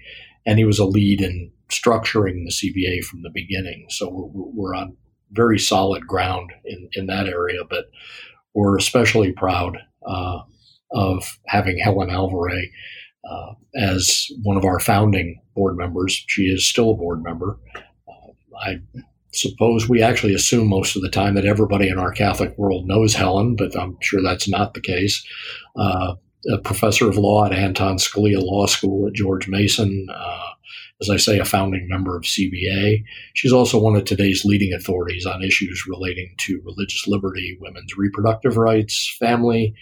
and 0.45 0.57
he 0.57 0.65
was 0.65 0.79
a 0.79 0.85
lead 0.85 1.21
in 1.21 1.51
structuring 1.69 2.43
the 2.43 2.51
CBA 2.51 3.03
from 3.03 3.21
the 3.21 3.31
beginning. 3.33 3.85
So 3.89 4.09
we're, 4.09 4.71
we're 4.71 4.75
on 4.75 4.97
very 5.31 5.59
solid 5.59 6.05
ground 6.07 6.51
in, 6.65 6.89
in 6.93 7.05
that 7.05 7.27
area, 7.27 7.61
but 7.69 7.85
we're 8.53 8.77
especially 8.77 9.31
proud 9.31 9.77
uh, 10.05 10.39
of 10.93 11.39
having 11.47 11.77
Helen 11.77 12.09
Alvaré 12.09 12.63
uh, 13.29 13.53
as 13.75 14.27
one 14.43 14.57
of 14.57 14.65
our 14.65 14.79
founding 14.79 15.41
board 15.55 15.77
members. 15.77 16.23
She 16.27 16.43
is 16.43 16.67
still 16.67 16.91
a 16.91 16.97
board 16.97 17.23
member. 17.23 17.57
Uh, 18.07 18.31
I 18.65 18.79
suppose 19.33 19.87
we 19.87 20.01
actually 20.01 20.33
assume 20.33 20.67
most 20.67 20.95
of 20.95 21.01
the 21.01 21.09
time 21.09 21.35
that 21.35 21.45
everybody 21.45 21.87
in 21.87 21.99
our 21.99 22.11
Catholic 22.11 22.57
world 22.57 22.87
knows 22.87 23.13
Helen, 23.13 23.55
but 23.55 23.77
I'm 23.77 23.97
sure 24.01 24.21
that's 24.21 24.49
not 24.49 24.73
the 24.73 24.81
case. 24.81 25.25
Uh, 25.75 26.15
a 26.51 26.57
professor 26.57 27.07
of 27.07 27.17
law 27.17 27.45
at 27.45 27.53
Anton 27.53 27.97
Scalia 27.97 28.41
Law 28.41 28.65
School 28.65 29.07
at 29.07 29.13
George 29.13 29.47
Mason. 29.47 30.07
Uh, 30.13 30.47
as 31.01 31.09
I 31.09 31.17
say, 31.17 31.39
a 31.39 31.45
founding 31.45 31.87
member 31.89 32.15
of 32.15 32.23
CBA. 32.23 33.03
She's 33.33 33.51
also 33.51 33.79
one 33.79 33.95
of 33.95 34.05
today's 34.05 34.45
leading 34.45 34.71
authorities 34.71 35.25
on 35.25 35.43
issues 35.43 35.87
relating 35.87 36.35
to 36.39 36.61
religious 36.63 37.07
liberty, 37.07 37.57
women's 37.59 37.97
reproductive 37.97 38.55
rights, 38.55 39.15
family, 39.19 39.73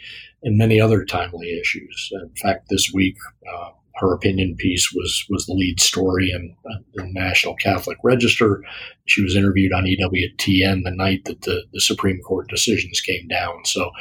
and 0.44 0.58
many 0.58 0.80
other 0.80 1.06
timely 1.06 1.60
issues. 1.60 2.10
In 2.12 2.34
fact, 2.42 2.68
this 2.70 2.92
week, 2.94 3.16
uh, 3.54 3.70
her 4.00 4.14
opinion 4.14 4.56
piece 4.58 4.92
was 4.94 5.26
was 5.30 5.46
the 5.46 5.54
lead 5.54 5.80
story 5.80 6.32
in 6.32 6.56
the 6.94 7.04
National 7.12 7.56
Catholic 7.56 7.98
Register. 8.04 8.64
She 9.06 9.22
was 9.22 9.36
interviewed 9.36 9.74
on 9.74 9.86
EWTN 9.86 10.84
the 10.84 10.96
night 10.96 11.26
that 11.26 11.42
the, 11.42 11.64
the 11.74 11.82
Supreme 11.82 12.20
Court 12.22 12.48
decisions 12.50 13.02
came 13.02 13.28
down. 13.28 13.66
So 13.66 13.92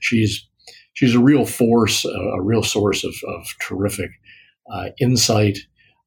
she's 0.00 0.46
she's 0.92 1.14
a 1.14 1.20
real 1.20 1.46
force, 1.46 2.04
a, 2.04 2.08
a 2.08 2.42
real 2.42 2.62
source 2.62 3.04
of, 3.04 3.14
of 3.26 3.46
terrific 3.60 4.10
uh, 4.72 4.90
insight. 5.00 5.58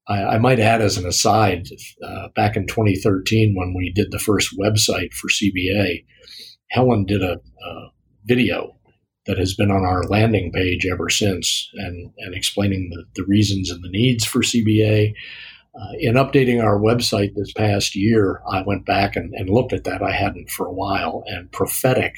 I, 0.08 0.24
I, 0.24 0.38
might 0.40 0.60
add, 0.60 0.82
as 0.82 0.98
an 0.98 1.06
aside, 1.06 1.68
uh, 2.04 2.30
back 2.36 2.56
in 2.56 2.66
2013 2.66 3.54
when 3.56 3.76
we 3.76 3.92
did 3.94 4.12
the 4.12 4.18
first 4.18 4.58
website 4.60 5.14
for 5.14 5.28
CBA, 5.30 6.04
Helen 6.72 7.06
did 7.06 7.22
a, 7.22 7.34
a 7.34 7.92
video 8.26 8.79
that 9.26 9.38
has 9.38 9.54
been 9.54 9.72
on 9.72 9.86
our 9.86 10.04
landing 10.04 10.52
page 10.52 10.86
ever 10.86 11.10
since 11.10 11.70
and, 11.76 12.12
and 12.18 12.34
explaining 12.34 12.90
the, 12.90 13.06
the 13.16 13.28
reasons 13.28 13.70
and 13.70 13.84
the 13.84 13.90
needs 13.90 14.26
for 14.26 14.40
CBA. 14.40 15.14
Uh, 15.80 15.94
in 16.00 16.16
updating 16.16 16.64
our 16.64 16.80
website 16.80 17.36
this 17.36 17.54
past 17.54 17.96
year, 17.96 18.42
I 18.52 18.64
went 18.66 18.86
back 18.86 19.16
and, 19.16 19.34
and 19.36 19.50
looked 19.50 19.72
at 19.72 19.84
that. 19.84 20.02
I 20.02 20.12
hadn't 20.12 20.50
for 20.50 20.66
a 20.66 20.74
while, 20.74 21.24
and 21.28 21.52
prophetic 21.52 22.16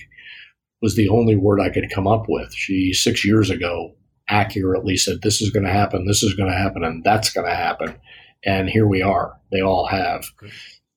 was 0.82 0.96
the 0.96 1.10
only 1.10 1.36
word 1.36 1.60
I 1.60 1.70
could 1.70 1.92
come 1.94 2.08
up 2.08 2.26
with. 2.28 2.54
She, 2.56 2.94
six 2.94 3.26
years 3.26 3.50
ago, 3.50 3.92
accurately 4.30 4.98
said, 4.98 5.22
This 5.22 5.42
is 5.42 5.52
going 5.52 5.66
to 5.66 5.72
happen, 5.72 6.06
this 6.06 6.24
is 6.24 6.34
going 6.34 6.50
to 6.50 6.58
happen, 6.58 6.84
and 6.84 7.04
that's 7.04 7.30
going 7.30 7.48
to 7.48 7.56
happen. 7.56 7.96
And 8.44 8.70
here 8.70 8.88
we 8.88 9.02
are. 9.02 9.40
They 9.52 9.62
all 9.62 9.86
have. 9.88 10.26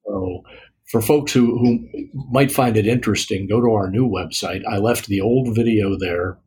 So 0.07 0.43
for 0.87 1.01
folks 1.01 1.32
who, 1.32 1.59
who 1.59 1.89
might 2.30 2.53
find 2.53 2.76
it 2.76 2.87
interesting, 2.87 3.49
go 3.49 3.61
to 3.61 3.72
our 3.72 3.91
new 3.91 4.09
website. 4.09 4.62
I 4.68 4.78
left 4.78 5.07
the 5.07 5.20
old 5.20 5.55
video 5.55 5.99
there 5.99 6.39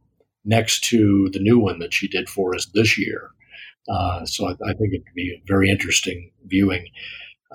next 0.46 0.84
to 0.86 1.30
the 1.34 1.40
new 1.40 1.60
one 1.60 1.80
that 1.80 1.94
she 1.94 2.08
did 2.08 2.30
for 2.30 2.56
us 2.56 2.68
this 2.74 2.98
year. 2.98 3.32
Uh, 3.90 4.26
so 4.26 4.48
I, 4.48 4.52
I, 4.52 4.74
think 4.74 4.94
it 4.94 5.06
could 5.06 5.16
be 5.16 5.32
a 5.32 5.44
very 5.48 5.70
interesting 5.70 6.32
viewing. 6.46 6.86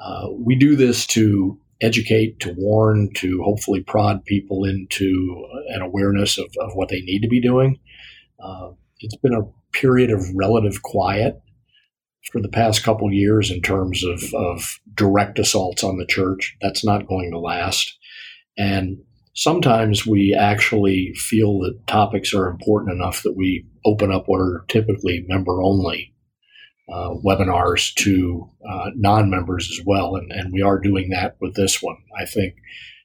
Uh, 0.01 0.29
we 0.33 0.57
do 0.57 0.77
this 0.77 1.07
to 1.09 1.59
educate, 1.83 2.41
to 2.41 2.55
warn, 2.57 3.13
to 3.15 3.43
hopefully 3.43 3.83
prod 3.83 4.25
people 4.25 4.65
into 4.65 5.47
an 5.69 5.83
awareness 5.83 6.39
of, 6.39 6.47
of 6.61 6.75
what 6.75 6.89
they 6.89 7.01
need 7.01 7.21
to 7.21 7.29
be 7.29 7.41
doing. 7.41 7.79
Uh, 8.43 8.71
it's 9.01 9.17
been 9.17 9.35
a 9.35 9.77
period 9.77 10.11
of 10.11 10.25
relative 10.35 10.83
quiet 10.83 11.41
for 12.31 12.41
the 12.41 12.49
past 12.49 12.85
couple 12.85 13.13
years 13.13 13.51
in 13.51 13.61
terms 13.61 14.05
of, 14.05 14.23
of 14.35 14.79
direct 14.95 15.39
assaults 15.39 15.83
on 15.83 15.99
the 15.99 16.07
church. 16.07 16.57
That's 16.61 16.85
not 16.85 17.09
going 17.09 17.31
to 17.33 17.39
last. 17.39 17.99
And 18.57 18.99
sometimes 19.35 20.07
we 20.07 20.35
actually 20.35 21.13
feel 21.17 21.59
that 21.61 21.87
topics 21.87 22.33
are 22.35 22.49
important 22.49 22.93
enough 22.93 23.23
that 23.23 23.37
we 23.37 23.67
open 23.85 24.13
up 24.13 24.25
what 24.27 24.41
are 24.41 24.65
typically 24.69 25.25
member 25.29 25.63
only 25.63 26.15
uh, 26.93 27.15
webinars 27.25 27.95
to 27.95 28.49
uh, 28.69 28.91
non 28.95 29.31
members 29.31 29.69
as 29.71 29.85
well. 29.85 30.15
And, 30.17 30.31
and 30.31 30.53
we 30.53 30.63
are 30.63 30.79
doing 30.79 31.11
that 31.11 31.37
with 31.41 31.55
this 31.55 31.83
one. 31.83 31.97
I 32.19 32.27
think 32.27 32.55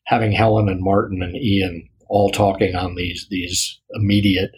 having 0.05 0.31
Helen 0.31 0.69
and 0.69 0.81
Martin 0.81 1.21
and 1.21 1.35
Ian 1.35 1.89
all 2.09 2.29
talking 2.29 2.75
on 2.75 2.95
these, 2.95 3.27
these 3.29 3.79
immediate 3.93 4.51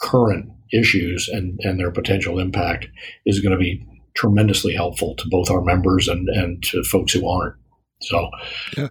current 0.00 0.50
issues 0.72 1.28
and, 1.28 1.58
and 1.62 1.78
their 1.78 1.90
potential 1.90 2.38
impact 2.38 2.86
is 3.26 3.40
going 3.40 3.52
to 3.52 3.58
be 3.58 3.86
tremendously 4.14 4.74
helpful 4.74 5.14
to 5.16 5.28
both 5.28 5.50
our 5.50 5.62
members 5.62 6.08
and, 6.08 6.28
and 6.28 6.62
to 6.62 6.82
folks 6.84 7.12
who 7.12 7.28
aren't. 7.28 7.56
So, 8.00 8.28
yeah. 8.76 8.88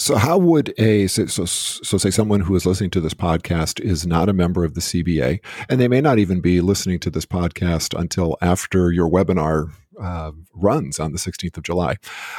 So, 0.00 0.14
how 0.14 0.38
would 0.38 0.72
a 0.78 1.08
so, 1.08 1.26
so, 1.26 1.44
so 1.44 1.98
say 1.98 2.10
someone 2.10 2.40
who 2.40 2.54
is 2.54 2.64
listening 2.64 2.90
to 2.90 3.00
this 3.00 3.14
podcast 3.14 3.80
is 3.80 4.06
not 4.06 4.28
a 4.28 4.32
member 4.32 4.64
of 4.64 4.74
the 4.74 4.80
CBA, 4.80 5.40
and 5.68 5.80
they 5.80 5.88
may 5.88 6.00
not 6.00 6.20
even 6.20 6.40
be 6.40 6.60
listening 6.60 7.00
to 7.00 7.10
this 7.10 7.26
podcast 7.26 7.98
until 7.98 8.36
after 8.40 8.92
your 8.92 9.10
webinar 9.10 9.72
uh, 10.00 10.32
runs 10.54 10.98
on 10.98 11.12
the 11.12 11.18
16th 11.18 11.56
of 11.56 11.62
July? 11.64 11.96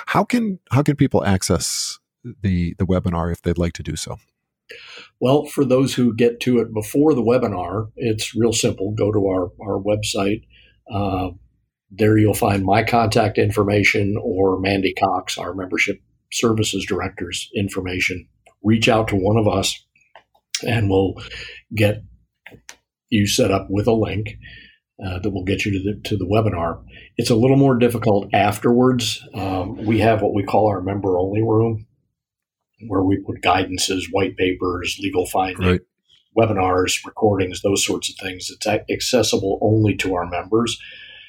How 0.08 0.24
can 0.24 0.60
how 0.72 0.82
can 0.82 0.96
people 0.96 1.26
access 1.26 2.00
the 2.24 2.74
the 2.76 2.86
webinar 2.86 3.32
if 3.32 3.42
they'd 3.42 3.58
like 3.58 3.74
to 3.74 3.84
do 3.84 3.96
so? 3.96 4.18
Well, 5.20 5.46
for 5.46 5.66
those 5.66 5.94
who 5.94 6.16
get 6.16 6.40
to 6.42 6.60
it 6.60 6.74
before 6.74 7.14
the 7.14 7.24
webinar, 7.24 7.92
it's 7.96 8.36
real 8.36 8.54
simple. 8.54 8.94
Go 8.98 9.12
to 9.12 9.28
our, 9.28 9.52
our 9.62 9.82
website. 9.82 10.44
Uh, 10.92 11.32
there 11.92 12.18
you'll 12.18 12.34
find 12.34 12.64
my 12.64 12.84
contact 12.84 13.38
information 13.38 14.16
or 14.22 14.60
Mandy 14.60 14.94
Cox, 14.94 15.38
our 15.38 15.54
membership 15.54 16.02
services 16.32 16.86
director's 16.86 17.50
information. 17.56 18.28
Reach 18.64 18.88
out 18.88 19.08
to 19.10 19.16
one 19.16 19.38
of 19.38 19.48
us 19.48 19.86
and 20.66 20.90
we'll 20.90 21.16
get 21.76 22.04
you 23.10 23.28
set 23.28 23.52
up 23.52 23.68
with 23.70 23.88
a 23.88 23.94
link 23.94 24.36
uh, 25.04 25.20
that 25.20 25.32
will 25.32 25.46
get 25.46 25.66
you 25.66 25.72
to 25.72 25.80
the, 25.80 26.02
to 26.10 26.18
the 26.18 26.26
webinar. 26.26 26.84
It's 27.18 27.30
a 27.30 27.36
little 27.36 27.58
more 27.58 27.78
difficult 27.78 28.34
afterwards. 28.34 29.26
Um, 29.34 29.86
we 29.86 30.00
have 30.00 30.22
what 30.22 30.34
we 30.34 30.44
call 30.44 30.68
our 30.68 30.82
member 30.82 31.18
only 31.18 31.42
room 31.42 31.88
where 32.88 33.04
we 33.04 33.18
put 33.18 33.42
guidances, 33.42 34.06
white 34.12 34.38
papers, 34.38 34.98
legal 35.02 35.26
findings, 35.26 35.66
right. 35.66 35.82
webinars, 36.38 37.06
recordings, 37.06 37.62
those 37.62 37.86
sorts 37.86 38.10
of 38.10 38.16
things. 38.16 38.50
It's 38.50 38.68
accessible 38.68 39.60
only 39.62 39.96
to 39.98 40.16
our 40.16 40.28
members. 40.28 40.80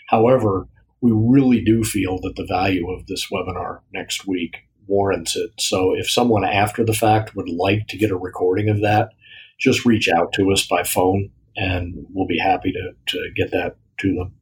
However, 0.08 0.68
we 1.00 1.12
really 1.12 1.62
do 1.62 1.82
feel 1.84 2.20
that 2.20 2.36
the 2.36 2.46
value 2.46 2.90
of 2.90 3.06
this 3.06 3.28
webinar 3.32 3.80
next 3.92 4.26
week 4.26 4.58
warrants 4.86 5.36
it. 5.36 5.50
So 5.58 5.94
if 5.94 6.10
someone 6.10 6.44
after 6.44 6.84
the 6.84 6.92
fact 6.92 7.36
would 7.36 7.48
like 7.48 7.86
to 7.88 7.96
get 7.96 8.10
a 8.10 8.16
recording 8.16 8.68
of 8.68 8.80
that, 8.82 9.10
just 9.58 9.84
reach 9.84 10.08
out 10.08 10.32
to 10.34 10.50
us 10.52 10.66
by 10.66 10.82
phone 10.82 11.30
and 11.56 12.06
we'll 12.12 12.26
be 12.26 12.38
happy 12.38 12.72
to, 12.72 12.92
to 13.06 13.30
get 13.34 13.50
that 13.52 13.76
to 14.00 14.14
them. 14.14 14.34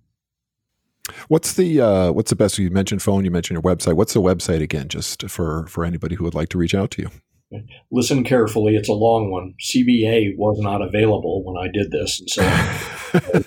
What's 1.28 1.54
the 1.54 1.80
uh, 1.80 2.12
what's 2.12 2.28
the 2.30 2.36
best? 2.36 2.58
You 2.58 2.70
mentioned 2.70 3.02
phone. 3.02 3.24
You 3.24 3.30
mentioned 3.30 3.56
your 3.56 3.62
website. 3.62 3.94
What's 3.94 4.14
the 4.14 4.22
website 4.22 4.62
again? 4.62 4.88
Just 4.88 5.28
for 5.28 5.66
for 5.66 5.84
anybody 5.84 6.14
who 6.16 6.24
would 6.24 6.34
like 6.34 6.48
to 6.50 6.58
reach 6.58 6.74
out 6.74 6.90
to 6.92 7.02
you. 7.02 7.10
Listen 7.90 8.22
carefully. 8.24 8.76
It's 8.76 8.90
a 8.90 8.94
long 8.94 9.30
one. 9.30 9.54
CBA 9.60 10.36
was 10.36 10.58
not 10.60 10.82
available 10.82 11.42
when 11.44 11.56
I 11.56 11.68
did 11.72 11.90
this, 11.90 12.20
and 12.20 12.28
so 12.30 12.42
uh, 13.14 13.40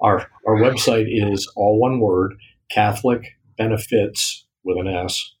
our 0.00 0.30
our 0.46 0.54
website 0.56 1.06
is 1.08 1.50
all 1.56 1.80
one 1.80 1.98
word: 2.00 2.34
Catholic 2.70 3.32
Benefits 3.58 4.46
with 4.64 4.78
an 4.78 4.88
S 4.88 5.34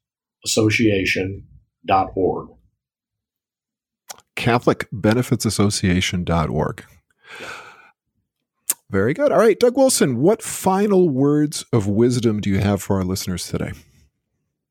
Association.org. 0.44 2.48
CatholicBenefitsAssociation.org. 4.36 6.84
Very 8.92 9.14
good. 9.14 9.32
All 9.32 9.38
right, 9.38 9.58
Doug 9.58 9.74
Wilson, 9.74 10.20
what 10.20 10.42
final 10.42 11.08
words 11.08 11.64
of 11.72 11.88
wisdom 11.88 12.42
do 12.42 12.50
you 12.50 12.58
have 12.58 12.82
for 12.82 12.96
our 12.96 13.04
listeners 13.04 13.46
today? 13.46 13.72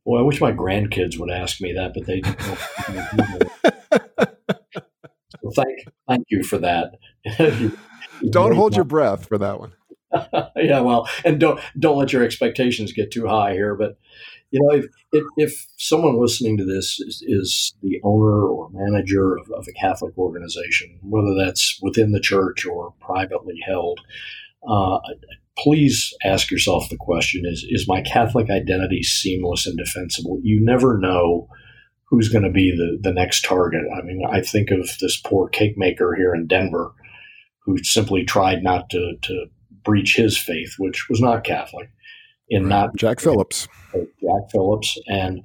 Well, 0.05 0.21
I 0.21 0.23
wish 0.23 0.39
my 0.39 0.51
grandkids 0.51 1.17
would 1.17 1.31
ask 1.31 1.59
me 1.59 1.73
that, 1.73 1.95
but 1.95 2.05
they 2.05 2.21
don't. 2.21 2.37
so 5.41 5.51
thank, 5.55 5.87
thank 6.07 6.27
you 6.29 6.43
for 6.43 6.59
that. 6.59 6.99
don't 8.29 8.53
hold 8.53 8.75
your 8.75 8.85
breath 8.85 9.27
for 9.27 9.39
that 9.39 9.59
one. 9.59 9.73
yeah, 10.55 10.81
well, 10.81 11.09
and 11.25 11.39
don't 11.39 11.59
don't 11.79 11.97
let 11.97 12.13
your 12.13 12.23
expectations 12.23 12.93
get 12.93 13.09
too 13.09 13.25
high 13.25 13.53
here. 13.53 13.73
But 13.73 13.97
you 14.51 14.61
know, 14.61 14.69
if 14.71 14.85
if, 15.11 15.23
if 15.37 15.67
someone 15.77 16.19
listening 16.19 16.57
to 16.57 16.65
this 16.65 16.99
is, 16.99 17.23
is, 17.25 17.73
the 17.81 17.99
owner 18.03 18.45
or 18.45 18.69
manager 18.71 19.35
of, 19.35 19.49
of, 19.51 19.65
a 19.67 19.73
Catholic 19.73 20.17
organization, 20.17 20.99
whether 21.01 21.33
that's 21.33 21.79
within 21.81 22.11
the 22.11 22.19
church 22.19 22.65
or 22.65 22.93
privately 23.01 23.59
held, 23.65 23.99
uh, 24.69 24.99
please 25.57 26.13
ask 26.23 26.51
yourself 26.51 26.89
the 26.89 26.97
question 26.97 27.43
is, 27.45 27.65
is 27.69 27.87
my 27.87 28.01
Catholic 28.01 28.49
identity 28.49 29.03
seamless 29.03 29.65
and 29.65 29.77
defensible? 29.77 30.39
You 30.43 30.63
never 30.63 30.97
know 30.97 31.47
who's 32.05 32.29
going 32.29 32.43
to 32.43 32.51
be 32.51 32.71
the, 32.71 32.99
the 33.01 33.13
next 33.13 33.43
target. 33.43 33.83
I 33.97 34.01
mean, 34.01 34.21
I 34.29 34.41
think 34.41 34.69
of 34.69 34.89
this 34.99 35.19
poor 35.19 35.47
cake 35.49 35.77
maker 35.77 36.13
here 36.15 36.35
in 36.35 36.45
Denver 36.45 36.93
who 37.59 37.77
simply 37.83 38.25
tried 38.25 38.63
not 38.63 38.89
to, 38.89 39.15
to 39.21 39.45
breach 39.83 40.15
his 40.15 40.37
faith, 40.37 40.75
which 40.77 41.07
was 41.09 41.21
not 41.21 41.43
Catholic, 41.43 41.89
in 42.51 42.63
right. 42.63 42.69
not 42.69 42.95
Jack 42.97 43.19
Phillips. 43.19 43.67
Jack 43.93 44.51
Phillips. 44.51 44.99
And, 45.07 45.41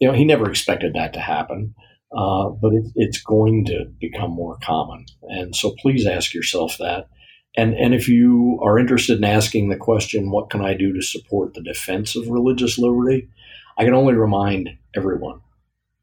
you 0.00 0.08
know, 0.08 0.14
he 0.14 0.24
never 0.24 0.50
expected 0.50 0.92
that 0.94 1.14
to 1.14 1.20
happen. 1.20 1.74
Uh, 2.14 2.48
but 2.48 2.72
it, 2.72 2.84
it's 2.96 3.22
going 3.22 3.64
to 3.66 3.84
become 4.00 4.30
more 4.30 4.58
common. 4.62 5.06
And 5.22 5.54
so 5.54 5.74
please 5.80 6.06
ask 6.06 6.34
yourself 6.34 6.76
that. 6.78 7.08
And, 7.56 7.74
and 7.74 7.94
if 7.94 8.08
you 8.08 8.60
are 8.62 8.78
interested 8.78 9.18
in 9.18 9.24
asking 9.24 9.68
the 9.68 9.76
question, 9.76 10.30
what 10.30 10.50
can 10.50 10.64
I 10.64 10.74
do 10.74 10.92
to 10.92 11.02
support 11.02 11.54
the 11.54 11.62
defense 11.62 12.16
of 12.16 12.28
religious 12.28 12.78
liberty? 12.78 13.28
I 13.76 13.84
can 13.84 13.94
only 13.94 14.14
remind 14.14 14.70
everyone 14.96 15.40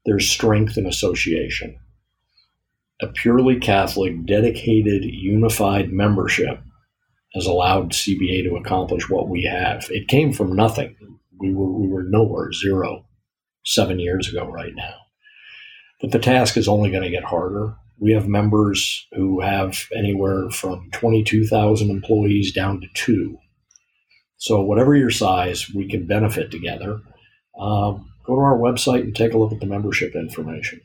there's 0.06 0.28
strength 0.28 0.78
in 0.78 0.86
association. 0.86 1.78
A 3.02 3.08
purely 3.08 3.58
Catholic, 3.58 4.24
dedicated, 4.24 5.04
unified 5.04 5.92
membership 5.92 6.60
has 7.34 7.46
allowed 7.46 7.92
CBA 7.92 8.44
to 8.44 8.56
accomplish 8.56 9.08
what 9.08 9.28
we 9.28 9.44
have. 9.44 9.86
It 9.90 10.08
came 10.08 10.32
from 10.32 10.56
nothing. 10.56 10.96
We 11.38 11.52
were, 11.52 11.70
we 11.70 11.88
were 11.88 12.04
nowhere, 12.04 12.52
zero, 12.52 13.06
seven 13.64 13.98
years 13.98 14.28
ago 14.28 14.46
right 14.46 14.72
now. 14.74 14.94
But 16.00 16.12
the 16.12 16.18
task 16.18 16.56
is 16.56 16.68
only 16.68 16.90
going 16.90 17.02
to 17.02 17.10
get 17.10 17.24
harder. 17.24 17.74
We 17.98 18.12
have 18.12 18.28
members 18.28 19.06
who 19.12 19.40
have 19.40 19.86
anywhere 19.94 20.50
from 20.50 20.90
22,000 20.92 21.90
employees 21.90 22.52
down 22.52 22.80
to 22.80 22.86
two. 22.94 23.38
So, 24.38 24.60
whatever 24.60 24.94
your 24.94 25.10
size, 25.10 25.70
we 25.74 25.88
can 25.88 26.06
benefit 26.06 26.50
together. 26.50 27.00
Um, 27.58 28.12
go 28.26 28.34
to 28.34 28.40
our 28.40 28.58
website 28.58 29.00
and 29.00 29.16
take 29.16 29.32
a 29.32 29.38
look 29.38 29.52
at 29.52 29.60
the 29.60 29.66
membership 29.66 30.14
information. 30.14 30.82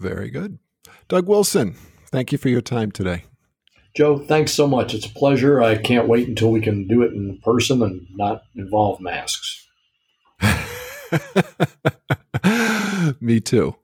Very 0.00 0.30
good. 0.30 0.58
Doug 1.06 1.28
Wilson, 1.28 1.76
thank 2.06 2.32
you 2.32 2.38
for 2.38 2.48
your 2.48 2.60
time 2.60 2.90
today. 2.90 3.24
Joe, 3.98 4.16
thanks 4.16 4.52
so 4.52 4.68
much. 4.68 4.94
It's 4.94 5.06
a 5.06 5.10
pleasure. 5.10 5.60
I 5.60 5.76
can't 5.76 6.06
wait 6.06 6.28
until 6.28 6.52
we 6.52 6.60
can 6.60 6.86
do 6.86 7.02
it 7.02 7.14
in 7.14 7.40
person 7.42 7.82
and 7.82 8.06
not 8.14 8.44
involve 8.54 9.00
masks. 9.00 9.66
Me 13.20 13.40
too. 13.40 13.74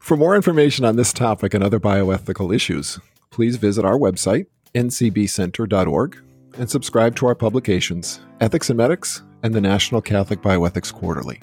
For 0.00 0.16
more 0.16 0.34
information 0.34 0.86
on 0.86 0.96
this 0.96 1.12
topic 1.12 1.52
and 1.52 1.62
other 1.62 1.78
bioethical 1.78 2.54
issues, 2.54 2.98
please 3.28 3.56
visit 3.56 3.84
our 3.84 3.98
website, 3.98 4.46
ncbcenter.org, 4.74 6.16
and 6.56 6.70
subscribe 6.70 7.14
to 7.16 7.26
our 7.26 7.34
publications, 7.34 8.20
Ethics 8.40 8.70
and 8.70 8.78
Medics 8.78 9.20
and 9.42 9.52
the 9.52 9.60
National 9.60 10.00
Catholic 10.00 10.40
Bioethics 10.40 10.90
Quarterly. 10.90 11.38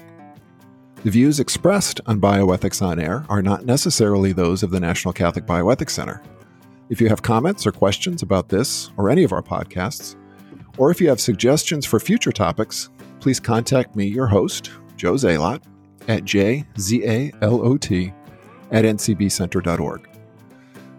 The 1.03 1.11
views 1.11 1.39
expressed 1.39 2.01
on 2.07 2.19
Bioethics 2.19 2.81
on 2.81 2.99
Air 2.99 3.27
are 3.29 3.43
not 3.43 3.65
necessarily 3.65 4.33
those 4.33 4.63
of 4.63 4.71
the 4.71 4.79
National 4.79 5.13
Catholic 5.13 5.45
Bioethics 5.45 5.91
Center. 5.91 6.23
If 6.89 7.01
you 7.01 7.09
have 7.09 7.21
comments 7.21 7.67
or 7.67 7.73
questions 7.73 8.21
about 8.21 8.47
this 8.47 8.91
or 8.95 9.09
any 9.09 9.23
of 9.23 9.33
our 9.33 9.43
podcasts, 9.43 10.15
or 10.77 10.89
if 10.89 11.01
you 11.01 11.09
have 11.09 11.19
suggestions 11.19 11.85
for 11.85 11.99
future 11.99 12.31
topics, 12.31 12.89
please 13.19 13.39
contact 13.39 13.95
me, 13.95 14.05
your 14.05 14.27
host, 14.27 14.71
Joe 14.95 15.13
Zalot, 15.13 15.61
at 16.07 16.23
jzalot 16.23 18.13
at 18.71 18.85
ncbcenter.org. 18.85 20.09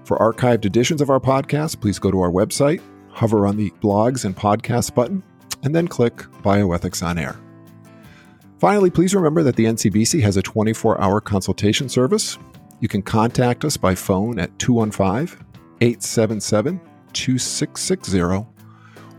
For 0.04 0.18
archived 0.18 0.64
editions 0.64 1.00
of 1.00 1.10
our 1.10 1.20
podcast, 1.20 1.80
please 1.80 1.98
go 1.98 2.10
to 2.10 2.20
our 2.20 2.30
website, 2.30 2.82
hover 3.10 3.46
on 3.46 3.56
the 3.56 3.70
blogs 3.82 4.24
and 4.24 4.36
podcasts 4.36 4.94
button, 4.94 5.22
and 5.62 5.74
then 5.74 5.88
click 5.88 6.16
Bioethics 6.42 7.02
on 7.02 7.18
Air. 7.18 7.36
Finally, 8.58 8.90
please 8.90 9.14
remember 9.14 9.42
that 9.42 9.56
the 9.56 9.64
NCBC 9.64 10.20
has 10.20 10.36
a 10.36 10.42
24 10.42 11.00
hour 11.00 11.20
consultation 11.20 11.88
service. 11.88 12.36
You 12.80 12.88
can 12.88 13.02
contact 13.02 13.64
us 13.64 13.76
by 13.76 13.94
phone 13.94 14.38
at 14.38 14.56
215 14.58 15.47
877 15.80 16.80
2660 17.12 18.46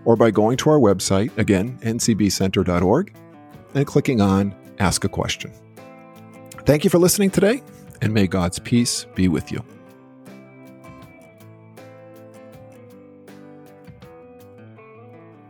or 0.06 0.16
by 0.16 0.32
going 0.32 0.58
to 0.58 0.70
our 0.70 0.80
website, 0.80 1.36
again, 1.38 1.78
ncbcenter.org, 1.82 3.14
and 3.74 3.86
clicking 3.86 4.22
on 4.22 4.56
Ask 4.80 5.04
a 5.04 5.10
Question. 5.10 5.52
Thank 6.66 6.84
you 6.84 6.90
for 6.90 6.98
listening 6.98 7.32
today, 7.32 7.62
and 8.02 8.14
may 8.14 8.28
God's 8.28 8.60
peace 8.60 9.06
be 9.16 9.28
with 9.28 9.52
you. 9.52 9.64